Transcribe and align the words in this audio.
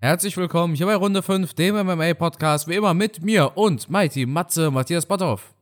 Herzlich 0.00 0.36
willkommen 0.36 0.76
hier 0.76 0.86
bei 0.86 0.94
Runde 0.94 1.24
5, 1.24 1.54
dem 1.54 1.74
MMA-Podcast, 1.74 2.68
wie 2.68 2.76
immer 2.76 2.94
mit 2.94 3.20
mir 3.20 3.56
und 3.56 3.90
Mighty 3.90 4.26
Matze 4.26 4.70
Matthias 4.70 5.06
Botthoff. 5.06 5.52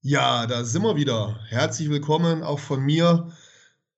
Ja, 0.00 0.48
da 0.48 0.64
sind 0.64 0.82
wir 0.82 0.96
wieder. 0.96 1.38
Herzlich 1.50 1.88
willkommen 1.88 2.42
auch 2.42 2.58
von 2.58 2.80
mir. 2.80 3.30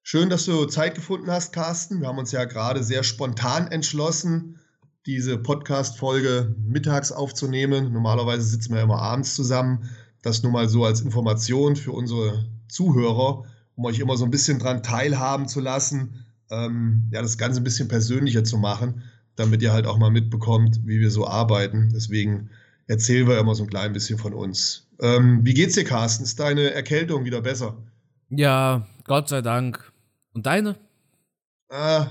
Schön, 0.03 0.29
dass 0.29 0.45
du 0.45 0.66
Zeit 0.66 0.95
gefunden 0.95 1.30
hast, 1.30 1.54
Carsten. 1.54 2.03
Wir 2.03 2.08
haben 2.08 2.19
uns 2.19 2.32
ja 2.32 2.45
gerade 2.45 2.84
sehr 2.84 3.03
spontan 3.03 3.69
entschlossen, 3.69 4.61
diese 5.06 5.38
Podcast-Folge 5.38 6.54
mittags 6.59 7.11
aufzunehmen. 7.11 7.95
Normalerweise 7.95 8.45
sitzen 8.45 8.75
wir 8.75 8.82
immer 8.82 9.00
abends 9.00 9.34
zusammen. 9.34 9.88
Das 10.20 10.43
nur 10.43 10.52
mal 10.52 10.68
so 10.68 10.84
als 10.84 11.00
Information 11.00 11.77
für 11.77 11.93
unsere 11.93 12.45
Zuhörer, 12.68 13.45
um 13.75 13.86
euch 13.86 14.00
immer 14.00 14.18
so 14.18 14.27
ein 14.27 14.30
bisschen 14.30 14.59
dran 14.59 14.82
teilhaben 14.82 15.48
zu 15.48 15.61
lassen, 15.61 16.27
ähm, 16.50 17.09
ja, 17.11 17.23
das 17.23 17.38
Ganze 17.38 17.62
ein 17.62 17.64
bisschen 17.64 17.88
persönlicher 17.88 18.45
zu 18.45 18.59
machen, 18.59 19.02
damit 19.37 19.62
ihr 19.62 19.73
halt 19.73 19.87
auch 19.87 19.98
mal 19.98 20.11
mitbekommt, 20.11 20.80
wie 20.84 21.00
wir 21.00 21.11
so 21.11 21.27
arbeiten. 21.27 21.91
Deswegen 21.95 22.51
erzählen 22.87 23.29
wir 23.29 23.38
immer 23.38 23.55
so 23.55 23.65
ein 23.65 23.70
klein 23.70 23.93
bisschen 23.93 24.19
von 24.19 24.34
uns. 24.34 24.88
Ähm, 25.01 25.41
wie 25.45 25.55
geht's 25.55 25.74
dir, 25.74 25.84
Carsten? 25.84 26.24
Ist 26.24 26.41
deine 26.41 26.73
Erkältung 26.73 27.24
wieder 27.24 27.43
besser? 27.43 27.77
Ja, 28.30 28.87
Gott 29.05 29.29
sei 29.29 29.43
Dank. 29.43 29.93
Und 30.33 30.46
deine? 30.46 30.77
Ah, 31.69 32.09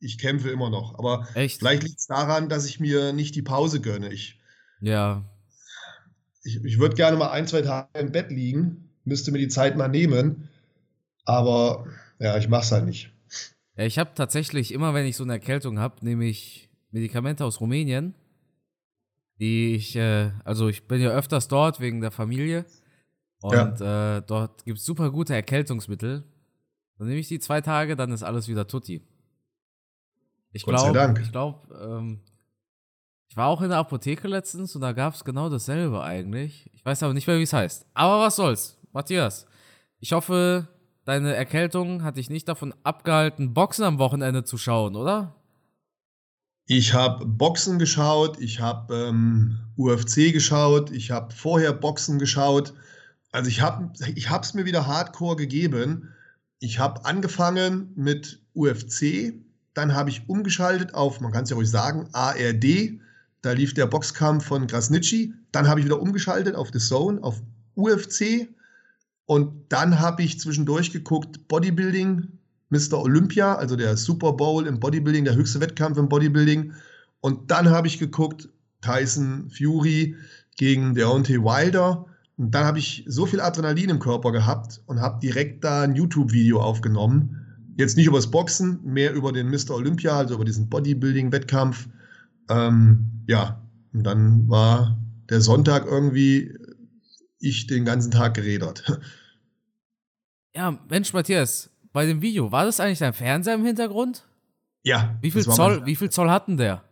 ich 0.00 0.18
kämpfe 0.18 0.50
immer 0.50 0.70
noch. 0.70 0.98
Aber 0.98 1.26
Echt? 1.34 1.58
vielleicht 1.58 1.84
liegt 1.84 2.00
es 2.00 2.06
daran, 2.06 2.48
dass 2.48 2.66
ich 2.66 2.80
mir 2.80 3.12
nicht 3.12 3.34
die 3.34 3.42
Pause 3.42 3.80
gönne. 3.80 4.12
Ich, 4.12 4.40
ja. 4.80 5.24
Ich, 6.42 6.62
ich 6.64 6.78
würde 6.78 6.96
gerne 6.96 7.16
mal 7.16 7.30
ein, 7.30 7.46
zwei 7.46 7.62
Tage 7.62 7.88
im 7.98 8.10
Bett 8.10 8.30
liegen, 8.30 8.88
müsste 9.04 9.30
mir 9.30 9.38
die 9.38 9.48
Zeit 9.48 9.76
mal 9.76 9.88
nehmen. 9.88 10.48
Aber 11.24 11.86
ja, 12.18 12.36
ich 12.36 12.48
mach's 12.48 12.72
halt 12.72 12.84
nicht. 12.84 13.12
Ja, 13.76 13.84
ich 13.84 13.98
habe 13.98 14.10
tatsächlich 14.14 14.72
immer, 14.72 14.94
wenn 14.94 15.06
ich 15.06 15.16
so 15.16 15.24
eine 15.24 15.34
Erkältung 15.34 15.78
habe, 15.78 16.04
nehme 16.04 16.26
ich 16.26 16.68
Medikamente 16.90 17.44
aus 17.44 17.60
Rumänien, 17.60 18.14
die 19.40 19.74
ich, 19.74 19.96
äh, 19.96 20.30
also 20.44 20.68
ich 20.68 20.86
bin 20.86 21.00
ja 21.00 21.10
öfters 21.10 21.48
dort 21.48 21.80
wegen 21.80 22.00
der 22.00 22.10
Familie 22.10 22.66
und 23.40 23.80
ja. 23.80 24.18
äh, 24.18 24.22
dort 24.22 24.64
gibt 24.64 24.78
es 24.78 24.84
super 24.84 25.10
gute 25.10 25.34
Erkältungsmittel. 25.34 26.24
Dann 26.98 27.08
nehme 27.08 27.18
ich 27.18 27.28
die 27.28 27.40
zwei 27.40 27.60
Tage, 27.60 27.96
dann 27.96 28.12
ist 28.12 28.22
alles 28.22 28.46
wieder 28.46 28.68
tutti. 28.68 29.02
Ich 30.52 30.64
glaube, 30.64 31.14
ich 31.20 31.32
glaube, 31.32 31.74
ähm, 31.82 32.20
ich 33.28 33.36
war 33.38 33.48
auch 33.48 33.62
in 33.62 33.70
der 33.70 33.78
Apotheke 33.78 34.28
letztens 34.28 34.76
und 34.76 34.82
da 34.82 34.92
gab 34.92 35.14
es 35.14 35.24
genau 35.24 35.48
dasselbe 35.48 36.02
eigentlich. 36.02 36.70
Ich 36.74 36.84
weiß 36.84 37.02
aber 37.02 37.14
nicht 37.14 37.26
mehr, 37.26 37.38
wie 37.38 37.44
es 37.44 37.54
heißt. 37.54 37.86
Aber 37.94 38.20
was 38.20 38.36
soll's, 38.36 38.78
Matthias. 38.92 39.46
Ich 40.00 40.12
hoffe, 40.12 40.68
deine 41.04 41.34
Erkältung 41.34 42.02
hat 42.02 42.16
dich 42.16 42.30
nicht 42.30 42.48
davon 42.48 42.74
abgehalten, 42.82 43.54
Boxen 43.54 43.84
am 43.84 43.98
Wochenende 43.98 44.44
zu 44.44 44.58
schauen, 44.58 44.96
oder? 44.96 45.34
Ich 46.66 46.94
habe 46.94 47.26
Boxen 47.26 47.78
geschaut, 47.78 48.40
ich 48.40 48.60
habe 48.60 48.94
ähm, 48.94 49.58
UFC 49.76 50.32
geschaut, 50.32 50.90
ich 50.90 51.10
habe 51.10 51.34
vorher 51.34 51.72
Boxen 51.72 52.18
geschaut. 52.18 52.72
Also 53.32 53.48
ich 53.48 53.60
habe 53.60 53.90
es 53.96 54.54
mir 54.54 54.64
wieder 54.64 54.86
Hardcore 54.86 55.36
gegeben. 55.36 56.08
Ich 56.60 56.78
habe 56.78 57.04
angefangen 57.04 57.92
mit 57.96 58.40
UFC, 58.54 59.34
dann 59.74 59.94
habe 59.94 60.10
ich 60.10 60.28
umgeschaltet 60.28 60.94
auf, 60.94 61.20
man 61.20 61.32
kann 61.32 61.44
es 61.44 61.50
ja 61.50 61.56
ruhig 61.56 61.70
sagen, 61.70 62.08
ARD. 62.12 63.00
Da 63.40 63.52
lief 63.52 63.74
der 63.74 63.86
Boxkampf 63.86 64.44
von 64.44 64.66
Krasnitschi. 64.66 65.34
Dann 65.50 65.66
habe 65.66 65.80
ich 65.80 65.86
wieder 65.86 66.00
umgeschaltet 66.00 66.54
auf 66.54 66.70
The 66.72 66.78
Zone, 66.78 67.22
auf 67.22 67.42
UFC. 67.74 68.48
Und 69.32 69.72
dann 69.72 69.98
habe 69.98 70.22
ich 70.22 70.38
zwischendurch 70.38 70.92
geguckt, 70.92 71.48
Bodybuilding, 71.48 72.28
Mr. 72.68 73.00
Olympia, 73.00 73.54
also 73.54 73.76
der 73.76 73.96
Super 73.96 74.34
Bowl 74.34 74.66
im 74.66 74.78
Bodybuilding, 74.78 75.24
der 75.24 75.36
höchste 75.36 75.58
Wettkampf 75.58 75.96
im 75.96 76.10
Bodybuilding. 76.10 76.74
Und 77.22 77.50
dann 77.50 77.70
habe 77.70 77.86
ich 77.86 77.98
geguckt, 77.98 78.50
Tyson 78.82 79.48
Fury 79.48 80.16
gegen 80.58 80.94
Deontay 80.94 81.38
Wilder. 81.38 82.04
Und 82.36 82.54
dann 82.54 82.66
habe 82.66 82.78
ich 82.78 83.04
so 83.08 83.24
viel 83.24 83.40
Adrenalin 83.40 83.88
im 83.88 84.00
Körper 84.00 84.32
gehabt 84.32 84.82
und 84.84 85.00
habe 85.00 85.18
direkt 85.20 85.64
da 85.64 85.80
ein 85.80 85.96
YouTube-Video 85.96 86.60
aufgenommen. 86.60 87.38
Jetzt 87.78 87.96
nicht 87.96 88.08
über 88.08 88.18
das 88.18 88.30
Boxen, 88.30 88.80
mehr 88.84 89.14
über 89.14 89.32
den 89.32 89.48
Mr. 89.48 89.70
Olympia, 89.70 90.14
also 90.14 90.34
über 90.34 90.44
diesen 90.44 90.68
Bodybuilding-Wettkampf. 90.68 91.88
Ähm, 92.50 93.24
ja, 93.26 93.62
und 93.94 94.04
dann 94.04 94.46
war 94.50 94.98
der 95.30 95.40
Sonntag 95.40 95.86
irgendwie 95.86 96.54
ich 97.38 97.66
den 97.66 97.86
ganzen 97.86 98.10
Tag 98.10 98.34
gerädert. 98.34 99.00
Ja, 100.54 100.78
Mensch, 100.88 101.12
Matthias, 101.12 101.70
bei 101.92 102.06
dem 102.06 102.20
Video, 102.20 102.52
war 102.52 102.64
das 102.64 102.78
eigentlich 102.78 102.98
dein 102.98 103.14
Fernseher 103.14 103.54
im 103.54 103.64
Hintergrund? 103.64 104.24
Ja. 104.82 105.16
Wie 105.20 105.30
viel 105.30 105.42
Zoll, 105.42 105.86
wie 105.86 105.96
viel 105.96 106.10
Zoll 106.10 106.30
hat 106.30 106.48
denn 106.48 106.56
der? 106.56 106.82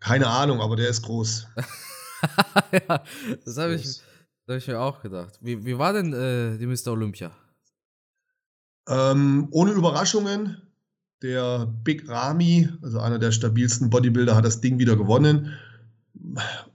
Keine 0.00 0.26
Ahnung, 0.26 0.60
aber 0.60 0.76
der 0.76 0.88
ist 0.88 1.02
groß. 1.02 1.46
ja, 2.72 3.02
das 3.44 3.56
habe 3.56 3.74
ich, 3.74 4.02
hab 4.46 4.56
ich 4.56 4.66
mir 4.66 4.78
auch 4.78 5.00
gedacht. 5.00 5.38
Wie, 5.40 5.64
wie 5.64 5.78
war 5.78 5.92
denn 5.92 6.12
äh, 6.12 6.58
die 6.58 6.66
Mr. 6.66 6.92
Olympia? 6.92 7.30
Ähm, 8.88 9.48
ohne 9.50 9.72
Überraschungen. 9.72 10.62
Der 11.22 11.66
Big 11.82 12.06
Ramy, 12.08 12.68
also 12.82 13.00
einer 13.00 13.18
der 13.18 13.32
stabilsten 13.32 13.88
Bodybuilder, 13.88 14.36
hat 14.36 14.44
das 14.44 14.60
Ding 14.60 14.78
wieder 14.78 14.96
gewonnen. 14.96 15.54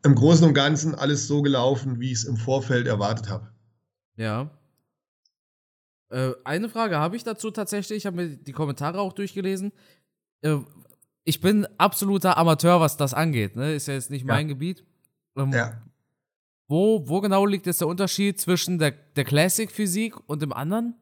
Im 0.03 0.15
Großen 0.15 0.47
und 0.47 0.55
Ganzen 0.55 0.95
alles 0.95 1.27
so 1.27 1.43
gelaufen, 1.43 1.99
wie 1.99 2.11
ich 2.11 2.19
es 2.19 2.23
im 2.23 2.37
Vorfeld 2.37 2.87
erwartet 2.87 3.29
habe. 3.29 3.51
Ja. 4.15 4.49
Äh, 6.11 6.33
eine 6.43 6.69
Frage 6.69 6.97
habe 6.97 7.15
ich 7.15 7.23
dazu 7.23 7.51
tatsächlich. 7.51 7.97
Ich 7.99 8.05
habe 8.05 8.17
mir 8.17 8.35
die 8.35 8.51
Kommentare 8.51 8.99
auch 8.99 9.13
durchgelesen. 9.13 9.71
Äh, 10.41 10.57
ich 11.23 11.39
bin 11.39 11.67
absoluter 11.77 12.37
Amateur, 12.37 12.81
was 12.81 12.97
das 12.97 13.13
angeht. 13.13 13.55
Ne? 13.55 13.73
Ist 13.73 13.87
ja 13.87 13.93
jetzt 13.93 14.09
nicht 14.09 14.27
ja. 14.27 14.33
mein 14.33 14.47
Gebiet. 14.47 14.83
Ähm, 15.37 15.51
ja. 15.53 15.81
Wo, 16.67 17.07
wo 17.07 17.21
genau 17.21 17.45
liegt 17.45 17.65
jetzt 17.65 17.81
der 17.81 17.87
Unterschied 17.87 18.39
zwischen 18.39 18.77
der, 18.77 18.91
der 18.91 19.23
Classic-Physik 19.23 20.15
und 20.27 20.41
dem 20.41 20.53
anderen? 20.53 20.95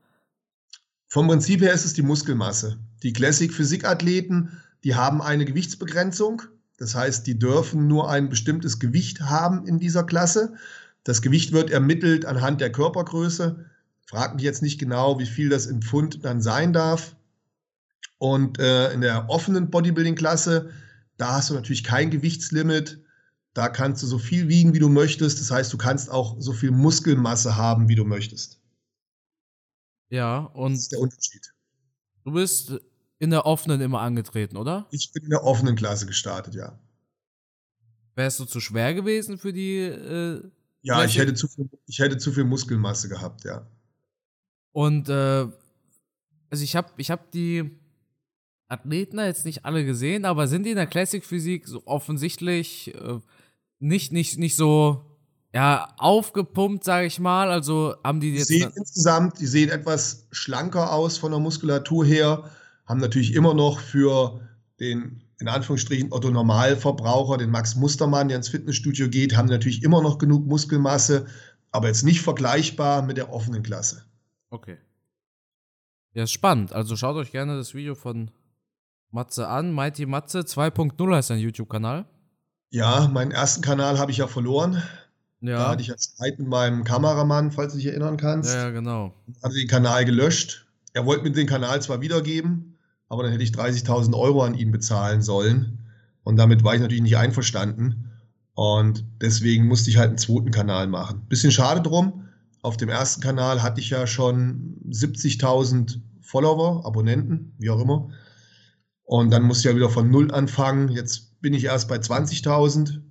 Vom 1.07 1.27
Prinzip 1.27 1.61
her 1.61 1.73
ist 1.73 1.85
es 1.85 1.93
die 1.93 2.01
Muskelmasse. 2.01 2.79
Die 3.01 3.13
Classic-Physik-Athleten, 3.13 4.59
die 4.83 4.95
haben 4.95 5.21
eine 5.21 5.45
Gewichtsbegrenzung. 5.45 6.43
Das 6.77 6.95
heißt, 6.95 7.25
die 7.25 7.37
dürfen 7.37 7.87
nur 7.87 8.09
ein 8.09 8.29
bestimmtes 8.29 8.79
Gewicht 8.79 9.21
haben 9.21 9.65
in 9.65 9.79
dieser 9.79 10.03
Klasse. 10.03 10.53
Das 11.03 11.21
Gewicht 11.21 11.51
wird 11.51 11.71
ermittelt 11.71 12.25
anhand 12.25 12.61
der 12.61 12.71
Körpergröße. 12.71 13.65
Frag 14.09 14.33
mich 14.33 14.43
jetzt 14.43 14.63
nicht 14.63 14.79
genau, 14.79 15.19
wie 15.19 15.27
viel 15.27 15.49
das 15.49 15.67
im 15.67 15.83
Pfund 15.83 16.25
dann 16.25 16.41
sein 16.41 16.73
darf. 16.73 17.15
Und 18.17 18.57
äh, 18.57 18.91
in 18.91 19.01
der 19.01 19.29
offenen 19.29 19.69
Bodybuilding-Klasse, 19.69 20.71
da 21.17 21.33
hast 21.33 21.51
du 21.51 21.53
natürlich 21.53 21.83
kein 21.83 22.09
Gewichtslimit. 22.09 23.03
Da 23.53 23.69
kannst 23.69 24.01
du 24.01 24.07
so 24.07 24.17
viel 24.17 24.47
wiegen, 24.47 24.73
wie 24.73 24.79
du 24.79 24.89
möchtest. 24.89 25.39
Das 25.39 25.51
heißt, 25.51 25.71
du 25.71 25.77
kannst 25.77 26.09
auch 26.09 26.37
so 26.39 26.53
viel 26.53 26.71
Muskelmasse 26.71 27.55
haben, 27.55 27.87
wie 27.87 27.93
du 27.93 28.03
möchtest. 28.03 28.59
Ja, 30.09 30.39
und. 30.39 30.73
Das 30.73 30.81
ist 30.81 30.91
der 30.91 31.01
Unterschied. 31.01 31.53
Du 32.23 32.31
bist 32.31 32.73
in 33.19 33.29
der 33.29 33.45
offenen 33.45 33.79
immer 33.79 34.01
angetreten, 34.01 34.57
oder? 34.57 34.87
Ich 34.89 35.13
bin 35.13 35.25
in 35.25 35.29
der 35.29 35.43
offenen 35.43 35.75
Klasse 35.75 36.07
gestartet, 36.07 36.55
ja. 36.55 36.79
Wärst 38.15 38.39
du 38.39 38.45
zu 38.45 38.59
schwer 38.59 38.95
gewesen 38.95 39.37
für 39.37 39.53
die. 39.53 39.81
Äh, 39.81 40.41
ja, 40.81 41.03
ich 41.03 41.15
hätte, 41.19 41.35
zu 41.35 41.47
viel, 41.47 41.69
ich 41.85 41.99
hätte 41.99 42.17
zu 42.17 42.31
viel 42.31 42.45
Muskelmasse 42.45 43.07
gehabt, 43.07 43.43
ja. 43.43 43.67
Und 44.79 45.09
äh, 45.09 45.45
also 46.49 46.63
ich 46.63 46.77
habe 46.77 46.87
ich 46.95 47.11
hab 47.11 47.31
die 47.31 47.69
Athleten 48.69 49.19
jetzt 49.19 49.43
nicht 49.43 49.65
alle 49.65 49.83
gesehen, 49.83 50.23
aber 50.23 50.47
sind 50.47 50.63
die 50.63 50.69
in 50.69 50.77
der 50.77 50.87
Classic 50.87 51.25
Physik 51.25 51.67
so 51.67 51.85
offensichtlich 51.85 52.95
äh, 52.95 53.19
nicht, 53.79 54.13
nicht, 54.13 54.37
nicht 54.37 54.55
so 54.55 55.03
ja, 55.53 55.93
aufgepumpt, 55.97 56.85
sage 56.85 57.07
ich 57.07 57.19
mal. 57.19 57.51
Also 57.51 57.93
haben 58.05 58.21
die 58.21 58.33
jetzt. 58.33 58.47
Sehen 58.47 58.71
insgesamt, 58.73 59.41
die 59.41 59.47
sehen 59.47 59.69
etwas 59.69 60.27
schlanker 60.31 60.93
aus 60.93 61.17
von 61.17 61.31
der 61.31 61.41
Muskulatur 61.41 62.05
her, 62.05 62.49
haben 62.85 63.01
natürlich 63.01 63.33
immer 63.33 63.53
noch 63.53 63.81
für 63.81 64.39
den 64.79 65.23
in 65.41 65.49
Anführungsstrichen 65.49 66.13
Otto 66.13 66.29
Normalverbraucher, 66.31 67.37
den 67.37 67.49
Max 67.49 67.75
Mustermann, 67.75 68.29
der 68.29 68.37
ins 68.37 68.47
Fitnessstudio 68.47 69.09
geht, 69.09 69.35
haben 69.35 69.49
natürlich 69.49 69.83
immer 69.83 70.01
noch 70.01 70.19
genug 70.19 70.45
Muskelmasse, 70.47 71.25
aber 71.71 71.87
jetzt 71.87 72.03
nicht 72.03 72.21
vergleichbar 72.21 73.01
mit 73.01 73.17
der 73.17 73.33
offenen 73.33 73.61
Klasse. 73.61 74.05
Okay. 74.49 74.77
Ja, 76.13 76.23
ist 76.23 76.31
spannend. 76.31 76.73
Also 76.73 76.95
schaut 76.95 77.15
euch 77.15 77.31
gerne 77.31 77.55
das 77.55 77.73
Video 77.73 77.95
von 77.95 78.31
Matze 79.11 79.47
an. 79.47 79.73
Mighty 79.73 80.05
Matze 80.05 80.39
2.0 80.39 81.15
heißt 81.15 81.27
sein 81.27 81.39
YouTube-Kanal. 81.39 82.05
Ja, 82.71 83.07
meinen 83.07 83.31
ersten 83.31 83.61
Kanal 83.61 83.97
habe 83.99 84.11
ich 84.11 84.17
ja 84.17 84.27
verloren. 84.27 84.81
Ja. 85.41 85.57
Da 85.57 85.69
hatte 85.69 85.81
ich 85.81 85.87
ja 85.87 85.97
Streit 85.97 86.37
mit 86.39 86.47
meinem 86.47 86.83
Kameramann, 86.83 87.51
falls 87.51 87.73
du 87.73 87.77
dich 87.79 87.87
erinnern 87.87 88.17
kannst. 88.17 88.53
Ja, 88.53 88.69
genau. 88.71 89.13
Hatte 89.41 89.55
den 89.55 89.67
Kanal 89.67 90.05
gelöscht. 90.05 90.67
Er 90.93 91.05
wollte 91.05 91.23
mir 91.23 91.31
den 91.31 91.47
Kanal 91.47 91.81
zwar 91.81 92.01
wiedergeben, 92.01 92.77
aber 93.07 93.23
dann 93.23 93.31
hätte 93.31 93.43
ich 93.43 93.51
30.000 93.51 94.17
Euro 94.17 94.43
an 94.43 94.55
ihn 94.55 94.71
bezahlen 94.71 95.21
sollen. 95.21 95.79
Und 96.23 96.37
damit 96.37 96.63
war 96.63 96.75
ich 96.75 96.81
natürlich 96.81 97.03
nicht 97.03 97.17
einverstanden. 97.17 98.11
Und 98.53 99.05
deswegen 99.21 99.67
musste 99.67 99.89
ich 99.89 99.97
halt 99.97 100.09
einen 100.09 100.17
zweiten 100.17 100.51
Kanal 100.51 100.87
machen. 100.87 101.25
Bisschen 101.29 101.51
schade 101.51 101.81
drum, 101.81 102.28
auf 102.61 102.77
dem 102.77 102.89
ersten 102.89 103.21
Kanal 103.21 103.63
hatte 103.63 103.79
ich 103.79 103.89
ja 103.89 104.05
schon 104.07 104.77
70.000 104.89 105.99
Follower, 106.21 106.85
Abonnenten, 106.85 107.55
wie 107.57 107.69
auch 107.69 107.81
immer. 107.81 108.09
Und 109.03 109.31
dann 109.31 109.43
musste 109.43 109.67
ich 109.67 109.71
ja 109.71 109.75
wieder 109.75 109.89
von 109.89 110.11
Null 110.11 110.31
anfangen. 110.31 110.89
Jetzt 110.89 111.41
bin 111.41 111.53
ich 111.53 111.63
erst 111.63 111.87
bei 111.87 111.95
20.000, 111.95 113.01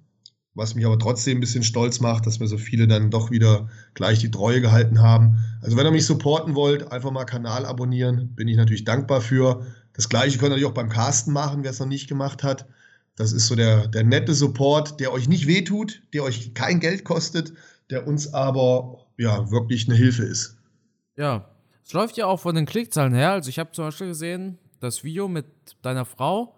was 0.55 0.75
mich 0.75 0.87
aber 0.87 0.99
trotzdem 0.99 1.39
ein 1.39 1.41
bisschen 1.41 1.65
stolz 1.65 1.99
macht, 2.01 2.27
dass 2.27 2.39
mir 2.39 2.47
so 2.47 2.59
viele 2.59 2.87
dann 2.87 3.11
doch 3.11 3.31
wieder 3.31 3.69
gleich 3.95 4.21
die 4.21 4.31
Treue 4.31 4.61
gehalten 4.61 5.01
haben. 5.01 5.39
Also 5.63 5.77
wenn 5.77 5.87
ihr 5.87 5.91
mich 5.91 6.07
supporten 6.07 6.55
wollt, 6.55 6.93
einfach 6.93 7.11
mal 7.11 7.25
Kanal 7.25 7.67
abonnieren, 7.67 8.35
bin 8.35 8.47
ich 8.49 8.57
natürlich 8.57 8.85
dankbar 8.85 9.21
für. 9.21 9.67
Das 9.95 10.09
gleiche 10.09 10.39
könnt 10.39 10.51
ihr 10.51 10.51
natürlich 10.51 10.67
auch 10.67 10.75
beim 10.75 10.91
Casten 10.91 11.33
machen, 11.33 11.65
wer 11.65 11.73
es 11.73 11.81
noch 11.81 11.87
nicht 11.87 12.09
gemacht 12.09 12.45
hat. 12.45 12.69
Das 13.17 13.33
ist 13.33 13.49
so 13.49 13.57
der, 13.57 13.89
der 13.89 14.05
nette 14.05 14.35
Support, 14.35 15.01
der 15.01 15.13
euch 15.13 15.29
nicht 15.29 15.49
wehtut, 15.49 16.03
der 16.15 16.23
euch 16.23 16.55
kein 16.55 16.79
Geld 16.79 17.03
kostet, 17.03 17.53
der 17.91 18.07
uns 18.07 18.33
aber 18.33 19.08
ja 19.19 19.51
wirklich 19.51 19.89
eine 19.89 19.97
Hilfe 19.97 20.25
ist. 20.25 20.57
Ja, 21.17 21.51
es 21.85 21.93
läuft 21.93 22.17
ja 22.17 22.27
auch 22.27 22.41
von 22.41 22.55
den 22.55 22.67
Klickzahlen 22.67 23.13
her. 23.13 23.33
Also 23.33 23.51
ich 23.51 23.59
habe 23.59 23.73
zum 23.73 23.87
Beispiel 23.87 24.09
gesehen, 24.09 24.59
das 24.81 25.05
Video 25.05 25.29
mit 25.29 25.47
deiner 25.83 26.05
Frau, 26.05 26.55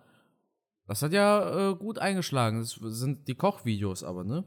das 0.86 1.02
hat 1.02 1.12
ja 1.12 1.70
äh, 1.70 1.74
gut 1.74 1.98
eingeschlagen. 1.98 2.60
Das 2.60 2.78
sind 2.80 3.26
die 3.28 3.34
Kochvideos 3.34 4.04
aber, 4.04 4.24
ne? 4.24 4.44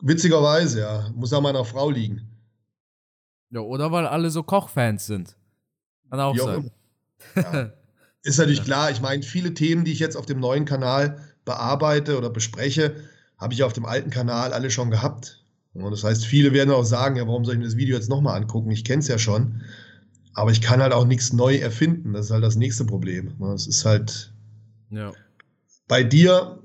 Witzigerweise, 0.00 0.80
ja. 0.80 1.10
Muss 1.14 1.32
an 1.32 1.42
meiner 1.42 1.64
Frau 1.64 1.90
liegen. 1.90 2.28
Ja, 3.50 3.60
oder 3.60 3.92
weil 3.92 4.06
alle 4.06 4.30
so 4.30 4.42
Kochfans 4.42 5.06
sind. 5.06 5.36
Kann 6.08 6.20
auch 6.20 6.34
Wie 6.34 6.38
sein. 6.38 6.70
Auch 7.36 7.52
ja. 7.52 7.72
Ist 8.22 8.38
natürlich 8.38 8.64
klar, 8.64 8.90
ich 8.90 9.00
meine, 9.00 9.22
viele 9.22 9.54
Themen, 9.54 9.84
die 9.84 9.92
ich 9.92 9.98
jetzt 9.98 10.16
auf 10.16 10.26
dem 10.26 10.40
neuen 10.40 10.66
Kanal 10.66 11.20
bearbeite 11.44 12.18
oder 12.18 12.28
bespreche, 12.28 12.96
habe 13.38 13.54
ich 13.54 13.62
auf 13.62 13.72
dem 13.72 13.86
alten 13.86 14.10
Kanal 14.10 14.52
alle 14.52 14.70
schon 14.70 14.90
gehabt. 14.90 15.39
Und 15.74 15.90
das 15.90 16.02
heißt, 16.02 16.26
viele 16.26 16.52
werden 16.52 16.70
auch 16.70 16.84
sagen, 16.84 17.16
ja, 17.16 17.26
warum 17.26 17.44
soll 17.44 17.54
ich 17.54 17.60
mir 17.60 17.66
das 17.66 17.76
Video 17.76 17.94
jetzt 17.94 18.08
nochmal 18.08 18.40
angucken? 18.40 18.70
Ich 18.70 18.84
kenne 18.84 19.00
es 19.00 19.08
ja 19.08 19.18
schon. 19.18 19.62
Aber 20.34 20.50
ich 20.50 20.60
kann 20.60 20.80
halt 20.80 20.92
auch 20.92 21.06
nichts 21.06 21.32
neu 21.32 21.56
erfinden. 21.56 22.12
Das 22.12 22.26
ist 22.26 22.32
halt 22.32 22.44
das 22.44 22.56
nächste 22.56 22.84
Problem. 22.84 23.34
Es 23.54 23.66
ist 23.66 23.84
halt. 23.84 24.32
Ja. 24.90 25.12
Bei 25.86 26.02
dir 26.02 26.62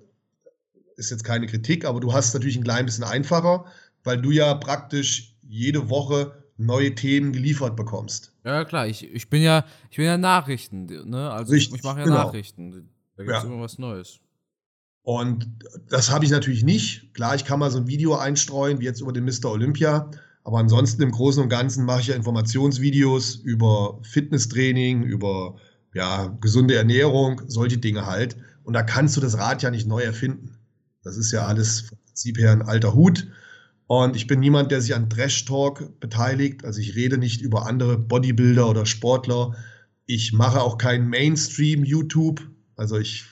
ist 0.97 1.11
jetzt 1.11 1.23
keine 1.23 1.47
Kritik, 1.47 1.85
aber 1.85 1.99
du 1.99 2.13
hast 2.13 2.29
es 2.29 2.33
natürlich 2.33 2.57
ein 2.57 2.63
klein 2.63 2.85
bisschen 2.85 3.03
einfacher, 3.03 3.65
weil 4.03 4.21
du 4.21 4.31
ja 4.31 4.53
praktisch 4.55 5.35
jede 5.43 5.89
Woche 5.89 6.43
neue 6.57 6.95
Themen 6.95 7.33
geliefert 7.33 7.75
bekommst. 7.75 8.33
Ja, 8.43 8.63
klar, 8.65 8.87
ich, 8.87 9.03
ich 9.11 9.29
bin 9.29 9.41
ja, 9.41 9.65
ich 9.89 9.97
bin 9.97 10.05
ja 10.05 10.17
Nachrichten, 10.17 10.85
ne? 10.85 11.31
Also 11.31 11.51
Richtig, 11.51 11.73
ich, 11.73 11.79
ich 11.79 11.83
mache 11.83 11.99
ja 11.99 12.05
genau. 12.05 12.17
Nachrichten. 12.17 12.89
Da 13.17 13.23
gibt 13.23 13.35
es 13.35 13.43
ja. 13.43 13.49
immer 13.49 13.61
was 13.61 13.77
Neues. 13.77 14.19
Und 15.05 15.47
das 15.87 16.09
habe 16.09 16.25
ich 16.25 16.31
natürlich 16.31 16.63
nicht. 16.63 17.13
Klar, 17.13 17.35
ich 17.35 17.45
kann 17.45 17.59
mal 17.59 17.69
so 17.69 17.77
ein 17.77 17.87
Video 17.87 18.15
einstreuen, 18.15 18.79
wie 18.79 18.85
jetzt 18.85 19.01
über 19.01 19.13
den 19.13 19.23
Mr. 19.23 19.51
Olympia. 19.51 20.09
Aber 20.43 20.57
ansonsten 20.57 21.03
im 21.03 21.11
Großen 21.11 21.43
und 21.43 21.49
Ganzen 21.49 21.85
mache 21.85 22.01
ich 22.01 22.07
ja 22.07 22.15
Informationsvideos 22.15 23.35
über 23.35 23.99
Fitnesstraining, 24.01 25.03
über 25.03 25.57
ja, 25.93 26.35
gesunde 26.41 26.73
Ernährung, 26.73 27.43
solche 27.45 27.77
Dinge 27.77 28.07
halt. 28.07 28.35
Und 28.63 28.73
da 28.73 28.81
kannst 28.81 29.15
du 29.15 29.21
das 29.21 29.37
Rad 29.37 29.61
ja 29.61 29.69
nicht 29.69 29.87
neu 29.87 30.01
erfinden. 30.01 30.57
Das 31.03 31.17
ist 31.17 31.31
ja 31.31 31.45
alles 31.45 31.81
vom 31.81 31.99
Prinzip 32.07 32.39
her 32.39 32.51
ein 32.51 32.63
alter 32.63 32.95
Hut. 32.95 33.27
Und 33.85 34.15
ich 34.15 34.25
bin 34.25 34.39
niemand, 34.39 34.71
der 34.71 34.81
sich 34.81 34.95
an 34.95 35.07
Trash 35.07 35.45
Talk 35.45 35.99
beteiligt. 35.99 36.65
Also 36.65 36.79
ich 36.79 36.95
rede 36.95 37.19
nicht 37.19 37.41
über 37.41 37.67
andere 37.67 37.99
Bodybuilder 37.99 38.67
oder 38.67 38.87
Sportler. 38.87 39.55
Ich 40.07 40.33
mache 40.33 40.61
auch 40.61 40.79
kein 40.79 41.07
Mainstream 41.07 41.83
YouTube. 41.83 42.41
Also 42.75 42.97
ich, 42.97 43.25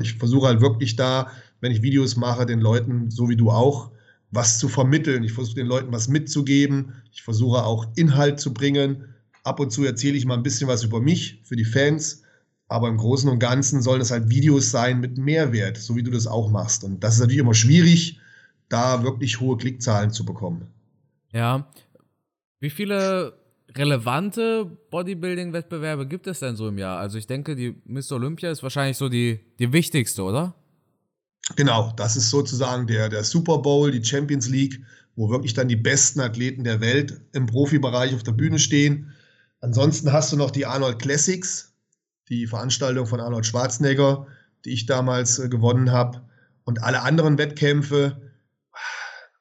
ich 0.00 0.14
versuche 0.14 0.46
halt 0.46 0.60
wirklich 0.60 0.96
da, 0.96 1.30
wenn 1.60 1.72
ich 1.72 1.82
Videos 1.82 2.16
mache, 2.16 2.46
den 2.46 2.60
Leuten, 2.60 3.10
so 3.10 3.28
wie 3.28 3.36
du 3.36 3.50
auch, 3.50 3.90
was 4.30 4.58
zu 4.58 4.68
vermitteln. 4.68 5.24
Ich 5.24 5.32
versuche 5.32 5.56
den 5.56 5.66
Leuten 5.66 5.92
was 5.92 6.08
mitzugeben. 6.08 6.92
Ich 7.12 7.22
versuche 7.22 7.64
auch 7.64 7.86
Inhalt 7.96 8.40
zu 8.40 8.54
bringen. 8.54 9.14
Ab 9.42 9.60
und 9.60 9.70
zu 9.70 9.84
erzähle 9.84 10.16
ich 10.16 10.26
mal 10.26 10.34
ein 10.34 10.42
bisschen 10.42 10.68
was 10.68 10.84
über 10.84 11.00
mich 11.00 11.40
für 11.44 11.56
die 11.56 11.64
Fans. 11.64 12.22
Aber 12.68 12.88
im 12.88 12.98
Großen 12.98 13.28
und 13.28 13.40
Ganzen 13.40 13.82
sollen 13.82 14.00
es 14.00 14.12
halt 14.12 14.30
Videos 14.30 14.70
sein 14.70 15.00
mit 15.00 15.18
Mehrwert, 15.18 15.76
so 15.76 15.96
wie 15.96 16.04
du 16.04 16.10
das 16.10 16.26
auch 16.28 16.50
machst. 16.50 16.84
Und 16.84 17.02
das 17.02 17.14
ist 17.14 17.20
natürlich 17.20 17.40
immer 17.40 17.54
schwierig, 17.54 18.20
da 18.68 19.02
wirklich 19.02 19.40
hohe 19.40 19.56
Klickzahlen 19.56 20.12
zu 20.12 20.24
bekommen. 20.24 20.68
Ja. 21.32 21.68
Wie 22.60 22.70
viele 22.70 23.39
relevante 23.76 24.66
Bodybuilding-Wettbewerbe 24.90 26.06
gibt 26.06 26.26
es 26.26 26.40
denn 26.40 26.56
so 26.56 26.68
im 26.68 26.78
Jahr? 26.78 26.98
Also 26.98 27.18
ich 27.18 27.26
denke, 27.26 27.56
die 27.56 27.76
Mr. 27.84 28.12
Olympia 28.12 28.50
ist 28.50 28.62
wahrscheinlich 28.62 28.96
so 28.96 29.08
die, 29.08 29.40
die 29.58 29.72
wichtigste, 29.72 30.22
oder? 30.22 30.54
Genau, 31.56 31.92
das 31.96 32.16
ist 32.16 32.30
sozusagen 32.30 32.86
der, 32.86 33.08
der 33.08 33.24
Super 33.24 33.58
Bowl, 33.58 33.90
die 33.90 34.04
Champions 34.04 34.48
League, 34.48 34.80
wo 35.16 35.30
wirklich 35.30 35.54
dann 35.54 35.68
die 35.68 35.76
besten 35.76 36.20
Athleten 36.20 36.64
der 36.64 36.80
Welt 36.80 37.20
im 37.32 37.46
Profibereich 37.46 38.14
auf 38.14 38.22
der 38.22 38.32
Bühne 38.32 38.58
stehen. 38.58 39.12
Ansonsten 39.60 40.12
hast 40.12 40.32
du 40.32 40.36
noch 40.36 40.50
die 40.50 40.66
Arnold 40.66 40.98
Classics, 40.98 41.72
die 42.28 42.46
Veranstaltung 42.46 43.06
von 43.06 43.20
Arnold 43.20 43.46
Schwarzenegger, 43.46 44.26
die 44.64 44.70
ich 44.70 44.86
damals 44.86 45.38
äh, 45.38 45.48
gewonnen 45.48 45.90
habe. 45.90 46.22
Und 46.64 46.82
alle 46.82 47.02
anderen 47.02 47.38
Wettkämpfe, 47.38 48.20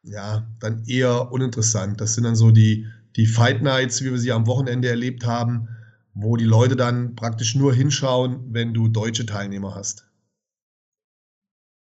ja, 0.04 0.48
dann 0.60 0.84
eher 0.86 1.32
uninteressant. 1.32 2.02
Das 2.02 2.16
sind 2.16 2.24
dann 2.24 2.36
so 2.36 2.52
die, 2.52 2.88
die 3.16 3.26
Fight 3.26 3.62
Nights, 3.62 4.04
wie 4.04 4.12
wir 4.12 4.20
sie 4.20 4.32
am 4.32 4.48
Wochenende 4.48 4.90
erlebt 4.90 5.26
haben, 5.26 5.68
wo 6.14 6.36
die 6.36 6.46
Leute 6.46 6.76
dann 6.76 7.16
praktisch 7.16 7.56
nur 7.56 7.74
hinschauen, 7.74 8.54
wenn 8.54 8.74
du 8.74 8.88
deutsche 8.88 9.26
Teilnehmer 9.26 9.76
hast. 9.76 10.06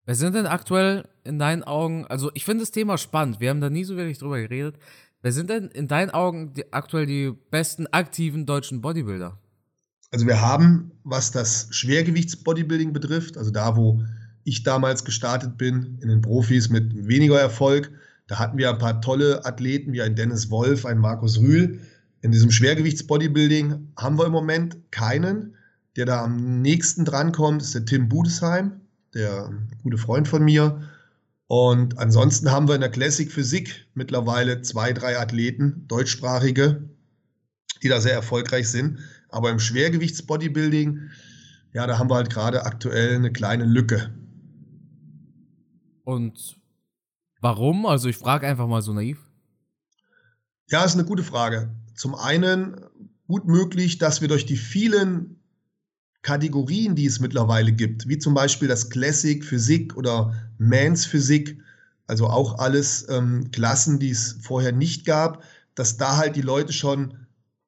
Wer 0.06 0.16
sind 0.16 0.36
denn 0.36 0.48
aktuell 0.48 1.08
in 1.24 1.40
deinen 1.40 1.63
Augen, 1.63 2.06
also 2.08 2.31
ich 2.34 2.44
finde 2.44 2.63
das 2.63 2.72
Thema 2.72 2.98
spannend, 2.98 3.40
wir 3.40 3.50
haben 3.50 3.62
da 3.62 3.69
nie 3.69 3.84
so 3.84 3.96
wirklich 3.96 4.18
drüber 4.18 4.40
geredet. 4.40 4.78
Wer 5.22 5.31
sind 5.31 5.50
denn 5.50 5.68
in 5.68 5.88
deinen 5.88 6.10
Augen 6.10 6.54
die, 6.54 6.74
aktuell 6.74 7.06
die 7.06 7.31
besten 7.52 7.88
aktiven 7.88 8.46
deutschen 8.46 8.81
Bodybuilder? 8.81 9.38
Also 10.12 10.25
wir 10.25 10.42
haben, 10.42 10.92
was 11.04 11.31
das 11.31 11.68
Schwergewichtsbodybuilding 11.72 12.92
betrifft, 12.92 13.38
also 13.38 13.52
da, 13.52 13.78
wo 13.78 14.04
ich 14.44 14.64
damals 14.64 15.06
gestartet 15.06 15.57
bin, 15.57 16.00
in 16.02 16.10
den 16.10 16.22
Profis 16.22 16.69
mit 16.69 17.07
weniger 17.07 17.40
Erfolg. 17.40 17.92
Da 18.27 18.39
hatten 18.39 18.57
wir 18.57 18.69
ein 18.69 18.77
paar 18.77 19.01
tolle 19.01 19.45
Athleten 19.45 19.94
wie 19.94 20.01
ein 20.01 20.15
Dennis 20.15 20.50
Wolf, 20.50 20.85
ein 20.85 20.97
Markus 21.00 21.39
Rühl. 21.39 21.81
In 22.21 22.31
diesem 22.31 22.51
Schwergewichtsbodybuilding 22.51 23.94
haben 23.97 24.18
wir 24.18 24.25
im 24.25 24.31
Moment 24.31 24.77
keinen. 24.91 25.56
Der 25.97 26.06
da 26.06 26.23
am 26.23 26.62
nächsten 26.62 27.03
drankommt, 27.03 27.62
ist 27.62 27.75
der 27.75 27.85
Tim 27.85 28.07
Budesheim, 28.07 28.79
der 29.13 29.51
gute 29.83 29.97
Freund 29.97 30.27
von 30.27 30.44
mir. 30.44 30.81
Und 31.47 31.97
ansonsten 31.97 32.50
haben 32.50 32.69
wir 32.69 32.75
in 32.75 32.81
der 32.81 32.91
Classic 32.91 33.29
Physik 33.29 33.85
mittlerweile 33.94 34.62
zwei, 34.62 34.94
drei 34.94 35.19
Athleten, 35.19 35.85
deutschsprachige, 35.89 36.89
die 37.83 37.89
da 37.89 38.00
sehr 38.00 38.13
erfolgreich 38.13 38.69
sind. 38.69 39.00
Aber 39.27 39.50
im 39.50 39.59
Schwergewichtsbodybuilding, 39.59 41.09
ja, 41.73 41.88
da 41.88 42.00
haben 42.00 42.09
wir 42.09 42.15
halt 42.15 42.29
gerade 42.29 42.65
aktuell 42.65 43.15
eine 43.15 43.33
kleine 43.33 43.65
Lücke. 43.65 44.13
Und 46.06 46.60
warum? 47.42 47.86
Also 47.86 48.07
ich 48.07 48.18
frage 48.18 48.48
einfach 48.48 48.68
mal 48.68 48.81
so 48.81 48.94
naiv. 48.94 49.19
Ja, 50.69 50.86
ist 50.86 50.94
eine 50.94 51.06
gute 51.06 51.24
Frage. 51.24 51.69
Zum 51.95 52.16
einen 52.16 52.78
gut 53.28 53.45
möglich, 53.48 53.98
dass 53.98 54.21
wir 54.21 54.28
durch 54.28 54.45
die 54.45 54.57
vielen 54.57 55.42
Kategorien, 56.21 56.95
die 56.95 57.06
es 57.06 57.19
mittlerweile 57.19 57.71
gibt, 57.71 58.07
wie 58.07 58.19
zum 58.19 58.33
Beispiel 58.33 58.68
das 58.68 58.90
Classic 58.90 59.44
Physik 59.44 59.98
oder 59.98 60.33
Mans 60.60 61.06
Physik, 61.06 61.60
also 62.07 62.28
auch 62.28 62.60
alles 62.60 63.07
ähm, 63.10 63.50
Klassen, 63.52 64.00
die 64.00 64.12
es 64.12 64.38
vorher 64.42 64.71
nicht 64.71 65.06
gab, 65.06 65.44
dass 65.76 65.98
da 65.98 66.18
halt 66.18 66.36
die 66.36 66.42
Leute 66.42 66.74
schon 66.74 67.18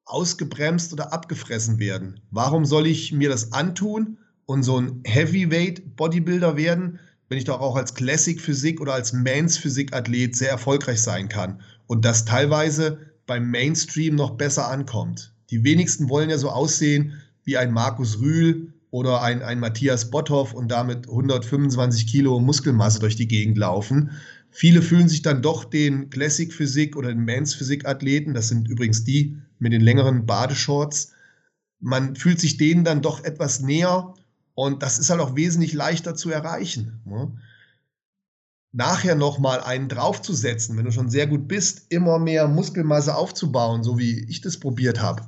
ausgebremst 0.04 0.92
oder 0.92 1.12
abgefressen 1.12 1.78
werden. 1.78 2.20
Warum 2.30 2.64
soll 2.64 2.86
ich 2.86 3.12
mir 3.12 3.28
das 3.28 3.52
antun 3.52 4.18
und 4.46 4.62
so 4.62 4.78
ein 4.78 5.00
Heavyweight 5.04 5.96
Bodybuilder 5.96 6.56
werden, 6.56 7.00
wenn 7.34 7.38
ich 7.38 7.46
doch 7.46 7.60
auch 7.60 7.74
als 7.74 7.96
Classic 7.96 8.40
Physik 8.40 8.80
oder 8.80 8.94
als 8.94 9.12
Mans 9.12 9.58
Physik 9.58 9.92
Athlet 9.92 10.36
sehr 10.36 10.50
erfolgreich 10.50 11.02
sein 11.02 11.28
kann 11.28 11.60
und 11.88 12.04
das 12.04 12.24
teilweise 12.24 13.10
beim 13.26 13.50
Mainstream 13.50 14.14
noch 14.14 14.36
besser 14.36 14.68
ankommt. 14.68 15.34
Die 15.50 15.64
wenigsten 15.64 16.08
wollen 16.08 16.30
ja 16.30 16.38
so 16.38 16.50
aussehen 16.50 17.20
wie 17.42 17.56
ein 17.56 17.72
Markus 17.72 18.20
Rühl 18.20 18.72
oder 18.92 19.20
ein, 19.20 19.42
ein 19.42 19.58
Matthias 19.58 20.12
Botthoff 20.12 20.54
und 20.54 20.68
damit 20.70 21.08
125 21.08 22.06
Kilo 22.06 22.38
Muskelmasse 22.38 23.00
durch 23.00 23.16
die 23.16 23.26
Gegend 23.26 23.58
laufen. 23.58 24.12
Viele 24.52 24.80
fühlen 24.80 25.08
sich 25.08 25.22
dann 25.22 25.42
doch 25.42 25.64
den 25.64 26.10
Classic 26.10 26.52
Physik 26.52 26.94
oder 26.96 27.08
den 27.08 27.24
Mans 27.24 27.52
Physik 27.52 27.84
Athleten, 27.84 28.34
das 28.34 28.46
sind 28.46 28.68
übrigens 28.68 29.02
die 29.02 29.38
mit 29.58 29.72
den 29.72 29.80
längeren 29.80 30.24
Badeshorts, 30.24 31.10
man 31.80 32.14
fühlt 32.14 32.40
sich 32.40 32.58
denen 32.58 32.84
dann 32.84 33.02
doch 33.02 33.24
etwas 33.24 33.58
näher 33.58 34.14
und 34.54 34.82
das 34.82 34.98
ist 34.98 35.10
halt 35.10 35.20
auch 35.20 35.36
wesentlich 35.36 35.72
leichter 35.72 36.14
zu 36.14 36.30
erreichen. 36.30 37.00
Ne? 37.04 37.32
Nachher 38.72 39.14
nochmal 39.14 39.60
einen 39.60 39.88
draufzusetzen, 39.88 40.76
wenn 40.76 40.84
du 40.84 40.90
schon 40.90 41.10
sehr 41.10 41.26
gut 41.26 41.46
bist, 41.46 41.86
immer 41.90 42.18
mehr 42.18 42.48
Muskelmasse 42.48 43.14
aufzubauen, 43.14 43.84
so 43.84 43.98
wie 43.98 44.24
ich 44.28 44.40
das 44.40 44.58
probiert 44.58 45.00
habe, 45.00 45.22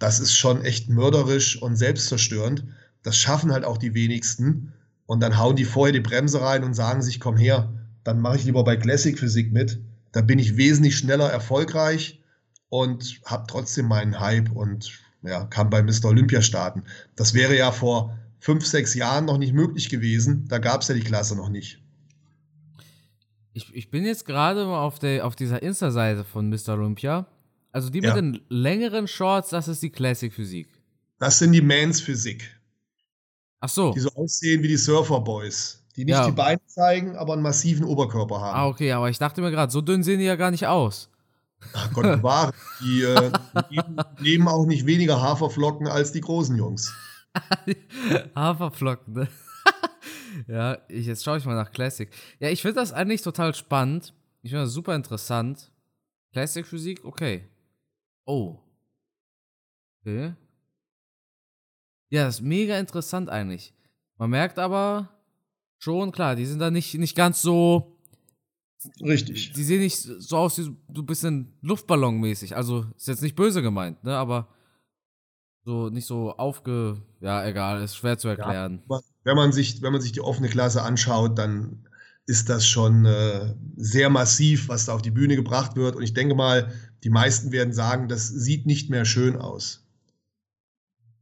das 0.00 0.18
ist 0.18 0.34
schon 0.34 0.64
echt 0.64 0.88
mörderisch 0.88 1.60
und 1.60 1.76
selbstzerstörend. 1.76 2.64
Das 3.02 3.16
schaffen 3.16 3.52
halt 3.52 3.64
auch 3.64 3.76
die 3.76 3.94
wenigsten. 3.94 4.72
Und 5.06 5.20
dann 5.20 5.38
hauen 5.38 5.56
die 5.56 5.64
vorher 5.64 5.92
die 5.92 6.00
Bremse 6.00 6.40
rein 6.40 6.64
und 6.64 6.74
sagen 6.74 7.02
sich, 7.02 7.20
komm 7.20 7.36
her, 7.36 7.72
dann 8.02 8.20
mache 8.20 8.36
ich 8.36 8.44
lieber 8.44 8.64
bei 8.64 8.76
Classic 8.76 9.18
Physik 9.18 9.52
mit. 9.52 9.78
Da 10.12 10.22
bin 10.22 10.38
ich 10.38 10.56
wesentlich 10.56 10.96
schneller 10.96 11.30
erfolgreich 11.30 12.22
und 12.70 13.20
habe 13.26 13.44
trotzdem 13.46 13.88
meinen 13.88 14.20
Hype 14.20 14.50
und 14.50 14.90
ja, 15.22 15.44
kann 15.44 15.68
bei 15.68 15.82
Mr. 15.82 16.06
Olympia 16.06 16.40
starten. 16.40 16.84
Das 17.14 17.34
wäre 17.34 17.56
ja 17.56 17.70
vor 17.70 18.16
fünf, 18.40 18.66
sechs 18.66 18.94
Jahren 18.94 19.26
noch 19.26 19.38
nicht 19.38 19.52
möglich 19.52 19.88
gewesen. 19.88 20.46
Da 20.48 20.58
gab 20.58 20.82
es 20.82 20.88
ja 20.88 20.94
die 20.94 21.00
Klasse 21.00 21.36
noch 21.36 21.48
nicht. 21.48 21.80
Ich, 23.52 23.74
ich 23.74 23.90
bin 23.90 24.04
jetzt 24.04 24.24
gerade 24.24 24.64
mal 24.64 24.82
auf, 24.82 24.98
der, 24.98 25.26
auf 25.26 25.36
dieser 25.36 25.62
Insta-Seite 25.62 26.24
von 26.24 26.48
Mr. 26.48 26.70
Olympia. 26.70 27.26
Also 27.72 27.90
die 27.90 28.00
ja. 28.00 28.14
mit 28.14 28.16
den 28.16 28.40
längeren 28.48 29.06
Shorts, 29.06 29.50
das 29.50 29.68
ist 29.68 29.82
die 29.82 29.90
Classic 29.90 30.32
Physik. 30.32 30.68
Das 31.18 31.38
sind 31.38 31.52
die 31.52 31.60
Mans 31.60 32.00
Physik. 32.00 32.58
Ach 33.60 33.68
so. 33.68 33.92
Die 33.92 34.00
so 34.00 34.10
aussehen 34.14 34.62
wie 34.62 34.68
die 34.68 34.76
Surfer 34.76 35.20
Boys. 35.20 35.84
Die 35.96 36.04
nicht 36.04 36.14
ja. 36.14 36.26
die 36.26 36.32
Beine 36.32 36.60
zeigen, 36.66 37.16
aber 37.16 37.34
einen 37.34 37.42
massiven 37.42 37.84
Oberkörper 37.84 38.40
haben. 38.40 38.56
Ah, 38.56 38.66
okay, 38.68 38.92
aber 38.92 39.10
ich 39.10 39.18
dachte 39.18 39.42
mir 39.42 39.50
gerade, 39.50 39.70
so 39.70 39.80
dünn 39.80 40.02
sehen 40.02 40.18
die 40.18 40.24
ja 40.24 40.36
gar 40.36 40.50
nicht 40.50 40.66
aus. 40.66 41.10
Ach 41.74 41.92
Gott 41.92 42.04
bewahre. 42.04 42.52
Die 42.80 43.02
äh, 43.02 43.30
nehmen 44.20 44.48
auch 44.48 44.64
nicht 44.64 44.86
weniger 44.86 45.20
Haferflocken 45.20 45.88
als 45.88 46.10
die 46.10 46.22
großen 46.22 46.56
Jungs. 46.56 46.94
Haferflocken, 48.34 49.14
ne? 49.14 49.28
ja, 50.48 50.78
ich, 50.88 51.06
jetzt 51.06 51.24
schaue 51.24 51.38
ich 51.38 51.44
mal 51.44 51.54
nach 51.54 51.72
Classic. 51.72 52.10
Ja, 52.38 52.48
ich 52.48 52.62
finde 52.62 52.76
das 52.76 52.92
eigentlich 52.92 53.22
total 53.22 53.54
spannend. 53.54 54.14
Ich 54.42 54.50
finde 54.50 54.64
das 54.64 54.72
super 54.72 54.94
interessant. 54.94 55.70
Classic 56.32 56.66
Physik, 56.66 57.04
okay. 57.04 57.48
Oh. 58.24 58.58
Okay. 60.00 60.34
Ja, 62.10 62.24
das 62.24 62.36
ist 62.36 62.42
mega 62.42 62.78
interessant 62.78 63.28
eigentlich. 63.28 63.72
Man 64.16 64.30
merkt 64.30 64.58
aber 64.58 65.08
schon, 65.78 66.12
klar, 66.12 66.36
die 66.36 66.46
sind 66.46 66.58
da 66.58 66.70
nicht, 66.70 66.94
nicht 66.94 67.16
ganz 67.16 67.42
so. 67.42 67.96
Richtig. 69.00 69.52
Die 69.52 69.62
sehen 69.62 69.80
nicht 69.80 69.96
so 69.96 70.36
aus 70.36 70.58
wie 70.58 70.62
so 70.62 70.70
ein 70.70 71.06
bisschen 71.06 71.52
Luftballonmäßig. 71.60 72.56
Also, 72.56 72.86
ist 72.96 73.08
jetzt 73.08 73.22
nicht 73.22 73.36
böse 73.36 73.62
gemeint, 73.62 74.02
ne, 74.04 74.16
aber 74.16 74.48
so 75.64 75.90
nicht 75.90 76.06
so 76.06 76.32
aufge. 76.36 77.02
Ja, 77.20 77.46
egal, 77.46 77.82
ist 77.82 77.96
schwer 77.96 78.18
zu 78.18 78.28
erklären. 78.28 78.82
Ja, 78.88 79.00
wenn, 79.24 79.36
man 79.36 79.52
sich, 79.52 79.82
wenn 79.82 79.92
man 79.92 80.00
sich 80.00 80.12
die 80.12 80.20
offene 80.20 80.48
Klasse 80.48 80.82
anschaut, 80.82 81.38
dann 81.38 81.86
ist 82.26 82.48
das 82.48 82.66
schon 82.66 83.06
äh, 83.06 83.54
sehr 83.76 84.08
massiv, 84.10 84.68
was 84.68 84.86
da 84.86 84.94
auf 84.94 85.02
die 85.02 85.10
Bühne 85.10 85.36
gebracht 85.36 85.76
wird. 85.76 85.96
Und 85.96 86.02
ich 86.02 86.14
denke 86.14 86.34
mal, 86.34 86.72
die 87.02 87.10
meisten 87.10 87.50
werden 87.52 87.72
sagen, 87.72 88.08
das 88.08 88.28
sieht 88.28 88.66
nicht 88.66 88.90
mehr 88.90 89.04
schön 89.04 89.36
aus. 89.36 89.86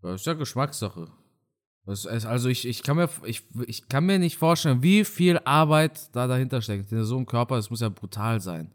Das 0.03 0.21
ist 0.21 0.27
ja 0.27 0.35
Geschmackssache. 0.35 1.09
Ist, 1.87 2.07
also 2.07 2.51
ich, 2.51 2.69
ich, 2.69 2.83
kann 2.83 2.99
mir, 2.99 3.09
ich, 3.25 3.45
ich 3.67 3.89
kann 3.89 4.05
mir 4.05 4.19
nicht 4.19 4.37
vorstellen, 4.37 4.83
wie 4.83 5.05
viel 5.05 5.41
Arbeit 5.45 6.15
da 6.15 6.27
dahinter 6.27 6.61
steckt. 6.61 6.93
In 6.93 7.03
so 7.05 7.17
einem 7.17 7.25
Körper, 7.25 7.57
das 7.57 7.71
muss 7.71 7.81
ja 7.81 7.89
brutal 7.89 8.41
sein. 8.41 8.71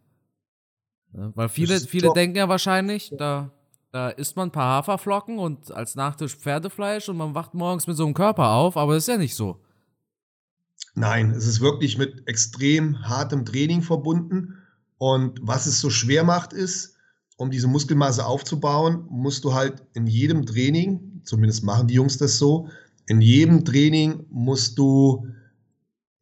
Ja, 1.14 1.32
weil 1.36 1.50
viele, 1.50 1.80
viele 1.80 2.12
denken 2.14 2.38
ja 2.38 2.50
wahrscheinlich, 2.50 3.14
da, 3.16 3.52
da 3.94 4.10
isst 4.10 4.36
man 4.36 4.48
ein 4.50 4.52
paar 4.52 4.78
Haferflocken 4.78 5.38
und 5.38 5.72
als 5.72 5.94
Nachtisch 5.94 6.36
Pferdefleisch 6.36 7.10
und 7.10 7.18
man 7.18 7.36
wacht 7.36 7.54
morgens 7.54 7.86
mit 7.86 7.96
so 7.96 8.04
einem 8.04 8.16
Körper 8.16 8.50
auf, 8.50 8.76
aber 8.76 8.96
das 8.96 9.04
ist 9.04 9.08
ja 9.08 9.18
nicht 9.18 9.36
so. 9.36 9.60
Nein, 10.96 11.30
es 11.30 11.46
ist 11.46 11.62
wirklich 11.62 12.00
mit 12.00 12.28
extrem 12.28 13.08
hartem 13.08 13.46
Training 13.46 13.84
verbunden. 13.84 14.58
Und 14.98 15.40
was 15.44 15.68
es 15.68 15.80
so 15.80 15.92
schwer 15.92 16.24
macht, 16.24 16.54
ist, 16.54 16.96
um 17.38 17.52
diese 17.52 17.68
Muskelmasse 17.68 18.26
aufzubauen, 18.26 19.06
musst 19.10 19.44
du 19.44 19.54
halt 19.54 19.84
in 19.94 20.08
jedem 20.08 20.48
Training, 20.48 21.22
zumindest 21.24 21.64
machen 21.64 21.88
die 21.88 21.96
Jungs 21.96 22.18
das 22.18 22.40
so, 22.40 22.70
in 23.06 23.22
jedem 23.22 23.64
Training 23.64 24.26
musst 24.32 24.80
du 24.80 25.28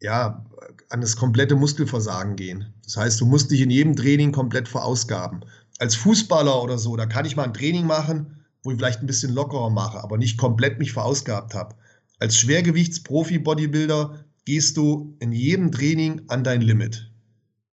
ja 0.01 0.45
an 0.89 0.99
das 0.99 1.15
komplette 1.15 1.55
Muskelversagen 1.55 2.35
gehen. 2.35 2.73
Das 2.83 2.97
heißt, 2.97 3.21
du 3.21 3.25
musst 3.25 3.49
dich 3.49 3.61
in 3.61 3.69
jedem 3.69 3.95
Training 3.95 4.33
komplett 4.33 4.67
verausgaben. 4.67 5.45
Als 5.81 5.95
Fußballer 5.95 6.61
oder 6.61 6.77
so, 6.77 6.95
da 6.95 7.07
kann 7.07 7.25
ich 7.25 7.35
mal 7.35 7.43
ein 7.43 7.55
Training 7.55 7.87
machen, 7.87 8.45
wo 8.61 8.69
ich 8.69 8.77
vielleicht 8.77 9.01
ein 9.01 9.07
bisschen 9.07 9.33
lockerer 9.33 9.71
mache, 9.71 10.03
aber 10.03 10.19
nicht 10.19 10.37
komplett 10.37 10.77
mich 10.77 10.93
verausgabt 10.93 11.55
habe. 11.55 11.73
Als 12.19 12.37
Schwergewichtsprofi-Bodybuilder 12.37 14.23
gehst 14.45 14.77
du 14.77 15.17
in 15.19 15.31
jedem 15.31 15.71
Training 15.71 16.21
an 16.27 16.43
dein 16.43 16.61
Limit. 16.61 17.11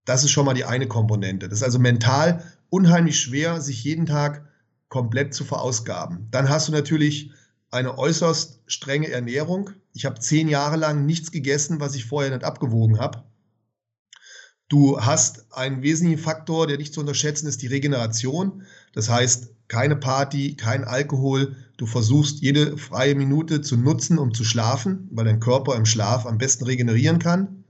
Das 0.07 0.25
ist 0.25 0.31
schon 0.31 0.47
mal 0.47 0.55
die 0.55 0.65
eine 0.65 0.88
Komponente. 0.88 1.50
Das 1.50 1.59
ist 1.59 1.65
also 1.65 1.79
mental 1.79 2.43
unheimlich 2.71 3.21
schwer, 3.21 3.61
sich 3.61 3.85
jeden 3.85 4.07
Tag 4.07 4.49
komplett 4.88 5.35
zu 5.35 5.45
verausgaben. 5.45 6.29
Dann 6.31 6.49
hast 6.49 6.69
du 6.69 6.73
natürlich 6.73 7.31
eine 7.71 7.99
äußerst 7.99 8.62
strenge 8.65 9.11
Ernährung. 9.11 9.69
Ich 9.93 10.07
habe 10.07 10.19
zehn 10.19 10.49
Jahre 10.49 10.79
lang 10.79 11.05
nichts 11.05 11.31
gegessen, 11.31 11.79
was 11.79 11.95
ich 11.95 12.07
vorher 12.07 12.31
nicht 12.31 12.45
abgewogen 12.45 13.00
habe. 13.00 13.23
Du 14.69 15.01
hast 15.01 15.47
einen 15.53 15.83
wesentlichen 15.83 16.23
Faktor, 16.23 16.67
der 16.67 16.77
nicht 16.77 16.93
zu 16.93 17.01
unterschätzen 17.01 17.47
ist, 17.47 17.63
die 17.63 17.69
Regeneration. 17.69 18.65
Das 18.93 19.09
heißt, 19.09 19.51
keine 19.69 19.97
Party, 19.97 20.57
kein 20.57 20.85
Alkohol. 20.85 21.57
Du 21.79 21.87
versuchst 21.87 22.41
jede 22.41 22.77
freie 22.77 23.15
Minute 23.15 23.63
zu 23.63 23.77
nutzen, 23.77 24.19
um 24.19 24.35
zu 24.35 24.45
schlafen, 24.45 25.09
weil 25.11 25.25
dein 25.25 25.41
Körper 25.41 25.77
im 25.77 25.87
Schlaf 25.87 26.27
am 26.27 26.39
besten 26.39 26.65
regenerieren 26.65 27.19
kann. 27.19 27.65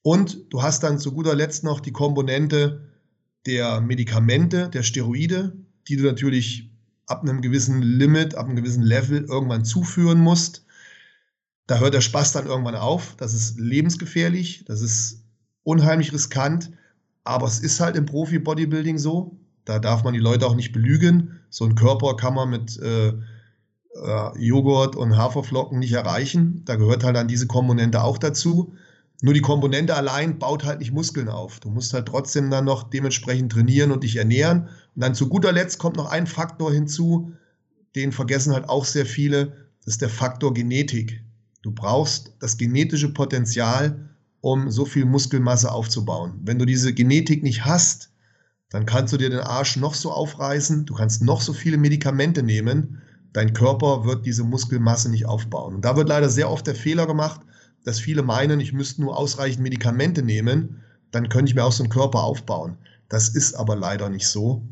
Und 0.00 0.52
du 0.52 0.62
hast 0.62 0.82
dann 0.82 0.98
zu 0.98 1.12
guter 1.12 1.34
Letzt 1.34 1.64
noch 1.64 1.80
die 1.80 1.92
Komponente 1.92 2.90
der 3.46 3.80
Medikamente, 3.80 4.68
der 4.70 4.82
Steroide, 4.82 5.56
die 5.88 5.96
du 5.96 6.04
natürlich 6.04 6.70
ab 7.06 7.22
einem 7.22 7.42
gewissen 7.42 7.82
Limit, 7.82 8.34
ab 8.36 8.46
einem 8.46 8.56
gewissen 8.56 8.82
Level 8.82 9.24
irgendwann 9.24 9.64
zuführen 9.64 10.18
musst. 10.18 10.64
Da 11.66 11.78
hört 11.78 11.94
der 11.94 12.00
Spaß 12.00 12.32
dann 12.32 12.46
irgendwann 12.46 12.74
auf. 12.74 13.16
Das 13.16 13.34
ist 13.34 13.58
lebensgefährlich, 13.58 14.64
das 14.66 14.80
ist 14.80 15.23
unheimlich 15.64 16.12
riskant, 16.12 16.70
aber 17.24 17.46
es 17.46 17.58
ist 17.58 17.80
halt 17.80 17.96
im 17.96 18.06
Profi-Bodybuilding 18.06 18.98
so. 18.98 19.36
Da 19.64 19.78
darf 19.78 20.04
man 20.04 20.14
die 20.14 20.20
Leute 20.20 20.46
auch 20.46 20.54
nicht 20.54 20.72
belügen. 20.72 21.40
So 21.48 21.64
ein 21.64 21.74
Körper 21.74 22.16
kann 22.16 22.34
man 22.34 22.50
mit 22.50 22.78
äh, 22.78 23.08
äh, 23.08 24.38
Joghurt 24.38 24.94
und 24.94 25.16
Haferflocken 25.16 25.78
nicht 25.78 25.92
erreichen. 25.92 26.62
Da 26.66 26.76
gehört 26.76 27.02
halt 27.02 27.16
dann 27.16 27.28
diese 27.28 27.46
Komponente 27.46 28.02
auch 28.02 28.18
dazu. 28.18 28.74
Nur 29.22 29.32
die 29.32 29.40
Komponente 29.40 29.96
allein 29.96 30.38
baut 30.38 30.64
halt 30.64 30.80
nicht 30.80 30.92
Muskeln 30.92 31.28
auf. 31.30 31.60
Du 31.60 31.70
musst 31.70 31.94
halt 31.94 32.06
trotzdem 32.06 32.50
dann 32.50 32.66
noch 32.66 32.82
dementsprechend 32.82 33.52
trainieren 33.52 33.90
und 33.90 34.04
dich 34.04 34.16
ernähren. 34.16 34.68
Und 34.94 35.02
dann 35.02 35.14
zu 35.14 35.28
guter 35.28 35.52
Letzt 35.52 35.78
kommt 35.78 35.96
noch 35.96 36.10
ein 36.10 36.26
Faktor 36.26 36.72
hinzu, 36.72 37.32
den 37.94 38.12
vergessen 38.12 38.52
halt 38.52 38.68
auch 38.68 38.84
sehr 38.84 39.06
viele, 39.06 39.56
das 39.84 39.94
ist 39.94 40.02
der 40.02 40.08
Faktor 40.08 40.52
Genetik. 40.52 41.22
Du 41.62 41.70
brauchst 41.72 42.34
das 42.40 42.58
genetische 42.58 43.14
Potenzial, 43.14 44.10
um 44.44 44.70
so 44.70 44.84
viel 44.84 45.06
Muskelmasse 45.06 45.72
aufzubauen. 45.72 46.34
Wenn 46.42 46.58
du 46.58 46.66
diese 46.66 46.92
Genetik 46.92 47.42
nicht 47.42 47.64
hast, 47.64 48.10
dann 48.68 48.84
kannst 48.84 49.14
du 49.14 49.16
dir 49.16 49.30
den 49.30 49.40
Arsch 49.40 49.76
noch 49.78 49.94
so 49.94 50.12
aufreißen, 50.12 50.84
du 50.84 50.92
kannst 50.92 51.22
noch 51.22 51.40
so 51.40 51.54
viele 51.54 51.78
Medikamente 51.78 52.42
nehmen, 52.42 53.00
dein 53.32 53.54
Körper 53.54 54.04
wird 54.04 54.26
diese 54.26 54.44
Muskelmasse 54.44 55.10
nicht 55.10 55.24
aufbauen. 55.24 55.76
Und 55.76 55.84
da 55.86 55.96
wird 55.96 56.10
leider 56.10 56.28
sehr 56.28 56.50
oft 56.50 56.66
der 56.66 56.74
Fehler 56.74 57.06
gemacht, 57.06 57.40
dass 57.84 57.98
viele 57.98 58.22
meinen, 58.22 58.60
ich 58.60 58.74
müsste 58.74 59.00
nur 59.00 59.16
ausreichend 59.16 59.62
Medikamente 59.62 60.22
nehmen, 60.22 60.82
dann 61.10 61.30
könnte 61.30 61.48
ich 61.48 61.54
mir 61.54 61.64
auch 61.64 61.72
so 61.72 61.82
einen 61.82 61.90
Körper 61.90 62.22
aufbauen. 62.22 62.76
Das 63.08 63.30
ist 63.30 63.54
aber 63.54 63.76
leider 63.76 64.10
nicht 64.10 64.28
so, 64.28 64.62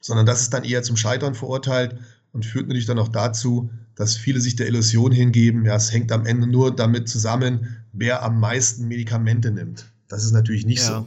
sondern 0.00 0.24
das 0.24 0.40
ist 0.40 0.54
dann 0.54 0.64
eher 0.64 0.82
zum 0.82 0.96
Scheitern 0.96 1.34
verurteilt 1.34 1.98
und 2.32 2.46
führt 2.46 2.68
natürlich 2.68 2.86
dann 2.86 2.98
auch 2.98 3.08
dazu, 3.08 3.68
dass 3.94 4.16
viele 4.16 4.40
sich 4.40 4.56
der 4.56 4.66
Illusion 4.66 5.12
hingeben, 5.12 5.64
ja, 5.64 5.76
es 5.76 5.92
hängt 5.92 6.10
am 6.12 6.26
Ende 6.26 6.46
nur 6.46 6.74
damit 6.74 7.08
zusammen, 7.08 7.84
wer 7.92 8.22
am 8.22 8.40
meisten 8.40 8.88
Medikamente 8.88 9.50
nimmt. 9.50 9.86
Das 10.08 10.24
ist 10.24 10.32
natürlich 10.32 10.66
nicht 10.66 10.82
ja. 10.82 11.00
so. 11.00 11.06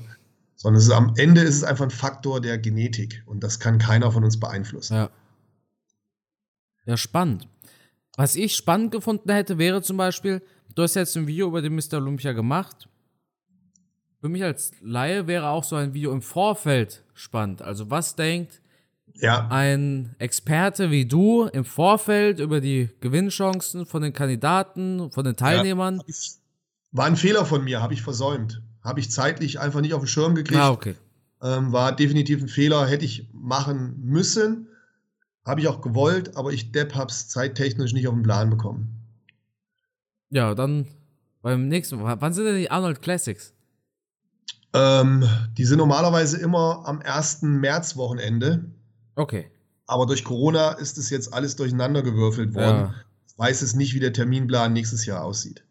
Sondern 0.56 0.82
ist, 0.82 0.90
am 0.90 1.14
Ende 1.18 1.42
ist 1.42 1.56
es 1.56 1.64
einfach 1.64 1.86
ein 1.86 1.92
Faktor 1.92 2.42
der 2.42 2.58
Genetik 2.58 3.24
und 3.26 3.44
das 3.44 3.60
kann 3.60 3.78
keiner 3.78 4.12
von 4.12 4.24
uns 4.24 4.40
beeinflussen. 4.40 4.96
Ja. 4.96 5.10
Ja, 6.86 6.98
spannend. 6.98 7.48
Was 8.16 8.36
ich 8.36 8.56
spannend 8.56 8.92
gefunden 8.92 9.32
hätte, 9.32 9.58
wäre 9.58 9.82
zum 9.84 9.98
Beispiel, 9.98 10.42
Du 10.78 10.84
hast 10.84 10.94
jetzt 10.94 11.18
ein 11.18 11.26
Video 11.26 11.48
über 11.48 11.60
den 11.60 11.74
Mr. 11.74 11.96
Olympia 11.96 12.34
gemacht. 12.34 12.88
Für 14.22 14.30
mich 14.30 14.44
als 14.44 14.74
Laie 14.80 15.26
wäre 15.26 15.50
auch 15.50 15.64
so 15.64 15.76
ein 15.76 15.96
Video 15.96 16.12
im 16.12 16.22
Vorfeld 16.22 17.04
spannend. 17.16 17.64
Also 17.64 17.90
was 17.90 18.16
denkt 18.16 18.62
ja. 19.20 19.48
ein 19.50 20.16
Experte 20.20 20.92
wie 20.92 21.06
du 21.06 21.46
im 21.46 21.66
Vorfeld 21.66 22.40
über 22.40 22.62
die 22.62 22.90
Gewinnchancen 23.00 23.86
von 23.86 24.02
den 24.02 24.14
Kandidaten, 24.14 25.12
von 25.12 25.24
den 25.24 25.36
Teilnehmern? 25.36 26.02
Ja. 26.06 26.14
War 26.92 27.06
ein 27.06 27.16
Fehler 27.16 27.46
von 27.46 27.64
mir, 27.64 27.82
habe 27.82 27.94
ich 27.94 28.02
versäumt. 28.02 28.62
Habe 28.82 29.00
ich 29.00 29.12
zeitlich 29.12 29.60
einfach 29.60 29.82
nicht 29.82 29.94
auf 29.94 30.02
den 30.02 30.08
Schirm 30.08 30.36
gekriegt. 30.36 30.60
Ah, 30.60 30.72
okay. 30.72 30.96
Ähm, 31.42 31.72
war 31.72 31.96
definitiv 31.96 32.42
ein 32.42 32.48
Fehler, 32.48 32.88
hätte 32.88 33.06
ich 33.06 33.28
machen 33.34 34.00
müssen. 34.02 34.68
Habe 35.46 35.62
ich 35.62 35.68
auch 35.68 35.82
gewollt, 35.82 36.36
aber 36.36 36.52
ich 36.52 36.72
Depp 36.72 36.96
habe 36.96 37.12
es 37.12 37.28
zeittechnisch 37.28 37.94
nicht 37.94 38.08
auf 38.08 38.14
den 38.14 38.24
Plan 38.24 38.50
bekommen. 38.50 38.98
Ja, 40.30 40.56
dann 40.56 40.88
beim 41.42 41.68
nächsten 41.68 42.02
Mal. 42.02 42.20
Wann 42.20 42.34
sind 42.34 42.46
denn 42.46 42.58
die 42.58 42.72
Arnold 42.72 43.02
Classics? 43.02 43.54
Ähm, 44.74 45.28
die 45.58 45.66
sind 45.66 45.78
normalerweise 45.78 46.38
immer 46.38 46.84
am 46.86 47.02
1. 47.02 47.44
März-Wochenende. 47.44 48.66
Okay. 49.18 49.50
Aber 49.88 50.06
durch 50.06 50.24
Corona 50.24 50.74
ist 50.74 50.98
es 50.98 51.10
jetzt 51.10 51.34
alles 51.34 51.56
durcheinander 51.56 52.04
gewürfelt 52.04 52.54
worden. 52.54 52.92
Ja. 52.92 52.96
Ich 53.28 53.38
weiß 53.38 53.62
es 53.62 53.76
nicht, 53.76 53.94
wie 53.94 54.00
der 54.00 54.14
Terminplan 54.14 54.74
nächstes 54.74 55.06
Jahr 55.06 55.24
aussieht. 55.24 55.64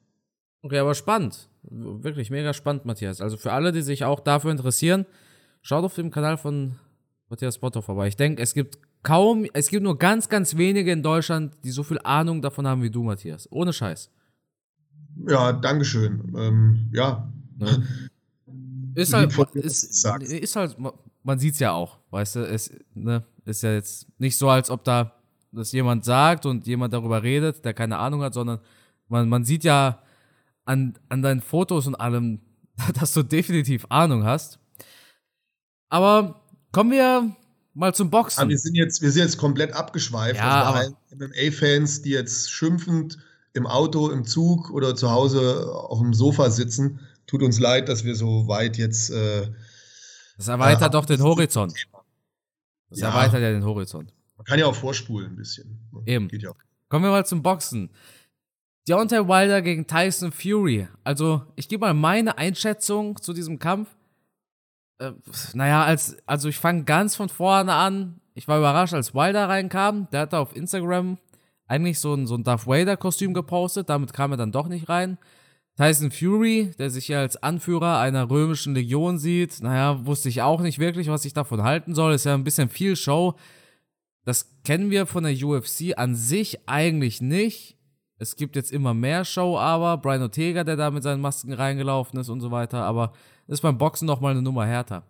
Okay, 0.62 0.78
aber 0.78 0.94
spannend. 0.94 1.48
Wirklich 1.62 2.30
mega 2.30 2.52
spannend, 2.52 2.84
Matthias. 2.84 3.20
Also 3.20 3.36
für 3.36 3.52
alle, 3.52 3.72
die 3.72 3.82
sich 3.82 4.04
auch 4.04 4.20
dafür 4.20 4.50
interessieren, 4.50 5.06
schaut 5.62 5.84
auf 5.84 5.94
dem 5.94 6.10
Kanal 6.10 6.38
von 6.38 6.76
Matthias 7.28 7.58
Botthoff, 7.58 7.88
aber 7.88 8.06
ich 8.06 8.16
denke, 8.16 8.42
es 8.42 8.54
gibt 8.54 8.78
kaum, 9.02 9.46
es 9.52 9.68
gibt 9.68 9.82
nur 9.82 9.98
ganz, 9.98 10.28
ganz 10.28 10.56
wenige 10.56 10.92
in 10.92 11.02
Deutschland, 11.02 11.54
die 11.64 11.70
so 11.70 11.82
viel 11.82 11.98
Ahnung 12.02 12.42
davon 12.42 12.66
haben 12.66 12.82
wie 12.82 12.90
du, 12.90 13.02
Matthias. 13.02 13.50
Ohne 13.50 13.72
Scheiß. 13.72 14.10
Ja, 15.28 15.52
Dankeschön. 15.52 16.32
Ähm, 16.36 16.90
ja. 16.92 17.32
Ne? 17.58 17.86
Ist 18.94 19.12
halt, 19.12 19.36
ist, 19.54 20.06
ist 20.22 20.56
halt, 20.56 20.76
man 21.22 21.38
sieht 21.38 21.54
es 21.54 21.60
ja 21.60 21.72
auch, 21.72 21.98
weißt 22.10 22.36
du, 22.36 22.40
es 22.40 22.72
ne, 22.94 23.24
ist 23.46 23.62
ja 23.62 23.72
jetzt 23.72 24.06
nicht 24.18 24.36
so, 24.36 24.48
als 24.48 24.70
ob 24.70 24.84
da 24.84 25.12
das 25.52 25.72
jemand 25.72 26.04
sagt 26.04 26.46
und 26.46 26.66
jemand 26.66 26.92
darüber 26.92 27.22
redet, 27.22 27.64
der 27.64 27.74
keine 27.74 27.98
Ahnung 27.98 28.22
hat, 28.22 28.34
sondern 28.34 28.60
man, 29.08 29.28
man 29.28 29.44
sieht 29.44 29.64
ja 29.64 30.02
an, 30.64 30.98
an 31.08 31.22
deinen 31.22 31.40
Fotos 31.40 31.86
und 31.86 31.94
allem, 31.94 32.40
dass 33.00 33.12
du 33.12 33.22
definitiv 33.22 33.86
Ahnung 33.88 34.24
hast. 34.24 34.58
Aber 35.88 36.42
kommen 36.72 36.90
wir 36.90 37.34
mal 37.74 37.94
zum 37.94 38.10
Boxen. 38.10 38.40
Aber 38.40 38.50
wir 38.50 38.58
sind 38.58 38.74
jetzt, 38.74 39.02
wir 39.02 39.10
sind 39.10 39.22
jetzt 39.22 39.38
komplett 39.38 39.72
abgeschweift. 39.72 40.38
Ja, 40.38 40.72
also 40.72 40.96
MMA-Fans, 41.14 42.02
die 42.02 42.10
jetzt 42.10 42.50
schimpfend 42.50 43.18
im 43.54 43.66
Auto, 43.66 44.10
im 44.10 44.24
Zug 44.24 44.70
oder 44.70 44.94
zu 44.96 45.10
Hause 45.10 45.72
auf 45.72 46.00
dem 46.00 46.12
Sofa 46.12 46.50
sitzen, 46.50 47.00
tut 47.26 47.42
uns 47.42 47.58
leid, 47.58 47.88
dass 47.88 48.04
wir 48.04 48.16
so 48.16 48.48
weit 48.48 48.76
jetzt. 48.76 49.10
Äh, 49.10 49.48
das 50.36 50.48
erweitert 50.48 50.88
äh, 50.88 50.90
doch 50.90 51.06
den 51.06 51.22
Horizont. 51.22 51.74
Das 52.90 53.00
ja. 53.00 53.08
erweitert 53.08 53.40
ja 53.40 53.50
den 53.50 53.64
Horizont. 53.64 54.12
Man 54.36 54.44
kann 54.44 54.58
ja 54.58 54.66
auch 54.66 54.74
vorspulen 54.74 55.30
ein 55.30 55.36
bisschen. 55.36 55.88
Ne? 55.92 56.02
Eben. 56.06 56.28
Ja 56.32 56.52
Kommen 56.88 57.04
wir 57.04 57.10
mal 57.10 57.26
zum 57.26 57.42
Boxen. 57.42 57.90
Deontay 58.88 59.26
Wilder 59.26 59.62
gegen 59.62 59.86
Tyson 59.86 60.30
Fury. 60.30 60.86
Also, 61.02 61.42
ich 61.56 61.68
gebe 61.68 61.86
mal 61.86 61.94
meine 61.94 62.38
Einschätzung 62.38 63.20
zu 63.20 63.32
diesem 63.32 63.58
Kampf. 63.58 63.96
Äh, 64.98 65.12
naja, 65.54 65.84
als, 65.84 66.16
also 66.26 66.48
ich 66.48 66.58
fange 66.58 66.84
ganz 66.84 67.16
von 67.16 67.28
vorne 67.28 67.72
an. 67.72 68.20
Ich 68.34 68.46
war 68.46 68.58
überrascht, 68.58 68.94
als 68.94 69.14
Wilder 69.14 69.48
reinkam. 69.48 70.08
Der 70.10 70.20
hatte 70.20 70.38
auf 70.38 70.54
Instagram 70.54 71.18
eigentlich 71.66 71.98
so 71.98 72.14
ein, 72.14 72.26
so 72.28 72.36
ein 72.36 72.44
Darth 72.44 72.66
Vader-Kostüm 72.66 73.34
gepostet. 73.34 73.88
Damit 73.88 74.12
kam 74.12 74.30
er 74.30 74.36
dann 74.36 74.52
doch 74.52 74.68
nicht 74.68 74.88
rein. 74.88 75.18
Tyson 75.76 76.10
Fury, 76.10 76.72
der 76.78 76.90
sich 76.90 77.06
hier 77.06 77.20
als 77.20 77.42
Anführer 77.42 77.98
einer 77.98 78.30
römischen 78.30 78.74
Legion 78.74 79.18
sieht, 79.18 79.60
naja, 79.60 80.06
wusste 80.06 80.30
ich 80.30 80.40
auch 80.40 80.62
nicht 80.62 80.78
wirklich, 80.78 81.08
was 81.08 81.26
ich 81.26 81.34
davon 81.34 81.62
halten 81.62 81.94
soll. 81.94 82.14
Ist 82.14 82.24
ja 82.24 82.34
ein 82.34 82.44
bisschen 82.44 82.70
viel 82.70 82.96
Show. 82.96 83.34
Das 84.24 84.62
kennen 84.64 84.90
wir 84.90 85.06
von 85.06 85.24
der 85.24 85.36
UFC 85.36 85.96
an 85.96 86.14
sich 86.14 86.66
eigentlich 86.66 87.20
nicht. 87.20 87.76
Es 88.18 88.36
gibt 88.36 88.56
jetzt 88.56 88.72
immer 88.72 88.94
mehr 88.94 89.26
Show, 89.26 89.58
aber 89.58 89.98
Brian 89.98 90.22
Ortega, 90.22 90.64
der 90.64 90.76
da 90.76 90.90
mit 90.90 91.02
seinen 91.02 91.20
Masken 91.20 91.52
reingelaufen 91.52 92.18
ist 92.18 92.30
und 92.30 92.40
so 92.40 92.50
weiter, 92.50 92.82
aber 92.82 93.12
ist 93.46 93.60
beim 93.60 93.76
Boxen 93.76 94.06
noch 94.06 94.20
mal 94.20 94.30
eine 94.30 94.40
Nummer 94.40 94.64
härter. 94.64 95.04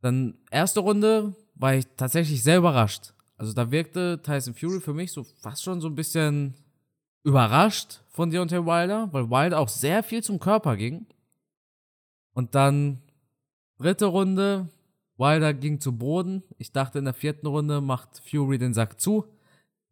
Dann 0.00 0.38
erste 0.50 0.80
Runde 0.80 1.36
war 1.54 1.74
ich 1.74 1.86
tatsächlich 1.96 2.42
sehr 2.42 2.58
überrascht. 2.58 3.12
Also 3.36 3.52
da 3.52 3.70
wirkte 3.70 4.22
Tyson 4.22 4.54
Fury 4.54 4.80
für 4.80 4.94
mich 4.94 5.12
so 5.12 5.24
fast 5.24 5.62
schon 5.62 5.82
so 5.82 5.88
ein 5.88 5.94
bisschen 5.94 6.54
überrascht 7.26 8.02
von 8.08 8.30
Deontay 8.30 8.64
Wilder, 8.64 9.08
weil 9.12 9.28
Wilder 9.28 9.58
auch 9.58 9.68
sehr 9.68 10.04
viel 10.04 10.22
zum 10.22 10.38
Körper 10.38 10.76
ging. 10.76 11.06
Und 12.34 12.54
dann 12.54 13.02
dritte 13.78 14.06
Runde, 14.06 14.68
Wilder 15.18 15.52
ging 15.52 15.80
zu 15.80 15.98
Boden. 15.98 16.44
Ich 16.56 16.70
dachte, 16.70 17.00
in 17.00 17.04
der 17.04 17.14
vierten 17.14 17.48
Runde 17.48 17.80
macht 17.80 18.22
Fury 18.30 18.58
den 18.58 18.74
Sack 18.74 19.00
zu. 19.00 19.24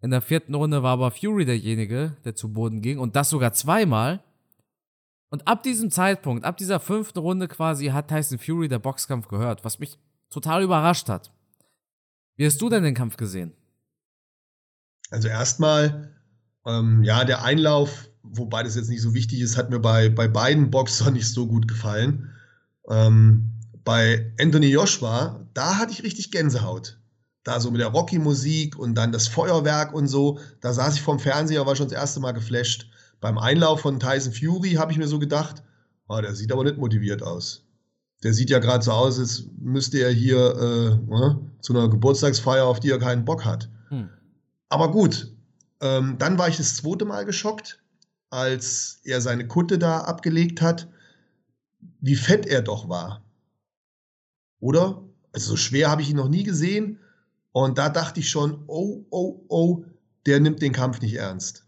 In 0.00 0.10
der 0.10 0.20
vierten 0.20 0.54
Runde 0.54 0.84
war 0.84 0.92
aber 0.92 1.10
Fury 1.10 1.44
derjenige, 1.44 2.16
der 2.24 2.36
zu 2.36 2.52
Boden 2.52 2.82
ging 2.82 3.00
und 3.00 3.16
das 3.16 3.30
sogar 3.30 3.52
zweimal. 3.52 4.22
Und 5.30 5.48
ab 5.48 5.64
diesem 5.64 5.90
Zeitpunkt, 5.90 6.44
ab 6.44 6.56
dieser 6.56 6.78
fünften 6.78 7.18
Runde 7.18 7.48
quasi, 7.48 7.86
hat 7.86 8.08
Tyson 8.08 8.38
Fury 8.38 8.68
der 8.68 8.78
Boxkampf 8.78 9.26
gehört, 9.26 9.64
was 9.64 9.80
mich 9.80 9.98
total 10.30 10.62
überrascht 10.62 11.08
hat. 11.08 11.32
Wie 12.36 12.46
hast 12.46 12.60
du 12.62 12.68
denn 12.68 12.84
den 12.84 12.94
Kampf 12.94 13.16
gesehen? 13.16 13.52
Also 15.10 15.26
erstmal, 15.26 16.13
ähm, 16.66 17.02
ja, 17.02 17.24
der 17.24 17.42
Einlauf, 17.42 18.08
wobei 18.22 18.62
das 18.62 18.76
jetzt 18.76 18.88
nicht 18.88 19.02
so 19.02 19.14
wichtig 19.14 19.40
ist, 19.40 19.56
hat 19.56 19.70
mir 19.70 19.80
bei, 19.80 20.08
bei 20.08 20.28
beiden 20.28 20.70
Boxern 20.70 21.14
nicht 21.14 21.28
so 21.28 21.46
gut 21.46 21.68
gefallen. 21.68 22.30
Ähm, 22.88 23.50
bei 23.84 24.32
Anthony 24.40 24.68
Joshua, 24.68 25.46
da 25.52 25.78
hatte 25.78 25.92
ich 25.92 26.02
richtig 26.02 26.30
Gänsehaut. 26.30 26.98
Da 27.42 27.60
so 27.60 27.70
mit 27.70 27.80
der 27.80 27.88
Rocky-Musik 27.88 28.78
und 28.78 28.94
dann 28.94 29.12
das 29.12 29.28
Feuerwerk 29.28 29.92
und 29.92 30.08
so, 30.08 30.38
da 30.62 30.72
saß 30.72 30.94
ich 30.94 31.02
vorm 31.02 31.18
Fernseher, 31.18 31.66
war 31.66 31.76
schon 31.76 31.88
das 31.88 31.98
erste 31.98 32.20
Mal 32.20 32.32
geflasht. 32.32 32.88
Beim 33.20 33.36
Einlauf 33.36 33.80
von 33.80 34.00
Tyson 34.00 34.32
Fury 34.32 34.72
habe 34.72 34.92
ich 34.92 34.98
mir 34.98 35.06
so 35.06 35.18
gedacht, 35.18 35.62
oh, 36.08 36.20
der 36.20 36.34
sieht 36.34 36.52
aber 36.52 36.64
nicht 36.64 36.78
motiviert 36.78 37.22
aus. 37.22 37.62
Der 38.22 38.32
sieht 38.32 38.48
ja 38.48 38.58
gerade 38.58 38.82
so 38.82 38.92
aus, 38.92 39.18
als 39.18 39.44
müsste 39.58 39.98
er 39.98 40.10
hier 40.10 40.38
äh, 40.56 41.10
ne, 41.10 41.40
zu 41.60 41.74
einer 41.74 41.90
Geburtstagsfeier, 41.90 42.64
auf 42.64 42.80
die 42.80 42.90
er 42.90 42.98
keinen 42.98 43.26
Bock 43.26 43.44
hat. 43.44 43.68
Hm. 43.90 44.08
Aber 44.70 44.90
gut, 44.90 45.33
ähm, 45.80 46.16
dann 46.18 46.38
war 46.38 46.48
ich 46.48 46.56
das 46.56 46.76
zweite 46.76 47.04
Mal 47.04 47.24
geschockt, 47.24 47.82
als 48.30 49.00
er 49.04 49.20
seine 49.20 49.46
Kutte 49.46 49.78
da 49.78 50.00
abgelegt 50.00 50.60
hat, 50.60 50.88
wie 52.00 52.16
fett 52.16 52.46
er 52.46 52.62
doch 52.62 52.88
war. 52.88 53.22
Oder? 54.60 55.02
Also 55.32 55.50
so 55.50 55.56
schwer 55.56 55.90
habe 55.90 56.02
ich 56.02 56.10
ihn 56.10 56.16
noch 56.16 56.28
nie 56.28 56.42
gesehen. 56.42 56.98
Und 57.52 57.78
da 57.78 57.88
dachte 57.88 58.20
ich 58.20 58.30
schon, 58.30 58.64
oh, 58.66 59.04
oh, 59.10 59.44
oh, 59.48 59.84
der 60.26 60.40
nimmt 60.40 60.62
den 60.62 60.72
Kampf 60.72 61.00
nicht 61.00 61.14
ernst. 61.14 61.66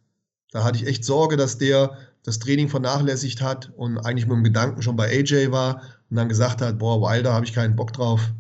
Da 0.51 0.65
hatte 0.65 0.79
ich 0.79 0.87
echt 0.87 1.05
Sorge, 1.05 1.37
dass 1.37 1.59
der 1.59 1.97
das 2.23 2.39
Training 2.41 2.69
vernachlässigt 2.69 3.41
hat 3.41 3.71
und 3.77 3.99
eigentlich 3.99 4.27
mit 4.27 4.37
dem 4.37 4.45
Gedanken 4.45 4.83
schon 4.83 4.97
bei 4.97 5.09
AJ 5.09 5.53
war 5.53 5.83
und 6.11 6.17
dann 6.17 6.29
gesagt 6.29 6.61
hat, 6.61 6.79
boah, 6.79 7.01
Wilder 7.01 7.33
habe 7.33 7.45
ich 7.45 7.53
keinen 7.53 7.77
Bock 7.77 7.93
drauf, 7.93 8.33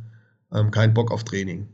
ähm, 0.52 0.70
keinen 0.70 0.94
Bock 0.94 1.12
auf 1.12 1.22
Training. 1.22 1.68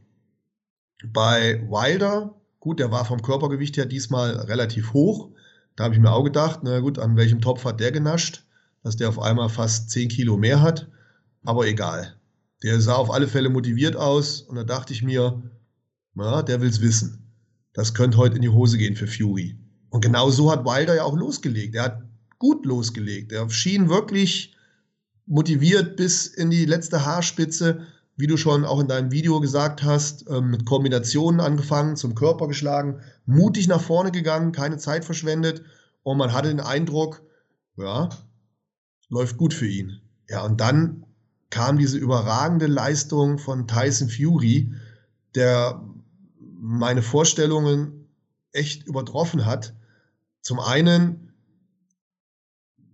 Bei 1.07 1.62
Wilder, 1.68 2.35
gut, 2.62 2.79
der 2.79 2.92
war 2.92 3.05
vom 3.05 3.22
Körpergewicht 3.22 3.77
her 3.77 3.87
diesmal 3.87 4.37
relativ 4.37 4.92
hoch. 4.92 5.31
Da 5.75 5.85
habe 5.85 5.94
ich 5.94 6.01
mir 6.01 6.12
auch 6.12 6.22
gedacht, 6.22 6.61
na 6.62 6.79
gut, 6.79 6.96
an 6.96 7.16
welchem 7.16 7.40
Topf 7.40 7.64
hat 7.64 7.81
der 7.81 7.90
genascht, 7.90 8.44
dass 8.85 8.96
der 8.96 9.09
auf 9.09 9.18
einmal 9.18 9.48
fast 9.48 9.90
10 9.90 10.09
Kilo 10.09 10.37
mehr 10.37 10.62
hat. 10.62 10.88
Aber 11.44 11.66
egal. 11.66 12.14
Der 12.62 12.81
sah 12.81 12.94
auf 12.94 13.11
alle 13.11 13.27
Fälle 13.27 13.48
motiviert 13.48 13.96
aus 13.96 14.42
und 14.42 14.55
da 14.55 14.62
dachte 14.62 14.92
ich 14.92 15.03
mir, 15.03 15.42
na, 16.14 16.42
der 16.42 16.61
will's 16.61 16.81
wissen. 16.81 17.33
Das 17.72 17.94
könnte 17.94 18.18
heute 18.18 18.37
in 18.37 18.42
die 18.42 18.48
Hose 18.48 18.79
gehen 18.79 18.94
für 18.94 19.09
Fury. 19.09 19.59
Und 19.90 20.01
genau 20.01 20.31
so 20.31 20.53
hat 20.53 20.64
Wilder 20.64 20.94
ja 20.94 21.03
auch 21.03 21.16
losgelegt. 21.16 21.75
Er 21.75 21.83
hat 21.83 22.03
gut 22.38 22.64
losgelegt. 22.64 23.33
Er 23.33 23.51
schien 23.51 23.88
wirklich 23.88 24.55
motiviert 25.27 25.96
bis 25.96 26.29
in 26.29 26.51
die 26.51 26.64
letzte 26.64 27.05
Haarspitze, 27.05 27.88
wie 28.22 28.28
du 28.28 28.37
schon 28.37 28.64
auch 28.64 28.78
in 28.78 28.87
deinem 28.87 29.11
Video 29.11 29.40
gesagt 29.40 29.82
hast, 29.82 30.30
ähm, 30.30 30.48
mit 30.48 30.64
Kombinationen 30.64 31.40
angefangen, 31.40 31.96
zum 31.96 32.14
Körper 32.14 32.46
geschlagen, 32.46 33.00
mutig 33.26 33.66
nach 33.66 33.80
vorne 33.80 34.12
gegangen, 34.12 34.52
keine 34.52 34.78
Zeit 34.78 35.04
verschwendet 35.04 35.64
und 36.04 36.18
man 36.18 36.32
hatte 36.32 36.46
den 36.46 36.61
Eindruck, 36.61 37.22
ja, 37.76 38.11
läuft 39.08 39.38
gut 39.38 39.52
für 39.52 39.66
ihn. 39.66 40.00
Ja, 40.28 40.44
und 40.44 40.61
dann 40.61 41.04
kam 41.50 41.78
diese 41.78 41.98
überragende 41.98 42.68
Leistung 42.68 43.38
von 43.38 43.66
Tyson 43.66 44.08
Fury, 44.08 44.72
der 45.35 45.82
meine 46.61 47.02
Vorstellungen 47.02 48.08
echt 48.52 48.87
übertroffen 48.87 49.46
hat. 49.46 49.74
Zum 50.42 50.61
einen, 50.61 51.32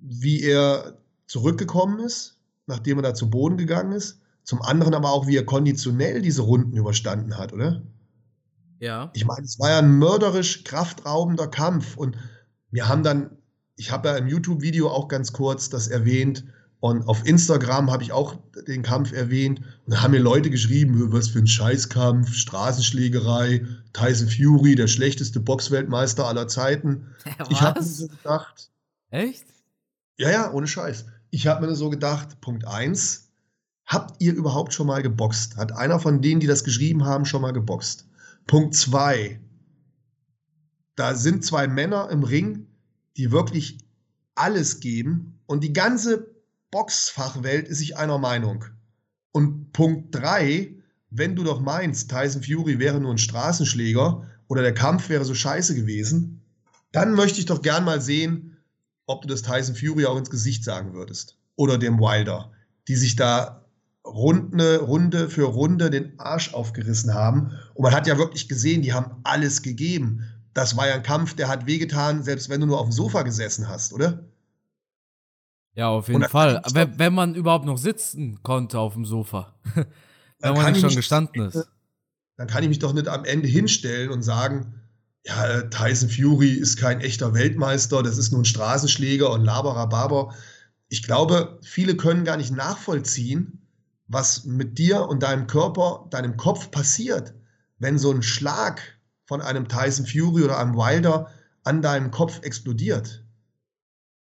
wie 0.01 0.41
er 0.41 0.97
zurückgekommen 1.27 2.01
ist, 2.01 2.39
nachdem 2.67 3.01
er 3.01 3.03
da 3.03 3.15
zu 3.15 3.29
Boden 3.29 3.59
gegangen 3.59 3.93
ist. 3.93 4.23
Zum 4.49 4.63
anderen 4.63 4.95
aber 4.95 5.11
auch, 5.11 5.27
wie 5.27 5.37
er 5.37 5.45
konditionell 5.45 6.23
diese 6.23 6.41
Runden 6.41 6.75
überstanden 6.75 7.37
hat, 7.37 7.53
oder? 7.53 7.83
Ja. 8.81 9.11
Ich 9.13 9.27
meine, 9.27 9.45
es 9.45 9.59
war 9.59 9.69
ja 9.69 9.79
ein 9.81 9.99
mörderisch 9.99 10.65
kraftraubender 10.65 11.49
Kampf 11.49 11.99
und 11.99 12.17
wir 12.71 12.89
haben 12.89 13.03
dann, 13.03 13.37
ich 13.77 13.91
habe 13.93 14.09
ja 14.09 14.17
im 14.17 14.27
YouTube-Video 14.27 14.89
auch 14.89 15.09
ganz 15.09 15.35
kurz 15.35 15.69
das 15.69 15.89
erwähnt, 15.89 16.45
und 16.81 17.07
auf 17.09 17.27
Instagram 17.27 17.91
habe 17.91 18.03
ich 18.05 18.13
auch 18.13 18.37
den 18.67 18.83
Kampf 18.83 19.13
erwähnt. 19.13 19.59
Und 19.85 19.93
da 19.93 20.01
haben 20.01 20.13
mir 20.13 20.21
Leute 20.21 20.49
geschrieben, 20.49 21.13
was 21.13 21.29
für 21.29 21.41
ein 21.41 21.47
Scheißkampf, 21.47 22.33
Straßenschlägerei, 22.33 23.67
Tyson 23.93 24.29
Fury, 24.29 24.77
der 24.77 24.87
schlechteste 24.87 25.41
Boxweltmeister 25.41 26.27
aller 26.27 26.47
Zeiten. 26.49 27.09
Was? 27.39 27.49
Ich 27.51 27.61
habe 27.61 27.81
mir 27.81 27.87
so 27.87 28.07
gedacht. 28.07 28.71
Echt? 29.11 29.45
Ja, 30.17 30.31
ja, 30.31 30.53
ohne 30.53 30.69
Scheiß. 30.69 31.07
Ich 31.31 31.49
habe 31.49 31.67
mir 31.67 31.75
so 31.75 31.91
gedacht, 31.91 32.41
Punkt 32.41 32.65
1, 32.65 33.28
habt 33.89 34.23
ihr 34.23 34.35
überhaupt 34.35 34.73
schon 34.73 34.87
mal 34.87 35.03
geboxt? 35.03 35.57
Hat 35.57 35.73
einer 35.73 35.99
von 35.99 36.23
denen, 36.23 36.41
die 36.41 36.47
das 36.47 36.63
geschrieben 36.63 37.05
haben, 37.05 37.25
schon 37.25 37.43
mal 37.43 37.53
geboxt? 37.53 38.07
Punkt 38.47 38.75
2, 38.75 39.41
da 40.95 41.15
sind 41.15 41.45
zwei 41.45 41.67
Männer 41.67 42.11
im 42.11 42.23
Ring, 42.23 42.67
die 43.17 43.33
wirklich 43.33 43.79
alles 44.35 44.81
geben 44.81 45.41
und 45.47 45.65
die 45.65 45.73
ganze 45.73 46.35
Boxfachwelt 46.71 47.67
ist 47.67 47.79
sich 47.79 47.97
einer 47.97 48.19
Meinung. 48.19 48.65
Und 49.33 49.73
Punkt 49.73 50.15
3, 50.15 50.75
wenn 51.11 51.35
du 51.35 51.43
doch 51.43 51.61
meinst, 51.61 52.11
Tyson 52.11 52.43
Fury 52.43 52.79
wäre 52.79 53.01
nur 53.01 53.13
ein 53.13 53.19
Straßenschläger 53.19 54.27
oder 54.49 54.63
der 54.63 54.75
Kampf 54.75 55.09
wäre 55.09 55.25
so 55.25 55.35
scheiße 55.35 55.75
gewesen, 55.75 56.43
dann 56.93 57.15
möchte 57.15 57.39
ich 57.39 57.47
doch 57.47 57.63
gern 57.63 57.85
mal 57.85 58.01
sehen, 58.01 58.59
ob 59.07 59.23
du 59.23 59.29
das 59.29 59.43
Tyson 59.43 59.75
Fury 59.75 60.05
auch 60.05 60.19
ins 60.19 60.31
Gesicht 60.31 60.65
sagen 60.65 60.93
würdest. 60.93 61.39
Oder 61.57 61.79
dem 61.79 61.99
Wilder, 61.99 62.53
die 62.89 62.97
sich 62.97 63.17
da 63.17 63.68
Runde, 64.09 64.81
Runde 64.81 65.29
für 65.29 65.45
Runde 65.45 65.91
den 65.91 66.19
Arsch 66.19 66.55
aufgerissen 66.55 67.15
haben. 67.15 67.53
Und 67.75 67.83
man 67.83 67.95
hat 67.95 68.07
ja 68.07 68.19
wirklich 68.19 68.49
gesehen, 68.49 68.83
die 68.83 68.93
haben 68.93 69.21
alles 69.25 69.63
gegeben. 69.63 70.25
Das 70.55 70.77
war 70.77 70.89
ja 70.89 70.95
ein 70.95 71.03
Kampf, 71.03 71.35
der 71.35 71.49
hat 71.49 71.67
wehgetan, 71.67 72.23
selbst 72.23 72.49
wenn 72.49 72.61
du 72.61 72.67
nur 72.67 72.81
auf 72.81 72.89
dem 72.89 72.93
Sofa 72.93 73.23
gesessen 73.23 73.69
hast, 73.69 73.93
oder? 73.93 74.25
Ja, 75.75 75.89
auf 75.91 76.09
jeden 76.09 76.25
Fall. 76.25 76.61
Wenn, 76.73 76.99
wenn, 76.99 77.15
man 77.15 77.35
überhaupt 77.35 77.65
noch 77.65 77.79
sitzen 77.79 78.43
konnte 78.43 78.81
auf 78.81 78.95
dem 78.95 79.05
Sofa. 79.05 79.55
wenn 80.41 80.55
man 80.55 80.73
nicht 80.73 80.81
schon 80.81 80.97
gestanden 80.97 81.43
ist. 81.43 81.69
Dann 82.37 82.49
kann 82.49 82.63
ich 82.63 82.69
mich 82.69 82.79
doch 82.79 82.93
nicht 82.93 83.09
am 83.09 83.25
Ende 83.25 83.49
hinstellen 83.49 84.11
und 84.11 84.23
sagen, 84.23 84.75
ja, 85.25 85.63
Tyson 85.63 86.09
Fury 86.09 86.51
ist 86.51 86.79
kein 86.79 87.01
echter 87.01 87.35
Weltmeister, 87.35 88.03
das 88.03 88.19
ist 88.19 88.33
nur 88.33 88.43
ein 88.43 88.47
Straßenschläger 88.47 89.31
und 89.31 89.45
Laberababer. 89.45 90.35
Ich 90.89 91.03
glaube, 91.03 91.59
viele 91.63 91.97
können 91.97 92.25
gar 92.25 92.37
nicht 92.37 92.51
nachvollziehen, 92.51 93.68
was 94.09 94.45
mit 94.45 94.79
dir 94.79 95.07
und 95.07 95.23
deinem 95.23 95.47
Körper, 95.47 96.07
deinem 96.11 96.37
Kopf 96.37 96.71
passiert, 96.71 97.35
wenn 97.79 97.99
so 97.99 98.11
ein 98.11 98.23
Schlag 98.23 98.81
von 99.27 99.41
einem 99.43 99.69
Tyson 99.69 100.07
Fury 100.07 100.43
oder 100.43 100.59
einem 100.59 100.75
Wilder 100.75 101.31
an 101.63 101.83
deinem 101.83 102.11
Kopf 102.11 102.41
explodiert. 102.43 103.25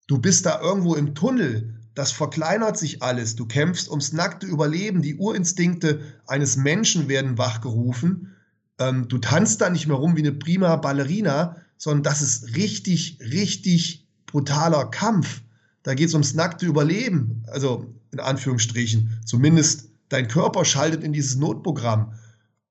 Du 0.07 0.19
bist 0.19 0.47
da 0.47 0.61
irgendwo 0.61 0.95
im 0.95 1.15
Tunnel, 1.15 1.79
das 1.95 2.11
verkleinert 2.11 2.79
sich 2.79 3.03
alles, 3.03 3.37
du 3.37 3.47
kämpfst 3.47 3.89
ums 3.89 4.13
nackte 4.13 4.47
Überleben, 4.47 5.03
die 5.03 5.17
Urinstinkte 5.17 6.01
eines 6.27 6.57
Menschen 6.57 7.09
werden 7.09 7.39
wachgerufen, 7.39 8.35
ähm, 8.79 9.09
du 9.09 9.19
tanzt 9.19 9.61
da 9.61 9.71
nicht 9.71 9.87
mehr 9.87 9.97
rum 9.97 10.17
wie 10.17 10.21
eine 10.21 10.33
prima 10.33 10.77
Ballerina, 10.77 11.57
sondern 11.77 12.03
das 12.03 12.23
ist 12.23 12.57
richtig, 12.57 13.19
richtig 13.21 14.07
brutaler 14.27 14.87
Kampf. 14.87 15.43
Da 15.83 15.95
geht 15.95 16.09
es 16.09 16.15
ums 16.15 16.35
nackte 16.35 16.67
Überleben, 16.67 17.45
also 17.47 17.95
in 18.15 18.21
Anführungsstrichen. 18.21 19.21
Zumindest 19.25 19.91
dein 20.09 20.29
Körper 20.29 20.65
schaltet 20.65 21.05
in 21.05 21.13
dieses 21.13 21.37
Notprogramm. 21.37 22.15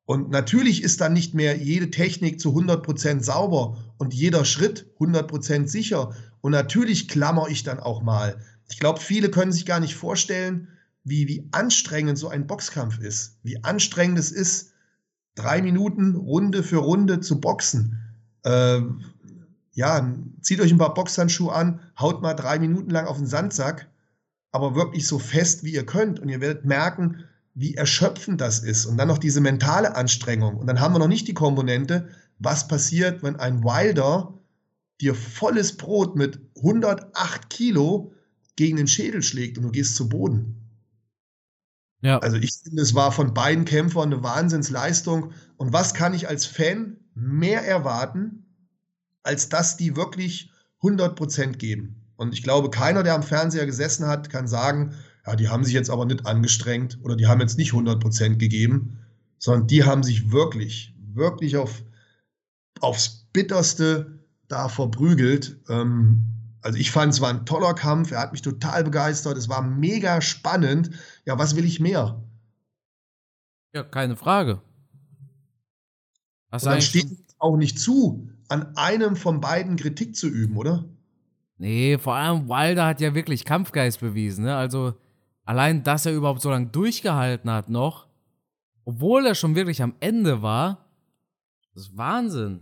Und 0.06 0.30
natürlich 0.32 0.84
ist 0.84 1.00
dann 1.02 1.14
nicht 1.14 1.34
mehr 1.34 1.58
jede 1.58 1.90
Technik 1.90 2.40
zu 2.40 2.50
100% 2.50 3.22
sauber 3.22 3.78
und 3.98 4.14
jeder 4.14 4.44
Schritt 4.44 4.88
100% 5.00 5.68
sicher. 5.68 6.14
Und 6.42 6.52
natürlich 6.52 7.08
klammer 7.08 7.48
ich 7.50 7.64
dann 7.64 7.80
auch 7.80 8.02
mal. 8.02 8.38
Ich 8.70 8.80
glaube, 8.80 9.00
viele 9.00 9.30
können 9.30 9.52
sich 9.52 9.66
gar 9.66 9.80
nicht 9.80 9.96
vorstellen, 9.96 10.68
wie, 11.04 11.28
wie 11.28 11.48
anstrengend 11.52 12.18
so 12.18 12.28
ein 12.28 12.48
Boxkampf 12.48 13.00
ist. 13.00 13.38
Wie 13.44 13.64
anstrengend 13.64 14.20
es 14.20 14.32
ist, 14.32 14.74
drei 15.36 15.62
Minuten 15.62 16.16
Runde 16.16 16.64
für 16.64 16.78
Runde 16.78 17.20
zu 17.20 17.40
boxen. 17.40 18.00
Äh, 18.44 18.82
ja, 19.72 20.14
zieht 20.42 20.62
euch 20.62 20.72
ein 20.72 20.78
paar 20.78 20.94
Boxhandschuhe 20.94 21.54
an, 21.54 21.80
haut 22.00 22.22
mal 22.22 22.34
drei 22.34 22.60
Minuten 22.60 22.90
lang 22.90 23.08
auf 23.08 23.18
den 23.18 23.26
Sandsack, 23.26 23.90
aber 24.54 24.76
wirklich 24.76 25.08
so 25.08 25.20
fest, 25.20 25.64
wie 25.64 25.74
ihr 25.74 25.86
könnt. 25.86 26.20
Und 26.20 26.30
ihr 26.30 26.40
werdet 26.40 26.64
merken, 26.64 27.26
wie 27.56 27.74
erschöpfend 27.74 28.40
das 28.40 28.60
ist. 28.60 28.86
Und 28.86 28.98
dann 28.98 29.08
noch 29.08 29.18
diese 29.18 29.42
mentale 29.42 29.96
Anstrengung. 29.96 30.56
Und 30.58 30.68
dann 30.68 30.80
haben 30.80 30.94
wir 30.94 31.00
noch 31.00 31.08
nicht 31.08 31.28
die 31.28 31.34
Komponente, 31.34 32.08
was 32.40 32.68
passiert, 32.68 33.24
wenn 33.24 33.36
ein 33.36 33.64
Wilder 33.64 34.40
dir 35.02 35.16
volles 35.16 35.76
Brot 35.76 36.16
mit 36.16 36.40
108 36.58 37.50
Kilo 37.50 38.14
gegen 38.56 38.78
den 38.78 38.88
Schädel 38.88 39.24
schlägt 39.24 39.58
und 39.58 39.64
du 39.64 39.72
gehst 39.72 39.96
zu 39.96 40.08
Boden. 40.08 40.56
Ja. 42.02 42.20
Also 42.20 42.38
ich 42.38 42.52
finde, 42.64 42.82
es 42.84 42.94
war 42.94 43.12
von 43.12 43.34
beiden 43.34 43.66
Kämpfern 43.66 44.14
eine 44.14 44.22
Wahnsinnsleistung. 44.22 45.32
Und 45.58 45.74
was 45.74 45.96
kann 45.96 46.14
ich 46.14 46.28
als 46.28 46.46
Fan 46.46 46.98
mehr 47.16 47.66
erwarten, 47.66 48.46
als 49.24 49.50
dass 49.50 49.78
die 49.78 49.96
wirklich 49.96 50.52
100% 50.82 51.54
geben? 51.54 52.03
Und 52.24 52.34
ich 52.34 52.42
glaube, 52.42 52.70
keiner, 52.70 53.04
der 53.04 53.14
am 53.14 53.24
Fernseher 53.24 53.66
gesessen 53.66 54.08
hat, 54.08 54.30
kann 54.30 54.48
sagen, 54.48 54.96
ja, 55.28 55.36
die 55.36 55.50
haben 55.50 55.64
sich 55.64 55.74
jetzt 55.74 55.90
aber 55.90 56.06
nicht 56.06 56.26
angestrengt 56.26 56.98
oder 57.04 57.16
die 57.16 57.28
haben 57.28 57.42
jetzt 57.42 57.58
nicht 57.58 57.74
100% 57.74 58.38
gegeben, 58.38 58.98
sondern 59.38 59.68
die 59.68 59.84
haben 59.84 60.04
sich 60.04 60.32
wirklich, 60.32 60.96
wirklich 61.14 61.58
auf, 61.58 61.84
aufs 62.80 63.28
Bitterste 63.34 64.20
da 64.48 64.70
verprügelt. 64.70 65.60
Ähm, 65.70 66.26
also 66.62 66.78
ich 66.78 66.92
fand, 66.92 67.14
es 67.14 67.20
war 67.20 67.30
ein 67.30 67.46
toller 67.46 67.74
Kampf, 67.74 68.12
er 68.12 68.22
hat 68.22 68.32
mich 68.32 68.42
total 68.42 68.86
begeistert, 68.86 69.38
es 69.38 69.50
war 69.50 69.62
mega 69.62 70.22
spannend. 70.22 70.92
Ja, 71.26 71.38
was 71.38 71.58
will 71.58 71.66
ich 71.66 71.80
mehr? 71.80 72.24
Ja, 73.74 73.84
keine 73.84 74.16
Frage. 74.16 74.62
Was 76.50 76.64
Und 76.64 76.72
dann 76.72 76.82
steht 76.82 77.08
auch 77.38 77.58
nicht 77.58 77.80
zu, 77.80 78.30
an 78.48 78.78
einem 78.78 79.18
von 79.18 79.42
beiden 79.42 79.76
Kritik 79.76 80.16
zu 80.16 80.28
üben, 80.28 80.56
oder? 80.56 80.86
Nee, 81.64 81.98
vor 81.98 82.16
allem 82.16 82.50
Wilder 82.50 82.86
hat 82.86 83.00
ja 83.00 83.16
wirklich 83.16 83.46
Kampfgeist 83.46 84.02
bewiesen. 84.02 84.44
Ne? 84.44 84.54
Also 84.54 84.96
allein, 85.46 85.82
dass 85.82 86.06
er 86.06 86.12
überhaupt 86.12 86.42
so 86.42 86.50
lange 86.50 86.66
durchgehalten 86.66 87.50
hat 87.50 87.70
noch, 87.70 88.08
obwohl 88.84 89.26
er 89.26 89.34
schon 89.34 89.56
wirklich 89.56 89.82
am 89.82 89.96
Ende 90.02 90.42
war, 90.42 90.90
das 91.74 91.84
ist 91.84 91.98
Wahnsinn. 91.98 92.60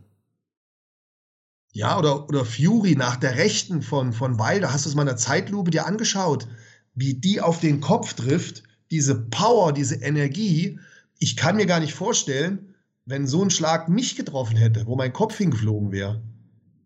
Ja, 1.74 1.98
oder, 1.98 2.30
oder 2.30 2.46
Fury 2.46 2.96
nach 2.96 3.16
der 3.16 3.38
Rechten 3.38 3.82
von, 3.82 4.14
von 4.14 4.38
Wilder. 4.38 4.72
Hast 4.72 4.86
du 4.86 4.90
es 4.90 4.96
mal 4.96 5.02
in 5.02 5.08
der 5.08 5.18
Zeitlupe 5.18 5.72
dir 5.72 5.88
angeschaut, 5.88 6.48
wie 6.94 7.16
die 7.16 7.42
auf 7.42 7.60
den 7.60 7.82
Kopf 7.82 8.14
trifft? 8.14 8.62
Diese 8.92 9.16
Power, 9.16 9.74
diese 9.74 9.96
Energie. 9.96 10.80
Ich 11.18 11.36
kann 11.36 11.56
mir 11.56 11.66
gar 11.66 11.80
nicht 11.80 11.96
vorstellen, 11.96 12.76
wenn 13.06 13.26
so 13.26 13.42
ein 13.42 13.50
Schlag 13.50 13.90
mich 13.90 14.16
getroffen 14.16 14.58
hätte, 14.58 14.86
wo 14.86 14.96
mein 14.96 15.12
Kopf 15.12 15.40
hingeflogen 15.40 15.92
wäre. 15.92 16.22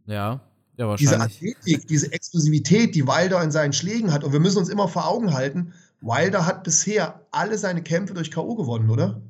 Ja, 0.05 0.39
ja. 0.77 0.95
Diese 0.95 1.19
Athletik, 1.19 1.87
diese 1.87 2.11
Explosivität, 2.11 2.95
die 2.95 3.07
Wilder 3.07 3.41
in 3.43 3.51
seinen 3.51 3.73
Schlägen 3.73 4.11
hat. 4.11 4.23
Und 4.23 4.33
wir 4.33 4.39
müssen 4.39 4.57
uns 4.57 4.69
immer 4.69 4.87
vor 4.87 5.07
Augen 5.07 5.33
halten, 5.33 5.73
Wilder 6.01 6.45
hat 6.45 6.63
bisher 6.63 7.25
alle 7.31 7.57
seine 7.57 7.81
Kämpfe 7.81 8.13
durch 8.13 8.31
K.O. 8.31 8.55
gewonnen, 8.55 8.89
oder? 8.89 9.21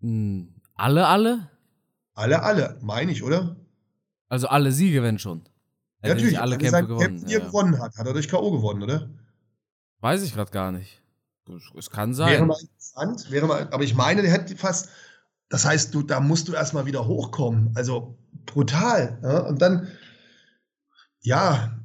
Hm, 0.00 0.54
alle, 0.74 1.06
alle? 1.06 1.50
Alle, 2.14 2.42
alle, 2.42 2.78
meine 2.82 3.12
ich, 3.12 3.22
oder? 3.22 3.56
Also 4.28 4.48
alle 4.48 4.72
Siege, 4.72 5.02
wenn 5.02 5.18
schon. 5.18 5.48
Ja, 6.02 6.14
natürlich, 6.14 6.38
alle 6.38 6.58
Kämpfe 6.58 6.86
gewonnen. 6.86 7.00
Kämpfe, 7.00 7.26
die 7.26 7.34
er 7.34 7.40
gewonnen 7.40 7.80
hat, 7.80 7.96
hat 7.96 8.06
er 8.06 8.12
durch 8.12 8.28
K.O. 8.28 8.50
gewonnen, 8.50 8.82
oder? 8.82 9.10
Weiß 10.00 10.22
ich 10.22 10.34
gerade 10.34 10.50
gar 10.50 10.72
nicht. 10.72 11.02
Es 11.76 11.90
kann 11.90 12.12
sein. 12.12 12.30
Wäre 12.30 12.46
mal 12.46 12.58
interessant, 12.60 13.30
wäre 13.30 13.46
mal, 13.46 13.68
aber 13.70 13.84
ich 13.84 13.94
meine, 13.94 14.22
der 14.22 14.32
hätte 14.32 14.56
fast, 14.56 14.90
das 15.48 15.64
heißt, 15.64 15.94
du, 15.94 16.02
da 16.02 16.20
musst 16.20 16.48
du 16.48 16.52
erstmal 16.52 16.86
wieder 16.86 17.06
hochkommen. 17.06 17.70
Also 17.74 18.18
brutal. 18.46 19.18
Ja? 19.22 19.38
Und 19.40 19.62
dann, 19.62 19.88
ja, 21.20 21.78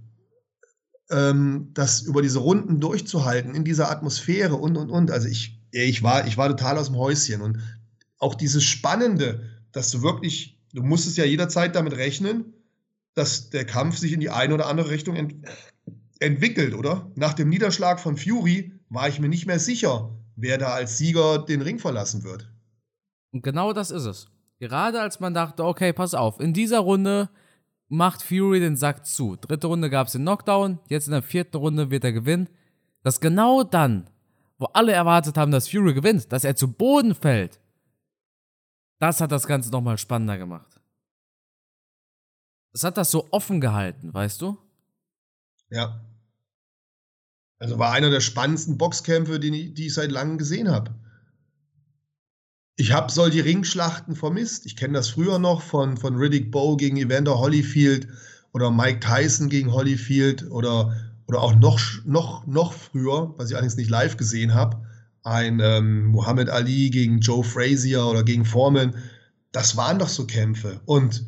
ähm, 1.09 1.71
das 1.73 2.01
über 2.01 2.21
diese 2.21 2.39
Runden 2.39 2.79
durchzuhalten, 2.79 3.53
in 3.53 3.63
dieser 3.63 3.91
Atmosphäre 3.91 4.55
und 4.55 4.77
und 4.77 4.89
und. 4.89 5.11
Also 5.11 5.27
ich, 5.27 5.61
ich 5.71 6.03
war, 6.03 6.25
ich 6.27 6.37
war 6.37 6.49
total 6.49 6.77
aus 6.77 6.87
dem 6.87 6.97
Häuschen. 6.97 7.41
Und 7.41 7.59
auch 8.17 8.35
dieses 8.35 8.63
Spannende, 8.63 9.49
dass 9.71 9.91
du 9.91 10.01
wirklich 10.01 10.61
du 10.73 10.83
musstest 10.83 11.17
ja 11.17 11.25
jederzeit 11.25 11.75
damit 11.75 11.93
rechnen, 11.93 12.53
dass 13.13 13.49
der 13.49 13.65
Kampf 13.65 13.97
sich 13.97 14.13
in 14.13 14.19
die 14.19 14.29
eine 14.29 14.53
oder 14.53 14.67
andere 14.67 14.89
Richtung 14.89 15.15
ent 15.15 15.35
entwickelt, 16.19 16.75
oder? 16.75 17.11
Nach 17.15 17.33
dem 17.33 17.49
Niederschlag 17.49 17.99
von 17.99 18.15
Fury 18.15 18.73
war 18.89 19.09
ich 19.09 19.19
mir 19.19 19.27
nicht 19.27 19.47
mehr 19.47 19.57
sicher, 19.57 20.15
wer 20.35 20.59
da 20.59 20.67
als 20.67 20.99
Sieger 20.99 21.39
den 21.39 21.61
Ring 21.61 21.79
verlassen 21.79 22.23
wird. 22.23 22.47
Und 23.31 23.43
genau 23.43 23.73
das 23.73 23.91
ist 23.91 24.05
es. 24.05 24.27
Gerade 24.59 25.01
als 25.01 25.19
man 25.19 25.33
dachte, 25.33 25.65
okay, 25.65 25.93
pass 25.93 26.13
auf, 26.13 26.39
in 26.39 26.53
dieser 26.53 26.79
Runde 26.79 27.29
macht 27.87 28.21
Fury 28.21 28.59
den 28.59 28.77
Sack 28.77 29.05
zu. 29.05 29.35
Dritte 29.35 29.67
Runde 29.67 29.89
gab 29.89 30.07
es 30.07 30.13
den 30.13 30.21
Knockdown, 30.21 30.79
jetzt 30.87 31.07
in 31.07 31.13
der 31.13 31.23
vierten 31.23 31.57
Runde 31.57 31.91
wird 31.91 32.03
er 32.03 32.13
gewinnen. 32.13 32.47
Dass 33.03 33.19
genau 33.19 33.63
dann, 33.63 34.09
wo 34.59 34.65
alle 34.67 34.91
erwartet 34.91 35.37
haben, 35.37 35.51
dass 35.51 35.67
Fury 35.69 35.93
gewinnt, 35.93 36.31
dass 36.31 36.43
er 36.43 36.55
zu 36.55 36.71
Boden 36.71 37.15
fällt, 37.15 37.59
das 38.99 39.19
hat 39.19 39.31
das 39.31 39.47
Ganze 39.47 39.71
nochmal 39.71 39.97
spannender 39.97 40.37
gemacht. 40.37 40.79
Es 42.73 42.83
hat 42.83 42.97
das 42.97 43.11
so 43.11 43.27
offen 43.31 43.59
gehalten, 43.59 44.13
weißt 44.13 44.41
du? 44.41 44.57
Ja. 45.69 45.99
Also 47.57 47.79
war 47.79 47.91
einer 47.91 48.09
der 48.09 48.21
spannendsten 48.21 48.77
Boxkämpfe, 48.77 49.39
die, 49.39 49.73
die 49.73 49.87
ich 49.87 49.93
seit 49.93 50.11
langem 50.11 50.37
gesehen 50.37 50.69
habe. 50.69 50.93
Ich 52.77 52.93
habe 52.93 53.11
solche 53.11 53.45
Ringschlachten 53.45 54.15
vermisst. 54.15 54.65
Ich 54.65 54.75
kenne 54.75 54.93
das 54.93 55.09
früher 55.09 55.39
noch 55.39 55.61
von, 55.61 55.97
von 55.97 56.15
Riddick 56.15 56.51
Bowe 56.51 56.77
gegen 56.77 56.97
Evander 56.97 57.37
Holyfield 57.37 58.07
oder 58.53 58.71
Mike 58.71 58.99
Tyson 58.99 59.49
gegen 59.49 59.71
Holyfield 59.71 60.49
oder, 60.49 60.95
oder 61.27 61.41
auch 61.41 61.55
noch, 61.55 61.79
noch, 62.05 62.45
noch 62.47 62.73
früher, 62.73 63.33
was 63.37 63.49
ich 63.49 63.55
allerdings 63.55 63.77
nicht 63.77 63.89
live 63.89 64.17
gesehen 64.17 64.53
habe, 64.53 64.81
ein 65.23 65.59
ähm, 65.61 66.07
Muhammad 66.07 66.49
Ali 66.49 66.89
gegen 66.89 67.19
Joe 67.19 67.43
Frazier 67.43 68.05
oder 68.05 68.23
gegen 68.23 68.45
Foreman, 68.45 68.95
das 69.51 69.77
waren 69.77 69.99
doch 69.99 70.09
so 70.09 70.25
Kämpfe. 70.25 70.81
Und 70.85 71.25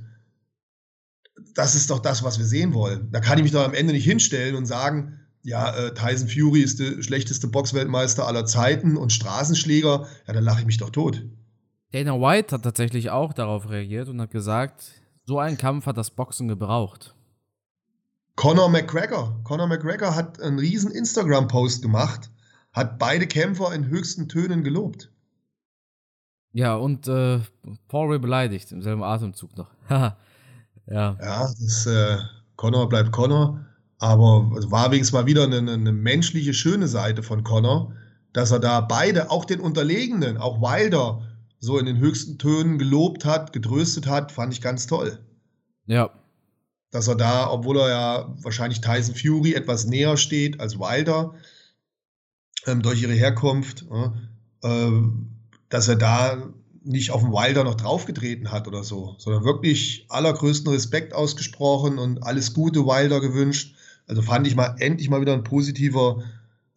das 1.53 1.75
ist 1.75 1.89
doch 1.89 1.99
das, 1.99 2.23
was 2.23 2.39
wir 2.39 2.45
sehen 2.45 2.73
wollen. 2.73 3.11
Da 3.11 3.19
kann 3.19 3.37
ich 3.37 3.43
mich 3.43 3.51
doch 3.51 3.63
am 3.63 3.73
Ende 3.73 3.93
nicht 3.93 4.05
hinstellen 4.05 4.55
und 4.55 4.65
sagen, 4.65 5.19
ja, 5.43 5.75
äh, 5.75 5.93
Tyson 5.93 6.27
Fury 6.27 6.61
ist 6.61 6.79
der 6.79 7.01
schlechteste 7.03 7.47
Boxweltmeister 7.47 8.27
aller 8.27 8.45
Zeiten 8.45 8.97
und 8.97 9.11
Straßenschläger, 9.11 10.07
ja, 10.27 10.33
dann 10.33 10.43
lache 10.43 10.61
ich 10.61 10.65
mich 10.65 10.77
doch 10.77 10.89
tot. 10.89 11.21
Dana 11.91 12.19
White 12.19 12.55
hat 12.55 12.63
tatsächlich 12.63 13.11
auch 13.11 13.33
darauf 13.33 13.69
reagiert 13.69 14.09
und 14.09 14.19
hat 14.19 14.31
gesagt, 14.31 14.83
so 15.25 15.39
ein 15.39 15.57
Kampf 15.57 15.85
hat 15.85 15.97
das 15.97 16.11
Boxen 16.11 16.47
gebraucht. 16.47 17.13
Conor 18.35 18.69
McGregor. 18.69 19.39
Conor 19.43 19.67
McGregor 19.67 20.15
hat 20.15 20.41
einen 20.41 20.57
riesen 20.57 20.91
Instagram-Post 20.91 21.83
gemacht 21.83 22.31
hat 22.73 22.97
beide 22.97 23.27
Kämpfer 23.27 23.73
in 23.73 23.87
höchsten 23.87 24.27
Tönen 24.27 24.63
gelobt. 24.63 25.11
Ja, 26.51 26.75
und 26.75 27.07
äh, 27.07 27.39
Paul 27.87 28.19
beleidigt 28.19 28.71
im 28.71 28.81
selben 28.81 29.03
Atemzug 29.03 29.55
noch. 29.55 29.71
ja. 29.89 30.17
Ja, 30.87 31.15
das, 31.19 31.85
äh, 31.85 32.17
Connor 32.55 32.89
bleibt 32.89 33.11
Connor, 33.11 33.65
aber 34.03 34.51
es 34.59 34.69
war 34.69 34.91
wenigstens 34.91 35.13
mal 35.13 35.27
wieder 35.27 35.43
eine, 35.43 35.59
eine 35.59 35.93
menschliche, 35.93 36.53
schöne 36.53 36.89
Seite 36.89 37.23
von 37.23 37.45
Connor, 37.45 37.93
dass 38.33 38.51
er 38.51 38.59
da 38.59 38.81
beide, 38.81 39.31
auch 39.31 39.45
den 39.45 39.61
Unterlegenen, 39.61 40.35
auch 40.35 40.59
Wilder, 40.59 41.21
so 41.61 41.79
in 41.79 41.85
den 41.85 41.99
höchsten 41.99 42.37
Tönen 42.37 42.77
gelobt 42.77 43.23
hat, 43.23 43.53
getröstet 43.53 44.05
hat, 44.05 44.33
fand 44.33 44.51
ich 44.51 44.59
ganz 44.59 44.87
toll. 44.87 45.19
Ja. 45.85 46.09
Dass 46.91 47.07
er 47.07 47.15
da, 47.15 47.49
obwohl 47.49 47.79
er 47.79 47.89
ja 47.89 48.35
wahrscheinlich 48.41 48.81
Tyson 48.81 49.15
Fury 49.15 49.53
etwas 49.53 49.85
näher 49.85 50.17
steht 50.17 50.59
als 50.59 50.77
Wilder, 50.77 51.35
ähm, 52.65 52.81
durch 52.81 53.01
ihre 53.01 53.13
Herkunft, 53.13 53.85
äh, 54.63 54.91
dass 55.69 55.87
er 55.87 55.95
da 55.95 56.49
nicht 56.83 57.11
auf 57.11 57.21
den 57.21 57.31
Wilder 57.31 57.63
noch 57.63 57.75
draufgetreten 57.75 58.51
hat 58.51 58.67
oder 58.67 58.83
so, 58.83 59.15
sondern 59.17 59.45
wirklich 59.45 60.07
allergrößten 60.09 60.73
Respekt 60.73 61.13
ausgesprochen 61.13 61.99
und 61.99 62.23
alles 62.23 62.53
Gute 62.53 62.81
Wilder 62.81 63.21
gewünscht. 63.21 63.77
Also 64.07 64.21
fand 64.21 64.47
ich 64.47 64.55
mal 64.55 64.75
endlich 64.79 65.09
mal 65.09 65.21
wieder 65.21 65.33
ein 65.33 65.43
positiver 65.43 66.23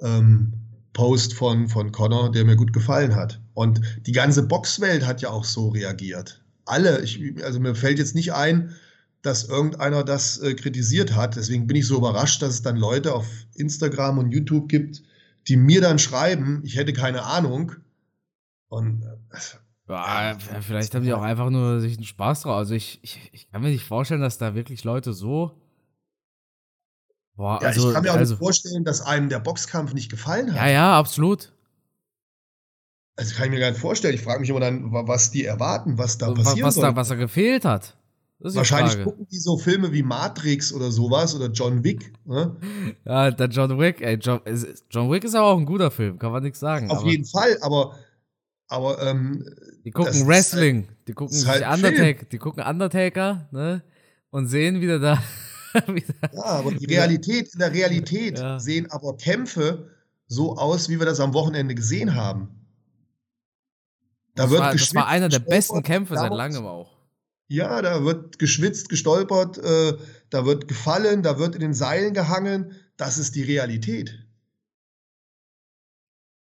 ähm, 0.00 0.52
Post 0.92 1.34
von, 1.34 1.68
von 1.68 1.92
Connor, 1.92 2.32
der 2.32 2.44
mir 2.44 2.56
gut 2.56 2.72
gefallen 2.72 3.14
hat. 3.14 3.40
Und 3.54 3.80
die 4.06 4.12
ganze 4.12 4.42
Boxwelt 4.42 5.06
hat 5.06 5.20
ja 5.20 5.30
auch 5.30 5.44
so 5.44 5.68
reagiert. 5.68 6.42
Alle, 6.64 7.02
ich, 7.02 7.20
also 7.44 7.60
mir 7.60 7.74
fällt 7.74 7.98
jetzt 7.98 8.14
nicht 8.14 8.32
ein, 8.32 8.74
dass 9.22 9.44
irgendeiner 9.44 10.04
das 10.04 10.38
äh, 10.38 10.54
kritisiert 10.54 11.14
hat. 11.14 11.36
Deswegen 11.36 11.66
bin 11.66 11.76
ich 11.76 11.86
so 11.86 11.98
überrascht, 11.98 12.42
dass 12.42 12.54
es 12.54 12.62
dann 12.62 12.76
Leute 12.76 13.14
auf 13.14 13.26
Instagram 13.54 14.18
und 14.18 14.30
YouTube 14.30 14.68
gibt, 14.68 15.02
die 15.48 15.56
mir 15.56 15.80
dann 15.80 15.98
schreiben, 15.98 16.62
ich 16.64 16.76
hätte 16.76 16.92
keine 16.92 17.24
Ahnung. 17.24 17.72
Und 18.68 19.02
äh, 19.02 19.38
ja, 19.88 20.36
vielleicht 20.60 20.94
haben 20.94 21.04
die 21.04 21.12
auch 21.12 21.22
einfach 21.22 21.50
nur 21.50 21.80
sich 21.80 21.96
einen 21.96 22.04
Spaß 22.04 22.42
drauf. 22.42 22.56
Also 22.56 22.74
ich, 22.74 22.98
ich, 23.02 23.30
ich 23.32 23.50
kann 23.50 23.62
mir 23.62 23.68
nicht 23.68 23.84
vorstellen, 23.84 24.20
dass 24.20 24.38
da 24.38 24.54
wirklich 24.54 24.82
Leute 24.82 25.12
so. 25.12 25.60
Boah, 27.36 27.58
ja, 27.60 27.68
also, 27.68 27.88
ich 27.88 27.94
kann 27.94 28.02
mir 28.02 28.12
auch 28.12 28.16
also, 28.16 28.34
nicht 28.34 28.38
vorstellen, 28.38 28.84
dass 28.84 29.02
einem 29.02 29.28
der 29.28 29.40
Boxkampf 29.40 29.92
nicht 29.92 30.10
gefallen 30.10 30.50
hat. 30.50 30.56
Ja, 30.56 30.68
ja, 30.68 30.98
absolut. 30.98 31.52
Also 33.16 33.34
kann 33.34 33.46
ich 33.46 33.50
mir 33.52 33.60
gar 33.60 33.70
nicht 33.70 33.80
vorstellen. 33.80 34.14
Ich 34.14 34.22
frage 34.22 34.40
mich 34.40 34.50
immer 34.50 34.60
dann, 34.60 34.92
was 34.92 35.30
die 35.30 35.44
erwarten, 35.44 35.96
was 35.96 36.18
da 36.18 36.32
passiert. 36.32 36.66
Was, 36.66 36.74
da, 36.74 36.96
was 36.96 37.08
da 37.08 37.14
gefehlt 37.14 37.64
hat. 37.64 37.96
Wahrscheinlich 38.38 39.02
gucken 39.02 39.26
die 39.30 39.38
so 39.38 39.56
Filme 39.56 39.92
wie 39.92 40.02
Matrix 40.02 40.70
oder 40.72 40.90
sowas 40.90 41.34
oder 41.34 41.46
John 41.46 41.82
Wick. 41.82 42.12
Ne? 42.26 42.54
Ja, 43.06 43.30
der 43.30 43.48
John 43.48 43.78
Wick, 43.78 44.02
ey, 44.02 44.16
John, 44.16 44.40
John 44.90 45.10
Wick 45.10 45.24
ist 45.24 45.34
aber 45.34 45.46
auch 45.46 45.58
ein 45.58 45.64
guter 45.64 45.90
Film, 45.90 46.18
kann 46.18 46.32
man 46.32 46.42
nichts 46.42 46.60
sagen. 46.60 46.90
Auf 46.90 47.04
jeden 47.04 47.24
Fall, 47.24 47.56
aber, 47.62 47.96
aber 48.68 49.00
ähm, 49.02 49.48
die 49.84 49.90
gucken 49.90 50.26
Wrestling, 50.26 50.86
halt, 50.86 51.08
die 51.08 51.12
gucken 51.14 51.46
halt 51.46 51.66
Undertaker, 51.66 52.26
die 52.30 52.38
gucken 52.38 52.62
Undertaker, 52.62 53.48
ne? 53.52 53.82
Und 54.30 54.48
sehen 54.48 54.82
wieder 54.82 54.98
da. 54.98 55.22
ja, 56.32 56.42
aber 56.42 56.72
die 56.72 56.86
Realität, 56.86 57.52
in 57.52 57.58
der 57.60 57.72
Realität 57.72 58.38
ja. 58.38 58.58
sehen 58.58 58.90
aber 58.90 59.16
Kämpfe 59.16 59.90
so 60.26 60.56
aus, 60.56 60.88
wie 60.88 60.98
wir 60.98 61.06
das 61.06 61.20
am 61.20 61.34
Wochenende 61.34 61.74
gesehen 61.74 62.14
haben. 62.14 62.48
Da 64.34 64.44
das, 64.44 64.50
wird 64.50 64.60
war, 64.60 64.72
das 64.72 64.94
war 64.94 65.06
einer 65.06 65.28
der 65.28 65.38
besten 65.38 65.82
Kämpfe 65.82 66.14
seit 66.16 66.32
langem 66.32 66.66
auch. 66.66 66.96
Ja, 67.48 67.80
da 67.80 68.04
wird 68.04 68.38
geschwitzt, 68.38 68.88
gestolpert, 68.88 69.58
äh, 69.58 69.96
da 70.30 70.44
wird 70.44 70.66
gefallen, 70.68 71.22
da 71.22 71.38
wird 71.38 71.54
in 71.54 71.60
den 71.60 71.74
Seilen 71.74 72.12
gehangen. 72.12 72.72
Das 72.96 73.18
ist 73.18 73.34
die 73.36 73.44
Realität. 73.44 74.26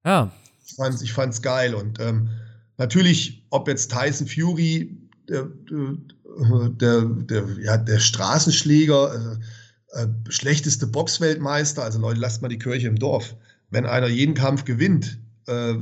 Ja. 0.05 0.31
Ich 0.65 0.75
fand's, 0.75 1.01
ich 1.01 1.13
fand's 1.13 1.41
geil. 1.41 1.73
Und 1.73 1.99
ähm, 1.99 2.29
natürlich, 2.77 3.45
ob 3.49 3.67
jetzt 3.67 3.91
Tyson 3.91 4.27
Fury, 4.27 5.09
der, 5.27 5.49
der, 6.37 7.05
der, 7.05 7.45
ja, 7.61 7.77
der 7.77 7.99
Straßenschläger, 7.99 9.39
äh, 9.93 10.03
äh, 10.03 10.07
schlechteste 10.29 10.87
Boxweltmeister, 10.87 11.83
also 11.83 11.99
Leute, 11.99 12.19
lasst 12.19 12.41
mal 12.41 12.47
die 12.47 12.59
Kirche 12.59 12.87
im 12.87 12.97
Dorf. 12.97 13.35
Wenn 13.69 13.85
einer 13.85 14.07
jeden 14.07 14.35
Kampf 14.35 14.65
gewinnt, 14.65 15.19
äh, 15.47 15.75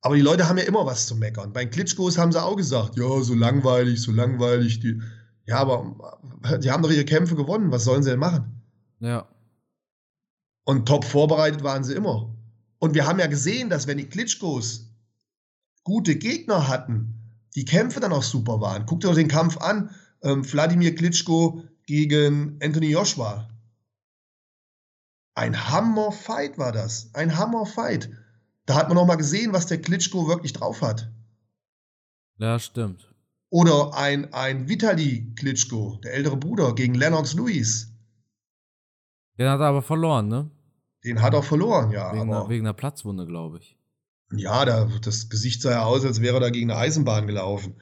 aber 0.00 0.14
die 0.14 0.22
Leute 0.22 0.48
haben 0.48 0.58
ja 0.58 0.64
immer 0.64 0.86
was 0.86 1.06
zu 1.06 1.16
meckern. 1.16 1.52
Bei 1.52 1.64
den 1.64 1.70
Klitschkos 1.70 2.18
haben 2.18 2.32
sie 2.32 2.42
auch 2.42 2.56
gesagt, 2.56 2.96
ja, 2.96 3.20
so 3.20 3.34
langweilig, 3.34 4.00
so 4.00 4.12
langweilig. 4.12 4.80
Die, 4.80 5.00
ja, 5.46 5.58
aber 5.58 6.20
die 6.62 6.70
haben 6.70 6.82
doch 6.82 6.90
ihre 6.90 7.04
Kämpfe 7.04 7.34
gewonnen. 7.34 7.72
Was 7.72 7.84
sollen 7.84 8.02
sie 8.02 8.10
denn 8.10 8.20
machen? 8.20 8.62
Ja. 9.00 9.28
Und 10.64 10.86
top 10.86 11.04
vorbereitet 11.04 11.64
waren 11.64 11.82
sie 11.82 11.94
immer. 11.94 12.34
Und 12.78 12.94
wir 12.94 13.06
haben 13.06 13.18
ja 13.18 13.26
gesehen, 13.26 13.70
dass 13.70 13.86
wenn 13.86 13.98
die 13.98 14.08
Klitschkos 14.08 14.94
gute 15.82 16.16
Gegner 16.16 16.68
hatten, 16.68 17.17
die 17.58 17.64
Kämpfe 17.64 17.98
dann 17.98 18.12
auch 18.12 18.22
super 18.22 18.60
waren. 18.60 18.86
Guckt 18.86 19.04
euch 19.04 19.16
den 19.16 19.26
Kampf 19.26 19.56
an. 19.56 19.90
Ähm, 20.22 20.44
Wladimir 20.52 20.94
Klitschko 20.94 21.64
gegen 21.86 22.56
Anthony 22.62 22.90
Joshua. 22.90 23.48
Ein 25.34 25.68
Hammer-Fight 25.68 26.56
war 26.56 26.70
das. 26.70 27.12
Ein 27.14 27.36
Hammer-Fight. 27.36 28.10
Da 28.64 28.76
hat 28.76 28.86
man 28.86 28.94
noch 28.94 29.06
mal 29.06 29.16
gesehen, 29.16 29.52
was 29.52 29.66
der 29.66 29.82
Klitschko 29.82 30.28
wirklich 30.28 30.52
drauf 30.52 30.82
hat. 30.82 31.10
Ja, 32.36 32.60
stimmt. 32.60 33.12
Oder 33.50 33.92
ein, 33.94 34.32
ein 34.32 34.68
Vitali 34.68 35.32
Klitschko, 35.34 35.98
der 36.04 36.14
ältere 36.14 36.36
Bruder, 36.36 36.76
gegen 36.76 36.94
Lennox 36.94 37.34
Lewis. 37.34 37.92
Den 39.36 39.48
hat 39.48 39.58
er 39.58 39.66
aber 39.66 39.82
verloren, 39.82 40.28
ne? 40.28 40.48
Den 41.02 41.20
hat 41.22 41.34
er 41.34 41.42
verloren, 41.42 41.90
ja. 41.90 42.12
Wegen, 42.12 42.32
einer, 42.32 42.48
wegen 42.48 42.66
einer 42.66 42.74
Platzwunde, 42.74 43.26
glaube 43.26 43.58
ich. 43.58 43.77
Ja, 44.32 44.64
da, 44.64 44.88
das 45.02 45.28
Gesicht 45.28 45.62
sah 45.62 45.70
ja 45.70 45.84
aus, 45.84 46.04
als 46.04 46.20
wäre 46.20 46.36
er 46.36 46.40
da 46.40 46.50
gegen 46.50 46.70
eine 46.70 46.80
Eisenbahn 46.80 47.26
gelaufen. 47.26 47.74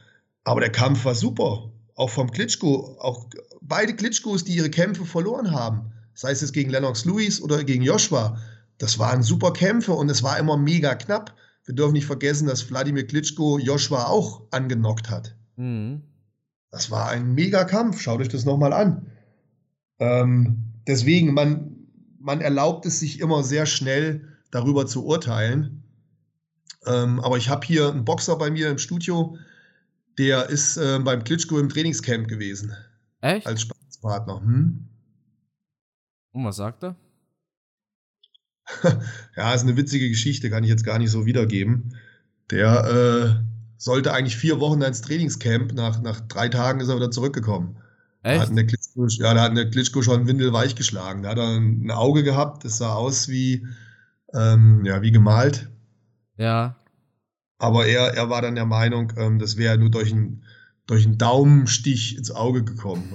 Aber 0.45 0.61
der 0.61 0.71
Kampf 0.71 1.05
war 1.05 1.15
super. 1.15 1.73
Auch 1.95 2.11
vom 2.11 2.31
Klitschko. 2.31 2.97
Auch 3.01 3.27
beide 3.61 3.97
Klitschkos, 3.97 4.45
die 4.45 4.55
ihre 4.55 4.71
Kämpfe 4.71 5.05
verloren 5.05 5.51
haben. 5.51 5.93
Sei 6.15 6.31
es 6.31 6.41
jetzt 6.41 6.53
gegen 6.53 6.71
Lennox 6.71 7.05
Lewis 7.05 7.43
oder 7.43 7.65
gegen 7.65 7.83
Joshua 7.83 8.39
das 8.79 8.99
waren 8.99 9.23
super 9.23 9.53
Kämpfe 9.53 9.93
und 9.93 10.11
es 10.11 10.23
war 10.23 10.39
immer 10.39 10.57
mega 10.57 10.95
knapp. 10.95 11.35
Wir 11.65 11.75
dürfen 11.75 11.95
nicht 11.95 12.07
vergessen, 12.07 12.47
dass 12.47 12.71
Wladimir 12.71 13.07
Klitschko 13.07 13.59
Joshua 13.59 14.05
auch 14.07 14.43
angenockt 14.51 15.11
hat. 15.11 15.35
Mhm. 15.57 16.03
Das 16.71 16.91
war 16.91 17.09
ein 17.09 17.35
mega 17.35 17.65
Kampf. 17.65 18.01
Schaut 18.01 18.21
euch 18.21 18.29
das 18.29 18.45
nochmal 18.45 18.73
an. 18.73 19.07
Ähm, 19.99 20.73
deswegen, 20.87 21.33
man, 21.33 21.89
man 22.19 22.41
erlaubt 22.41 22.87
es 22.87 23.01
sich 23.01 23.21
immer 23.21 23.43
sehr 23.43 23.67
schnell 23.67 24.29
darüber 24.51 24.87
zu 24.87 25.05
urteilen. 25.07 25.83
Ähm, 26.87 27.21
aber 27.21 27.37
ich 27.37 27.49
habe 27.49 27.67
hier 27.67 27.89
einen 27.89 28.05
Boxer 28.05 28.37
bei 28.37 28.51
mir 28.51 28.71
im 28.71 28.79
Studio, 28.79 29.37
der 30.19 30.49
ist 30.49 30.77
äh, 30.77 30.99
beim 30.99 31.25
Klitschko 31.25 31.59
im 31.59 31.69
Trainingscamp 31.69 32.29
gewesen. 32.29 32.75
Echt? 33.21 33.47
Als 33.47 33.63
Spaßpartner. 33.63 34.41
Hm? 34.41 34.89
Und 36.33 36.45
was 36.45 36.57
sagt 36.57 36.85
er? 36.85 36.97
ja, 39.37 39.55
ist 39.55 39.63
eine 39.63 39.77
witzige 39.77 40.09
Geschichte, 40.09 40.51
kann 40.51 40.65
ich 40.65 40.71
jetzt 40.71 40.85
gar 40.85 40.99
nicht 40.99 41.11
so 41.11 41.27
wiedergeben. 41.27 41.97
Der 42.51 42.85
äh, 42.85 43.45
sollte 43.77 44.13
eigentlich 44.13 44.37
vier 44.37 44.61
Wochen 44.61 44.83
ins 44.83 45.03
Trainingscamp, 45.03 45.73
nach, 45.75 46.01
nach 46.03 46.21
drei 46.21 46.49
Tagen 46.49 46.81
ist 46.81 46.89
er 46.89 46.97
wieder 46.97 47.11
zurückgekommen. 47.11 47.77
Echt? 48.23 48.39
Da 48.39 48.43
hat 48.43 48.51
eine 48.51 48.67
Klitschko, 48.67 49.07
ja, 49.07 49.35
da 49.35 49.43
hat 49.43 49.51
eine 49.51 49.71
Klitschko 49.71 50.03
schon 50.03 50.27
windelweich 50.27 50.75
geschlagen. 50.75 51.23
Da 51.23 51.31
hat 51.31 51.39
er 51.39 51.57
ein 51.57 51.91
Auge 51.91 52.23
gehabt, 52.23 52.65
das 52.65 52.79
sah 52.79 52.95
aus 52.95 53.29
wie, 53.29 53.67
ähm, 54.35 54.85
ja, 54.85 55.03
wie 55.03 55.13
gemalt. 55.13 55.69
Ja. 56.37 56.77
Aber 57.59 57.87
er, 57.87 58.15
er 58.15 58.29
war 58.29 58.43
dann 58.43 58.55
der 58.55 58.67
Meinung, 58.67 59.13
ähm, 59.17 59.39
das 59.39 59.57
wäre 59.57 59.79
nur 59.79 59.91
durch 59.91 60.13
einen 60.13 60.45
durch 60.87 61.07
Daumenstich 61.19 62.17
ins 62.17 62.31
Auge 62.31 62.63
gekommen. 62.63 63.13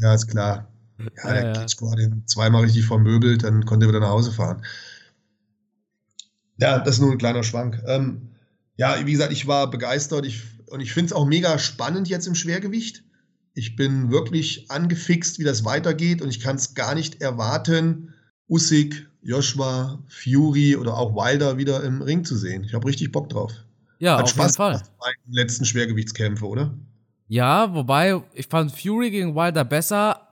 ja, 0.00 0.14
ist 0.14 0.28
klar. 0.28 0.68
Ja, 0.98 1.32
der 1.32 1.44
ja, 1.44 1.52
Klitschko 1.52 1.90
hat 1.90 1.98
ihn 1.98 2.22
zweimal 2.26 2.62
richtig 2.62 2.86
vermöbelt, 2.86 3.42
dann 3.42 3.64
konnte 3.66 3.86
er 3.86 3.88
wieder 3.90 4.00
nach 4.00 4.10
Hause 4.10 4.32
fahren. 4.32 4.62
Ja, 6.58 6.78
das 6.78 6.94
ist 6.94 7.00
nur 7.00 7.12
ein 7.12 7.18
kleiner 7.18 7.42
Schwank. 7.42 7.82
Ähm, 7.86 8.30
ja, 8.76 9.04
wie 9.04 9.12
gesagt, 9.12 9.32
ich 9.32 9.46
war 9.46 9.70
begeistert 9.70 10.24
ich, 10.24 10.42
und 10.66 10.80
ich 10.80 10.92
finde 10.92 11.06
es 11.06 11.12
auch 11.12 11.26
mega 11.26 11.58
spannend 11.58 12.08
jetzt 12.08 12.26
im 12.26 12.34
Schwergewicht. 12.34 13.04
Ich 13.54 13.76
bin 13.76 14.10
wirklich 14.10 14.70
angefixt, 14.70 15.38
wie 15.38 15.44
das 15.44 15.64
weitergeht 15.64 16.22
und 16.22 16.30
ich 16.30 16.40
kann 16.40 16.56
es 16.56 16.74
gar 16.74 16.94
nicht 16.94 17.20
erwarten, 17.20 18.14
Usyk, 18.48 19.08
Joshua, 19.24 19.98
Fury 20.08 20.76
oder 20.76 20.96
auch 20.96 21.14
Wilder 21.14 21.56
wieder 21.56 21.82
im 21.82 22.02
Ring 22.02 22.24
zu 22.24 22.36
sehen. 22.36 22.62
Ich 22.64 22.74
habe 22.74 22.86
richtig 22.86 23.10
Bock 23.10 23.28
drauf. 23.30 23.52
Ja, 23.98 24.18
Hat 24.18 24.24
auf 24.24 24.30
Spaß 24.30 24.58
jeden 24.58 24.78
Fall. 24.78 24.82
Den 25.26 25.34
letzten 25.34 25.64
Schwergewichtskämpfe, 25.64 26.46
oder? 26.46 26.74
Ja, 27.28 27.74
wobei 27.74 28.22
ich 28.34 28.46
fand 28.46 28.70
Fury 28.72 29.10
gegen 29.10 29.34
Wilder 29.34 29.64
besser, 29.64 30.28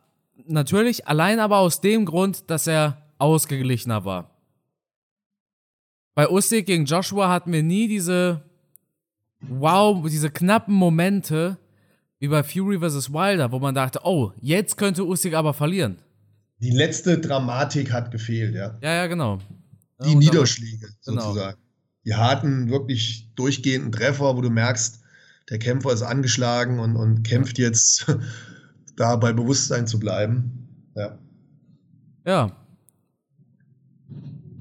natürlich 0.46 1.08
allein 1.08 1.40
aber 1.40 1.58
aus 1.58 1.80
dem 1.80 2.04
Grund, 2.04 2.50
dass 2.50 2.66
er 2.66 2.98
ausgeglichener 3.18 4.04
war. 4.04 4.30
Bei 6.14 6.28
Usyk 6.28 6.66
gegen 6.66 6.84
Joshua 6.84 7.30
hatten 7.30 7.52
wir 7.52 7.62
nie 7.62 7.88
diese 7.88 8.42
wow, 9.40 10.06
diese 10.08 10.30
knappen 10.30 10.74
Momente 10.74 11.58
wie 12.18 12.28
bei 12.28 12.42
Fury 12.42 12.78
vs. 12.78 13.12
Wilder, 13.12 13.50
wo 13.50 13.58
man 13.58 13.74
dachte, 13.74 14.00
oh, 14.04 14.32
jetzt 14.40 14.76
könnte 14.76 15.04
Usyk 15.04 15.34
aber 15.34 15.54
verlieren. 15.54 15.96
Die 16.62 16.70
letzte 16.70 17.18
Dramatik 17.18 17.92
hat 17.92 18.12
gefehlt, 18.12 18.54
ja. 18.54 18.78
Ja, 18.80 18.94
ja, 18.94 19.06
genau. 19.08 19.40
Die 20.04 20.14
Niederschläge 20.14 20.90
genau. 21.04 21.22
sozusagen. 21.22 21.58
Die 22.04 22.14
harten, 22.14 22.70
wirklich 22.70 23.28
durchgehenden 23.34 23.90
Treffer, 23.90 24.36
wo 24.36 24.40
du 24.40 24.50
merkst, 24.50 25.00
der 25.50 25.58
Kämpfer 25.58 25.92
ist 25.92 26.02
angeschlagen 26.02 26.78
und, 26.78 26.94
und 26.94 27.24
kämpft 27.24 27.58
jetzt 27.58 28.06
da 28.96 29.16
bei 29.16 29.32
Bewusstsein 29.32 29.88
zu 29.88 29.98
bleiben. 29.98 30.68
Ja. 30.94 31.18
Ja. 32.24 32.56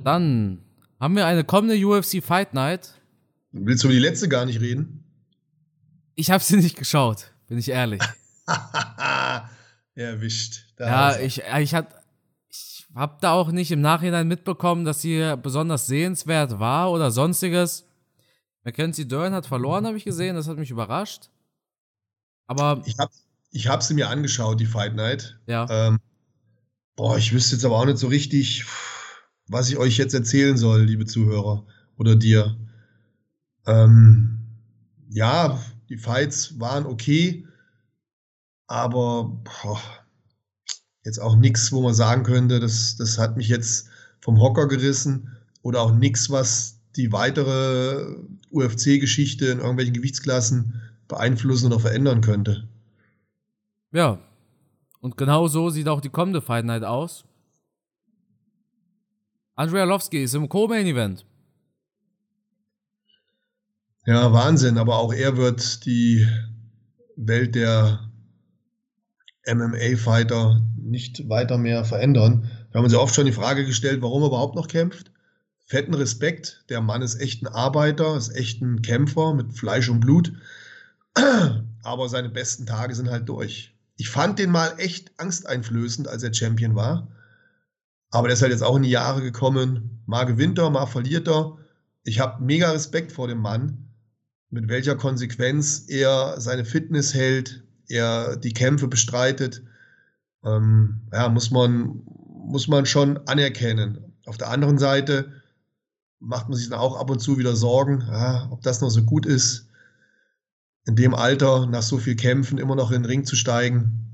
Dann 0.04 0.58
haben 1.00 1.16
wir 1.16 1.28
eine 1.28 1.44
kommende 1.44 1.86
UFC 1.86 2.24
Fight 2.24 2.56
Night. 2.56 3.00
Willst 3.52 3.84
du 3.84 3.90
über 3.90 3.94
die 3.94 4.00
letzte 4.00 4.28
gar 4.28 4.46
nicht 4.46 4.60
reden? 4.60 5.04
Ich 6.16 6.32
habe 6.32 6.44
sie 6.44 6.58
nicht 6.58 6.78
geschaut, 6.78 7.32
bin 7.48 7.60
ich 7.60 7.70
ehrlich. 7.70 8.02
Erwischt. 9.96 10.66
Da 10.78 10.88
ja, 10.88 11.20
ich, 11.20 11.42
ich, 11.60 11.74
hat, 11.74 11.88
ich 12.50 12.88
habe 12.96 13.18
da 13.22 13.34
auch 13.34 13.52
nicht 13.52 13.72
im 13.72 13.82
Nachhinein 13.82 14.28
mitbekommen, 14.28 14.86
dass 14.86 15.02
sie 15.02 15.36
besonders 15.42 15.88
sehenswert 15.88 16.60
war 16.60 16.92
oder 16.92 17.12
sonstiges. 17.12 17.86
Mackenzie 18.64 19.08
Dern 19.08 19.34
hat 19.34 19.46
verloren, 19.46 19.86
habe 19.86 19.98
ich 19.98 20.06
gesehen. 20.06 20.36
Das 20.36 20.48
hat 20.48 20.58
mich 20.58 20.72
überrascht. 20.72 21.30
Aber. 22.48 22.82
Ich 22.86 22.98
habe 23.00 23.12
ich 23.52 23.68
hab 23.68 23.84
sie 23.84 23.94
mir 23.94 24.10
angeschaut, 24.10 24.60
die 24.60 24.66
Fight 24.66 24.96
Night. 24.96 25.38
Ja. 25.46 25.68
Ähm, 25.70 26.00
boah, 26.96 27.18
ich 27.18 27.34
wüsste 27.34 27.56
jetzt 27.56 27.66
aber 27.66 27.78
auch 27.78 27.86
nicht 27.86 27.98
so 27.98 28.08
richtig, 28.08 28.66
was 29.48 29.70
ich 29.70 29.78
euch 29.78 29.98
jetzt 29.98 30.14
erzählen 30.14 30.58
soll, 30.58 30.84
liebe 30.84 31.06
Zuhörer. 31.06 31.66
Oder 31.98 32.16
dir. 32.16 32.58
Ähm, 33.66 34.40
ja, 35.10 35.60
die 35.90 35.98
Fights 35.98 36.60
waren 36.60 36.86
okay, 36.86 37.46
aber 38.72 39.38
boah, 39.44 39.82
jetzt 41.04 41.20
auch 41.20 41.36
nichts, 41.36 41.74
wo 41.74 41.82
man 41.82 41.94
sagen 41.94 42.24
könnte, 42.24 42.62
das, 42.62 42.96
das 42.96 43.18
hat 43.18 43.36
mich 43.36 43.50
jetzt 43.50 43.90
vom 44.22 44.40
Hocker 44.40 44.70
gerissen 44.70 45.38
oder 45.62 45.82
auch 45.82 45.94
nichts, 45.94 46.30
was 46.30 46.80
die 46.96 47.12
weitere 47.12 48.16
UFC-Geschichte 48.50 49.48
in 49.48 49.60
irgendwelchen 49.60 49.94
Gewichtsklassen 49.94 50.82
beeinflussen 51.10 51.66
oder 51.68 51.82
verändern 51.82 52.22
könnte. 52.22 52.70
Ja. 53.92 54.20
Und 55.02 55.18
genau 55.18 55.48
so 55.50 55.70
sieht 55.70 55.90
auch 55.90 56.00
die 56.00 56.10
kommende 56.10 56.42
Fight 56.42 56.64
Night 56.64 56.84
aus. 56.84 57.26
Andrea 59.56 59.82
Arlovski 59.82 60.24
ist 60.24 60.34
im 60.34 60.48
Co-Main-Event. 60.48 61.26
Ja, 64.06 64.32
Wahnsinn, 64.32 64.78
aber 64.78 64.98
auch 64.98 65.12
er 65.12 65.36
wird 65.36 65.86
die 65.86 66.26
Welt 67.18 67.56
der 67.56 68.11
MMA-Fighter 69.48 70.62
nicht 70.78 71.28
weiter 71.30 71.58
mehr 71.58 71.84
verändern. 71.84 72.50
Wir 72.72 72.78
haben 72.78 72.86
uns 72.86 72.94
ja 72.94 73.00
oft 73.00 73.16
schon 73.16 73.26
die 73.26 73.32
Frage 73.32 73.66
gestellt, 73.66 74.02
warum 74.02 74.24
er 74.24 74.28
überhaupt 74.28 74.56
noch 74.56 74.68
kämpft. 74.68 75.12
Fetten 75.66 75.94
Respekt, 75.94 76.66
der 76.70 76.82
Mann 76.82 77.02
ist 77.02 77.20
echt 77.20 77.44
ein 77.44 77.48
Arbeiter, 77.48 78.18
ist 78.18 78.36
echt 78.36 78.62
ein 78.62 78.82
Kämpfer 78.82 79.34
mit 79.34 79.54
Fleisch 79.54 79.90
und 79.90 80.02
Blut. 80.02 80.34
Aber 81.84 82.10
seine 82.10 82.30
besten 82.30 82.66
Tage 82.66 82.94
sind 82.94 83.10
halt 83.10 83.28
durch. 83.30 83.74
Ich 83.96 84.10
fand 84.10 84.40
den 84.40 84.52
mal 84.52 84.74
echt 84.78 85.12
angsteinflößend, 85.18 86.08
als 86.08 86.24
er 86.24 86.34
Champion 86.34 86.76
war. 86.76 87.08
Aber 88.10 88.28
der 88.28 88.34
ist 88.34 88.42
halt 88.42 88.52
jetzt 88.52 88.64
auch 88.64 88.76
in 88.76 88.84
die 88.84 88.90
Jahre 88.90 89.22
gekommen. 89.22 90.02
Mal 90.06 90.26
gewinnt 90.26 90.60
er, 90.60 90.70
mal 90.70 90.86
verliert 90.86 91.28
er. 91.28 91.58
Ich 92.04 92.20
habe 92.20 92.44
mega 92.44 92.72
Respekt 92.72 93.12
vor 93.12 93.28
dem 93.28 93.38
Mann, 93.38 93.88
mit 94.50 94.68
welcher 94.68 94.96
Konsequenz 94.96 95.86
er 95.88 96.42
seine 96.42 96.66
Fitness 96.66 97.14
hält, 97.14 97.64
er 97.92 98.38
die 98.38 98.54
Kämpfe 98.54 98.88
bestreitet. 98.88 99.62
Ähm, 100.44 101.02
ja, 101.12 101.30
muss 101.30 101.52
man, 101.52 102.02
muss 102.48 102.68
man 102.68 102.86
schon 102.86 103.18
anerkennen. 103.28 104.16
Auf 104.26 104.38
der 104.38 104.50
anderen 104.50 104.78
Seite 104.78 105.32
macht 106.20 106.50
man 106.50 106.58
sich 106.58 106.70
dann 106.70 106.80
auch 106.80 107.00
ab 107.00 107.10
und 107.10 107.20
zu 107.20 107.38
wieder 107.38 107.56
Sorgen, 107.56 108.02
ja, 108.08 108.48
ob 108.52 108.62
das 108.62 108.82
noch 108.82 108.90
so 108.90 109.04
gut 109.04 109.26
ist, 109.26 109.68
in 110.86 110.96
dem 110.96 111.14
Alter 111.14 111.66
nach 111.66 111.82
so 111.82 111.98
viel 111.98 112.16
Kämpfen 112.16 112.58
immer 112.58 112.76
noch 112.76 112.92
in 112.92 113.04
den 113.04 113.10
Ring 113.10 113.26
zu 113.26 113.36
steigen. 113.36 114.08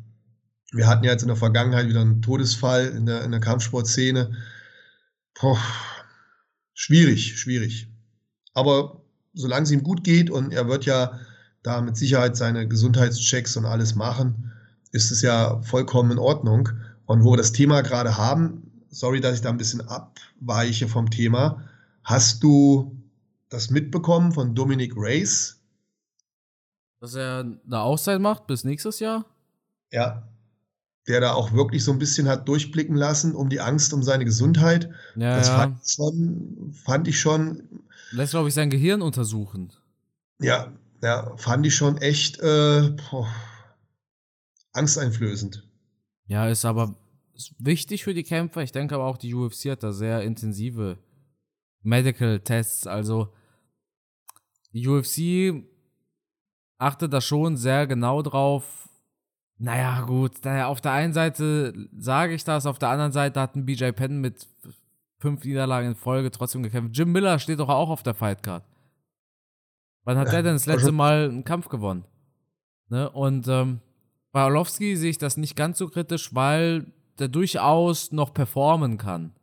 Wir 0.71 0.87
hatten 0.87 1.03
ja 1.03 1.11
jetzt 1.11 1.21
in 1.21 1.27
der 1.29 1.37
Vergangenheit 1.37 1.87
wieder 1.87 2.01
einen 2.01 2.21
Todesfall 2.21 2.87
in 2.87 3.05
der, 3.05 3.23
in 3.23 3.31
der 3.31 3.39
Kampfsportszene. 3.39 4.35
Poh, 5.33 5.57
schwierig, 6.73 7.39
schwierig. 7.39 7.89
Aber 8.53 9.01
solange 9.33 9.63
es 9.63 9.71
ihm 9.71 9.83
gut 9.83 10.03
geht 10.03 10.29
und 10.29 10.51
er 10.51 10.67
wird 10.67 10.85
ja 10.85 11.19
da 11.67 11.81
mit 11.81 11.97
Sicherheit 11.97 12.37
seine 12.37 12.67
Gesundheitschecks 12.67 13.57
und 13.57 13.65
alles 13.65 13.93
machen, 13.95 14.51
ist 14.91 15.11
es 15.11 15.21
ja 15.21 15.61
vollkommen 15.61 16.11
in 16.11 16.17
Ordnung. 16.17 16.69
Und 17.05 17.23
wo 17.23 17.33
wir 17.33 17.37
das 17.37 17.51
Thema 17.51 17.81
gerade 17.81 18.17
haben, 18.17 18.71
sorry, 18.89 19.21
dass 19.21 19.35
ich 19.35 19.41
da 19.41 19.49
ein 19.49 19.57
bisschen 19.57 19.81
abweiche 19.81 20.87
vom 20.87 21.09
Thema, 21.09 21.67
hast 22.03 22.41
du 22.41 22.95
das 23.49 23.69
mitbekommen 23.69 24.31
von 24.31 24.55
Dominic 24.55 24.93
Race? 24.95 25.59
Dass 26.99 27.15
er 27.15 27.39
eine 27.65 27.79
Auszeit 27.81 28.19
macht 28.21 28.47
bis 28.47 28.63
nächstes 28.63 28.99
Jahr? 28.99 29.25
Ja. 29.91 30.27
Der 31.07 31.21
da 31.21 31.33
auch 31.33 31.53
wirklich 31.53 31.83
so 31.83 31.91
ein 31.91 31.99
bisschen 31.99 32.27
hat 32.27 32.47
durchblicken 32.47 32.95
lassen 32.95 33.35
um 33.35 33.49
die 33.49 33.61
Angst 33.61 33.93
um 33.93 34.03
seine 34.03 34.25
Gesundheit. 34.25 34.89
Ja, 35.15 35.37
das 35.37 35.47
ja. 35.47 35.57
Fand, 35.57 35.77
ich 35.83 35.91
schon, 35.91 36.73
fand 36.85 37.07
ich 37.07 37.19
schon. 37.19 37.63
Lässt, 38.11 38.31
glaube 38.31 38.49
ich, 38.49 38.53
sein 38.53 38.69
Gehirn 38.69 39.01
untersuchen. 39.01 39.71
Ja, 40.39 40.71
ja, 41.01 41.35
fand 41.37 41.65
ich 41.65 41.75
schon 41.75 41.97
echt 41.97 42.39
äh, 42.39 42.95
boah, 43.09 43.27
angsteinflößend. 44.73 45.63
Ja, 46.27 46.47
ist 46.47 46.65
aber 46.65 46.95
ist 47.33 47.53
wichtig 47.59 48.03
für 48.03 48.13
die 48.13 48.23
Kämpfer. 48.23 48.63
Ich 48.63 48.71
denke 48.71 48.95
aber 48.95 49.05
auch, 49.05 49.17
die 49.17 49.33
UFC 49.33 49.65
hat 49.65 49.83
da 49.83 49.91
sehr 49.91 50.23
intensive 50.23 50.97
Medical 51.83 52.39
Tests. 52.39 52.87
Also 52.87 53.33
die 54.73 54.87
UFC 54.87 55.63
achtet 56.77 57.13
da 57.13 57.21
schon 57.21 57.57
sehr 57.57 57.87
genau 57.87 58.21
drauf. 58.21 58.89
Naja, 59.59 60.01
gut, 60.01 60.33
naja, 60.43 60.67
auf 60.67 60.81
der 60.81 60.91
einen 60.91 61.13
Seite 61.13 61.73
sage 61.97 62.35
ich 62.35 62.43
das, 62.43 62.67
auf 62.67 62.77
der 62.77 62.89
anderen 62.89 63.11
Seite 63.11 63.39
hat 63.41 63.55
ein 63.55 63.65
BJ 63.65 63.89
Penn 63.91 64.21
mit 64.21 64.47
fünf 65.19 65.43
Niederlagen 65.43 65.89
in 65.89 65.95
Folge 65.95 66.29
trotzdem 66.29 66.61
gekämpft. 66.61 66.95
Jim 66.95 67.11
Miller 67.11 67.39
steht 67.39 67.59
doch 67.59 67.69
auch 67.69 67.89
auf 67.89 68.03
der 68.03 68.13
Fightcard. 68.13 68.63
Wann 70.07 70.17
hat 70.17 70.31
der 70.31 70.41
denn 70.41 70.53
das 70.53 70.65
letzte 70.65 70.93
Mal 70.93 71.25
einen 71.25 71.43
Kampf 71.43 71.67
gewonnen? 71.67 72.05
Ne? 72.87 73.09
Und 73.09 73.45
ähm, 73.49 73.81
bei 74.31 74.45
Orlovsky 74.45 74.95
sehe 74.95 75.09
ich 75.09 75.17
das 75.17 75.35
nicht 75.35 75.57
ganz 75.57 75.79
so 75.79 75.89
kritisch, 75.89 76.33
weil 76.33 76.93
der 77.19 77.27
durchaus 77.27 78.13
noch 78.13 78.33
performen 78.33 78.97
kann. 78.97 79.35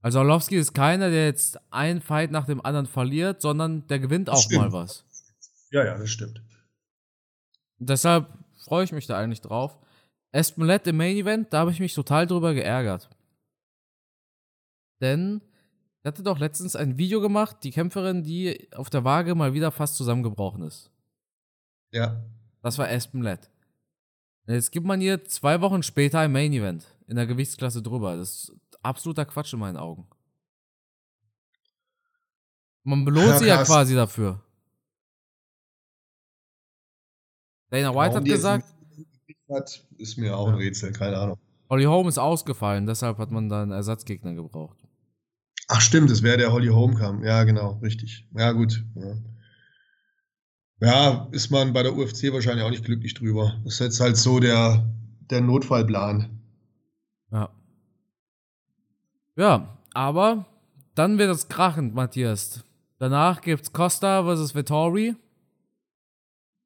Also 0.00 0.20
Orlovsky 0.20 0.56
ist 0.56 0.72
keiner, 0.72 1.10
der 1.10 1.26
jetzt 1.26 1.60
einen 1.70 2.00
Fight 2.00 2.30
nach 2.30 2.46
dem 2.46 2.64
anderen 2.64 2.86
verliert, 2.86 3.42
sondern 3.42 3.86
der 3.88 3.98
gewinnt 3.98 4.30
auch 4.30 4.50
mal 4.52 4.72
was. 4.72 5.04
Ja, 5.70 5.84
ja, 5.84 5.98
das 5.98 6.08
stimmt. 6.08 6.42
Deshalb 7.76 8.26
freue 8.64 8.84
ich 8.84 8.92
mich 8.92 9.06
da 9.06 9.18
eigentlich 9.18 9.42
drauf. 9.42 9.78
Espelet 10.32 10.86
im 10.86 10.96
Main 10.96 11.18
Event, 11.18 11.52
da 11.52 11.58
habe 11.58 11.72
ich 11.72 11.80
mich 11.80 11.92
total 11.92 12.26
drüber 12.26 12.54
geärgert. 12.54 13.10
Denn 15.02 15.42
ich 16.02 16.06
hatte 16.06 16.22
doch 16.22 16.38
letztens 16.38 16.76
ein 16.76 16.96
Video 16.96 17.20
gemacht, 17.20 17.58
die 17.62 17.70
Kämpferin, 17.70 18.22
die 18.22 18.68
auf 18.74 18.88
der 18.88 19.04
Waage 19.04 19.34
mal 19.34 19.52
wieder 19.52 19.70
fast 19.70 19.96
zusammengebrochen 19.96 20.62
ist. 20.62 20.90
Ja. 21.92 22.24
Das 22.62 22.78
war 22.78 22.88
Aspen 22.88 23.22
Led. 23.22 23.50
Jetzt 24.46 24.72
gibt 24.72 24.86
man 24.86 25.00
ihr 25.00 25.24
zwei 25.24 25.60
Wochen 25.60 25.82
später 25.82 26.20
ein 26.20 26.32
Main 26.32 26.52
Event 26.52 26.86
in 27.06 27.16
der 27.16 27.26
Gewichtsklasse 27.26 27.82
drüber. 27.82 28.16
Das 28.16 28.30
ist 28.30 28.52
absoluter 28.82 29.26
Quatsch 29.26 29.52
in 29.52 29.58
meinen 29.58 29.76
Augen. 29.76 30.08
Man 32.82 33.04
belohnt 33.04 33.28
ja, 33.28 33.38
sie 33.38 33.46
ja 33.46 33.62
quasi 33.62 33.94
dafür. 33.94 34.42
Dana 37.68 37.94
White 37.94 38.16
hat 38.16 38.24
gesagt. 38.24 38.64
Hat, 39.48 39.86
ist 39.98 40.16
mir 40.16 40.36
auch 40.36 40.48
ein 40.48 40.54
Rätsel, 40.54 40.92
keine 40.92 41.18
Ahnung. 41.18 41.38
Holly 41.68 41.84
Holm 41.84 42.08
ist 42.08 42.18
ausgefallen, 42.18 42.86
deshalb 42.86 43.18
hat 43.18 43.30
man 43.30 43.48
da 43.48 43.62
einen 43.62 43.72
Ersatzgegner 43.72 44.34
gebraucht. 44.34 44.79
Ach 45.72 45.80
stimmt, 45.80 46.10
es 46.10 46.24
wäre 46.24 46.36
der 46.36 46.50
Holly 46.50 46.66
Homecom. 46.66 47.22
Ja, 47.22 47.44
genau, 47.44 47.78
richtig. 47.80 48.26
Ja, 48.36 48.50
gut. 48.50 48.84
Ja. 48.96 49.14
ja. 50.80 51.28
ist 51.30 51.50
man 51.50 51.72
bei 51.72 51.84
der 51.84 51.96
UFC 51.96 52.32
wahrscheinlich 52.32 52.64
auch 52.64 52.70
nicht 52.70 52.84
glücklich 52.84 53.14
drüber. 53.14 53.54
Das 53.62 53.74
ist 53.74 53.78
jetzt 53.78 54.00
halt 54.00 54.16
so 54.16 54.40
der, 54.40 54.84
der 55.30 55.40
Notfallplan. 55.40 56.40
Ja. 57.30 57.50
Ja, 59.36 59.78
aber 59.94 60.44
dann 60.96 61.18
wird 61.18 61.30
es 61.30 61.46
krachend, 61.46 61.94
Matthias. 61.94 62.64
Danach 62.98 63.40
gibt's 63.40 63.72
Costa 63.72 64.24
vs. 64.24 64.56
Vittori. 64.56 65.14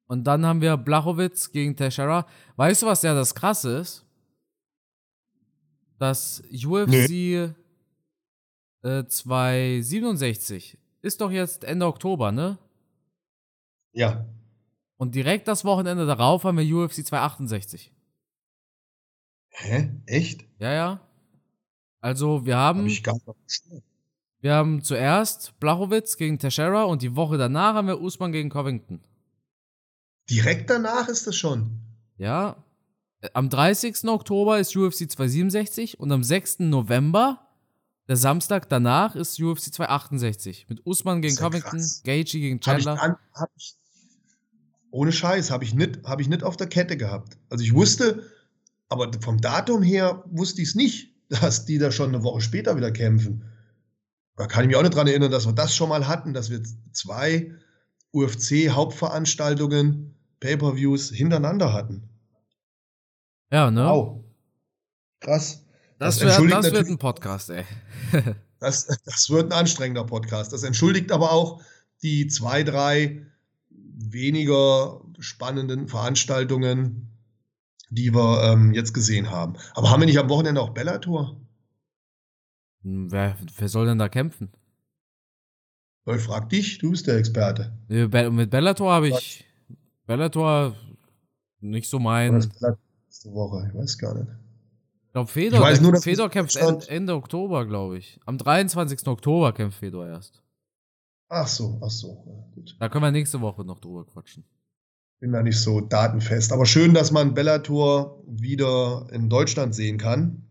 Und 0.07 0.24
dann 0.24 0.47
haben 0.47 0.62
wir 0.62 0.78
Blachowitz 0.78 1.53
gegen 1.53 1.76
Teixeira. 1.76 2.26
Weißt 2.57 2.81
du, 2.81 2.87
was 2.87 3.03
ja 3.03 3.14
das 3.14 3.35
krasse 3.35 3.76
ist? 3.81 4.07
Dass 5.99 6.43
UFC 6.51 6.89
nee. 6.89 7.55
267 8.85 10.74
äh, 10.74 11.07
ist 11.07 11.20
doch 11.20 11.30
jetzt 11.30 11.64
Ende 11.64 11.87
Oktober, 11.87 12.32
ne? 12.32 12.59
Ja. 13.93 14.26
Und 14.97 15.14
direkt 15.14 15.49
das 15.49 15.64
Wochenende 15.64 16.07
darauf 16.07 16.45
haben 16.45 16.59
wir 16.59 16.76
UFC 16.76 17.05
268. 17.07 17.93
Hä? 19.51 19.91
Echt? 20.07 20.45
Ja, 20.59 20.72
ja. 20.72 21.01
Also 22.01 22.45
wir 22.45 22.57
haben. 22.57 22.80
Hab 22.80 22.87
ich 22.87 23.03
gar 23.03 23.14
nicht 23.14 23.62
wir 24.45 24.53
haben 24.53 24.82
zuerst 24.82 25.59
Blachowitz 25.59 26.18
gegen 26.18 26.39
Teixeira 26.39 26.82
und 26.85 27.01
die 27.01 27.16
Woche 27.16 27.39
danach 27.39 27.74
haben 27.76 27.89
wir 27.89 27.99
Usman 27.99 28.30
gegen 28.30 28.51
Covington. 28.51 29.01
Direkt 30.28 30.68
danach 30.68 31.09
ist 31.09 31.26
das 31.26 31.35
schon. 31.35 31.80
Ja. 32.18 32.62
Am 33.32 33.49
30. 33.49 34.05
Oktober 34.05 34.59
ist 34.59 34.76
UFC 34.76 35.11
267 35.11 35.99
und 35.99 36.12
am 36.12 36.22
6. 36.22 36.59
November, 36.59 37.43
der 38.09 38.16
Samstag 38.16 38.68
danach, 38.68 39.16
ist 39.16 39.40
UFC 39.40 39.72
268. 39.72 40.66
Mit 40.68 40.86
Usman 40.86 41.22
gegen 41.22 41.34
ja 41.34 41.40
Covington, 41.40 41.82
Gaethje 42.05 42.40
gegen 42.40 42.61
Chandler. 42.61 42.98
Hab 42.98 43.11
ich, 43.11 43.40
hab 43.40 43.50
ich, 43.57 43.74
ohne 44.90 45.12
Scheiß, 45.12 45.50
habe 45.50 45.64
ich, 45.64 45.74
nicht, 45.74 46.05
hab 46.05 46.20
ich 46.20 46.28
nicht 46.28 46.42
auf 46.42 46.57
der 46.57 46.68
Kette 46.68 46.96
gehabt. 46.96 47.38
Also 47.48 47.64
ich 47.64 47.74
wusste, 47.74 48.22
aber 48.88 49.11
vom 49.20 49.40
Datum 49.40 49.82
her 49.82 50.24
wusste 50.26 50.62
ich 50.62 50.68
es 50.68 50.74
nicht, 50.74 51.14
dass 51.28 51.64
die 51.64 51.78
da 51.78 51.90
schon 51.90 52.14
eine 52.14 52.22
Woche 52.22 52.40
später 52.40 52.76
wieder 52.76 52.92
kämpfen. 52.92 53.44
Da 54.36 54.46
kann 54.46 54.64
ich 54.64 54.68
mich 54.68 54.76
auch 54.76 54.82
nicht 54.82 54.94
dran 54.94 55.07
erinnern, 55.07 55.30
dass 55.30 55.46
wir 55.46 55.52
das 55.52 55.74
schon 55.74 55.88
mal 55.88 56.07
hatten, 56.09 56.34
dass 56.34 56.50
wir 56.50 56.61
zwei 56.92 57.55
UFC-Hauptveranstaltungen, 58.12 60.14
Pay-per-Views 60.40 61.11
hintereinander 61.11 61.72
hatten. 61.72 62.11
Ja, 63.50 63.70
ne? 63.70 63.84
Wow. 63.84 64.24
Krass. 65.20 65.64
Das, 66.05 66.18
das, 66.18 66.38
wär, 66.38 66.48
das 66.50 66.70
wird 66.70 66.86
ein 66.86 66.98
Podcast, 66.98 67.48
ey. 67.48 67.64
das, 68.61 68.86
das 69.07 69.30
wird 69.30 69.50
ein 69.50 69.59
anstrengender 69.59 70.05
Podcast. 70.05 70.52
Das 70.52 70.62
entschuldigt 70.62 71.11
aber 71.11 71.32
auch 71.32 71.62
die 72.02 72.26
zwei, 72.26 72.62
drei 72.62 73.24
weniger 73.70 75.00
spannenden 75.18 75.88
Veranstaltungen, 75.88 77.09
die 77.88 78.12
wir 78.12 78.52
ähm, 78.52 78.74
jetzt 78.74 78.92
gesehen 78.92 79.30
haben. 79.30 79.55
Aber 79.72 79.88
haben 79.88 80.00
wir 80.00 80.07
nicht 80.07 80.18
am 80.18 80.28
Wochenende 80.28 80.61
auch 80.61 80.74
Bellator? 80.74 81.40
Hm, 82.82 83.11
wer, 83.11 83.38
wer 83.57 83.68
soll 83.70 83.86
denn 83.86 83.98
da 83.98 84.11
kämpfen? 84.11 84.52
Ich 86.05 86.20
frag 86.20 86.50
dich, 86.50 86.76
du 86.76 86.90
bist 86.90 87.07
der 87.07 87.16
Experte. 87.16 87.72
Mit 87.88 88.50
Bellator 88.50 88.92
habe 88.92 89.09
ich. 89.09 89.46
Bellator 90.05 90.76
nicht 91.61 91.88
so 91.88 91.98
mein. 91.98 92.34
Nächste 92.34 93.32
Woche, 93.32 93.70
ich 93.70 93.74
weiß 93.74 93.96
gar 93.96 94.14
nicht. 94.18 94.43
Ich 95.15 95.17
glaube, 95.17 95.31
Fedor, 95.31 95.61
ich 95.61 95.65
weiß 95.65 95.81
nur, 95.81 95.95
Fedor 96.03 96.29
kämpft 96.29 96.57
Ende, 96.57 96.89
Ende 96.89 97.15
Oktober, 97.15 97.67
glaube 97.67 97.99
ich. 97.99 98.19
Am 98.27 98.37
23. 98.37 99.07
Oktober 99.07 99.53
kämpft 99.53 99.79
Fedor 99.79 100.09
erst. 100.09 100.43
Ach 101.29 101.47
so, 101.47 101.81
ach 101.85 101.91
so. 101.91 102.25
Ja, 102.27 102.53
gut. 102.53 102.77
Da 102.81 102.89
können 102.89 103.05
wir 103.05 103.12
nächste 103.12 103.41
Woche 103.41 103.65
noch 103.65 103.79
drüber 103.79 104.05
quatschen. 104.07 104.43
Bin 105.21 105.31
da 105.31 105.41
nicht 105.45 105.61
so 105.61 105.81
datenfest. 105.81 106.53
Aber 106.53 106.67
schön, 106.67 106.95
dass 106.95 107.12
man 107.12 107.33
Bellator 107.33 108.25
wieder 108.27 109.07
in 109.12 109.31
Deutschland 109.31 109.77
sehen 109.77 109.99
kann. 109.99 110.49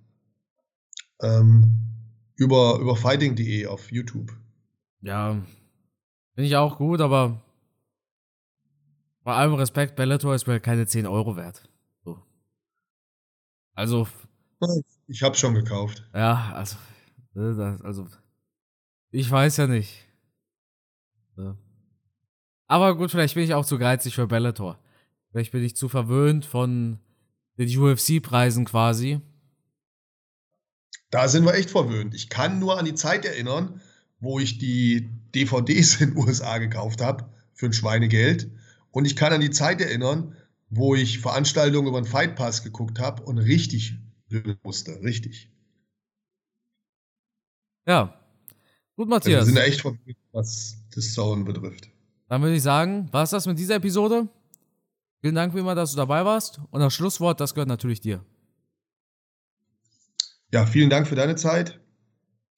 Ähm, 1.22 1.82
über, 2.38 2.80
über 2.80 2.96
fighting.de 2.96 3.68
auf 3.68 3.92
YouTube. 3.92 4.32
Ja, 5.02 5.44
finde 6.36 6.48
ich 6.48 6.56
auch 6.56 6.78
gut, 6.78 7.02
aber 7.02 7.42
bei 9.26 9.36
allem 9.36 9.56
Respekt, 9.56 9.98
Bellator 9.98 10.34
ist 10.34 10.48
mir 10.48 10.62
keine 10.62 10.88
10 10.88 11.06
Euro 11.06 11.36
wert. 11.36 11.70
So. 12.06 12.18
Also. 13.74 14.08
Ich 15.08 15.24
hab's 15.24 15.40
schon 15.40 15.54
gekauft. 15.54 16.04
Ja, 16.14 16.54
also. 16.54 16.76
Ne, 17.34 17.80
also. 17.84 18.08
Ich 19.12 19.30
weiß 19.30 19.58
ja 19.58 19.68
nicht. 19.68 20.08
Ja. 21.38 21.58
Aber 22.68 22.96
gut, 22.96 23.12
vielleicht 23.12 23.36
bin 23.36 23.44
ich 23.44 23.54
auch 23.54 23.66
zu 23.66 23.78
geizig 23.78 24.16
für 24.16 24.28
Bellator. 24.28 24.80
Vielleicht 25.32 25.52
bin 25.52 25.64
ich 25.64 25.76
zu 25.76 25.90
verwöhnt 25.90 26.46
von 26.46 27.00
den 27.58 27.78
UFC-Preisen 27.78 28.66
quasi. 28.66 29.22
Da 31.10 31.28
sind 31.28 31.46
wir 31.46 31.54
echt 31.54 31.70
verwöhnt. 31.70 32.16
Ich 32.16 32.30
kann 32.30 32.60
nur 32.60 32.80
an 32.80 32.86
die 32.86 32.96
Zeit 32.96 33.26
erinnern, 33.26 33.82
wo 34.20 34.40
ich 34.40 34.58
die 34.58 35.10
DVDs 35.36 36.02
in 36.02 36.12
den 36.12 36.18
USA 36.18 36.58
gekauft 36.58 37.02
habe 37.02 37.30
für 37.54 37.68
ein 37.68 37.74
Schweinegeld. 37.74 38.50
Und 38.92 39.06
ich 39.06 39.16
kann 39.16 39.34
an 39.34 39.42
die 39.42 39.52
Zeit 39.52 39.82
erinnern, 39.82 40.36
wo 40.70 40.96
ich 40.96 41.20
Veranstaltungen 41.20 41.88
über 41.88 42.02
den 42.02 42.08
Fight 42.08 42.36
Pass 42.36 42.64
geguckt 42.64 43.00
habe 43.00 43.24
und 43.24 43.38
richtig 43.38 44.00
musste. 44.64 45.02
Richtig. 45.02 45.50
Ja. 47.86 48.20
Gut, 48.96 49.10
Matthias. 49.10 49.42
Also 49.42 49.56
wir 49.56 49.62
sind 49.62 49.70
echt 49.72 49.82
verwöhnt, 49.82 50.18
was 50.32 50.78
das 50.94 51.14
Zone 51.14 51.44
betrifft. 51.44 51.90
Dann 52.30 52.42
würde 52.42 52.56
ich 52.56 52.64
sagen, 52.64 53.10
war 53.12 53.24
es 53.24 53.32
das 53.32 53.46
mit 53.46 53.60
dieser 53.60 53.76
Episode? 53.76 54.28
Vielen 55.22 55.36
Dank 55.36 55.54
wie 55.56 55.60
immer, 55.60 55.76
dass 55.76 55.92
du 55.92 55.98
dabei 55.98 56.26
warst. 56.26 56.60
Und 56.72 56.82
das 56.82 56.94
Schlusswort, 56.94 57.40
das 57.40 57.54
gehört 57.54 57.70
natürlich 57.70 58.02
dir. 58.02 58.24
Ja, 60.52 60.66
vielen 60.66 60.90
Dank 60.90 61.08
für 61.08 61.16
deine 61.16 61.36
Zeit 61.36 61.80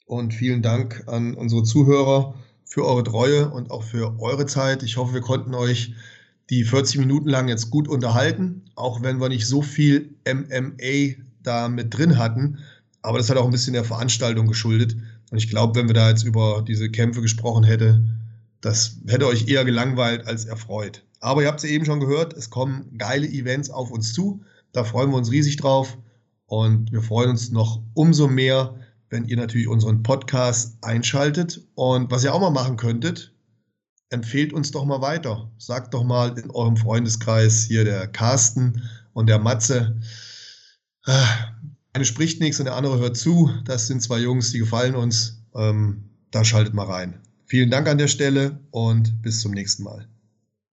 und 0.06 0.34
vielen 0.34 0.62
Dank 0.62 1.08
an 1.08 1.34
unsere 1.34 1.64
Zuhörer 1.64 2.36
für 2.66 2.86
eure 2.86 3.04
Treue 3.04 3.50
und 3.50 3.72
auch 3.72 3.84
für 3.84 4.20
eure 4.20 4.46
Zeit. 4.46 4.84
Ich 4.84 4.98
hoffe, 4.98 5.14
wir 5.14 5.22
konnten 5.22 5.54
euch 5.54 5.94
die 6.50 6.64
40 6.64 7.00
Minuten 7.00 7.30
lang 7.30 7.48
jetzt 7.48 7.70
gut 7.70 7.88
unterhalten, 7.88 8.70
auch 8.76 9.02
wenn 9.02 9.20
wir 9.20 9.30
nicht 9.30 9.48
so 9.48 9.62
viel 9.62 10.16
MMA 10.28 11.24
da 11.46 11.70
mit 11.70 11.96
drin 11.96 12.18
hatten. 12.18 12.60
Aber 13.02 13.18
das 13.18 13.30
hat 13.30 13.38
auch 13.38 13.46
ein 13.46 13.52
bisschen 13.52 13.74
der 13.74 13.86
Veranstaltung 13.86 14.48
geschuldet. 14.48 14.96
Und 15.32 15.38
ich 15.38 15.50
glaube, 15.50 15.80
wenn 15.80 15.88
wir 15.88 15.94
da 15.94 16.10
jetzt 16.10 16.24
über 16.24 16.64
diese 16.68 16.90
Kämpfe 16.90 17.22
gesprochen 17.22 17.64
hätten, 17.64 18.20
das 18.62 18.98
hätte 19.08 19.28
euch 19.28 19.48
eher 19.48 19.64
gelangweilt 19.66 20.28
als 20.28 20.46
erfreut. 20.46 21.04
Aber 21.20 21.42
ihr 21.42 21.48
habt 21.48 21.64
es 21.64 21.70
ja 21.70 21.76
eben 21.76 21.86
schon 21.86 22.00
gehört, 22.00 22.34
es 22.34 22.50
kommen 22.50 22.98
geile 22.98 23.28
Events 23.28 23.70
auf 23.70 23.92
uns 23.92 24.14
zu. 24.14 24.44
Da 24.72 24.84
freuen 24.84 25.12
wir 25.12 25.18
uns 25.18 25.32
riesig 25.32 25.58
drauf. 25.58 25.98
Und 26.48 26.92
wir 26.92 27.02
freuen 27.02 27.32
uns 27.32 27.52
noch 27.52 27.82
umso 27.94 28.28
mehr, 28.28 28.76
wenn 29.10 29.26
ihr 29.26 29.38
natürlich 29.38 29.68
unseren 29.68 30.04
Podcast 30.04 30.78
einschaltet. 30.82 31.62
Und 31.76 32.12
was 32.12 32.24
ihr 32.24 32.34
auch 32.34 32.42
mal 32.42 32.52
machen 32.52 32.78
könntet, 32.78 33.34
empfehlt 34.10 34.54
uns 34.54 34.72
doch 34.72 34.86
mal 34.86 35.02
weiter. 35.02 35.50
Sagt 35.58 35.94
doch 35.94 36.04
mal 36.04 36.38
in 36.38 36.52
eurem 36.52 36.78
Freundeskreis 36.78 37.64
hier 37.64 37.86
der 37.86 38.08
Carsten 38.08 38.84
und 39.14 39.28
der 39.28 39.40
Matze. 39.40 40.00
Eine 41.06 42.06
spricht 42.06 42.42
nichts 42.42 42.60
und 42.60 42.66
der 42.66 42.76
andere 42.76 43.00
hört 43.00 43.18
zu. 43.18 43.52
Das 43.64 43.88
sind 43.88 44.02
zwei 44.02 44.20
Jungs, 44.20 44.52
die 44.52 44.60
gefallen 44.60 44.96
uns. 44.96 45.44
Ähm, 45.56 46.10
da 46.32 46.44
schaltet 46.44 46.74
mal 46.74 46.86
rein. 46.86 47.22
Vielen 47.46 47.70
Dank 47.70 47.88
an 47.88 47.98
der 47.98 48.08
Stelle 48.08 48.60
und 48.72 49.22
bis 49.22 49.40
zum 49.42 49.52
nächsten 49.52 49.84
Mal. 49.84 50.08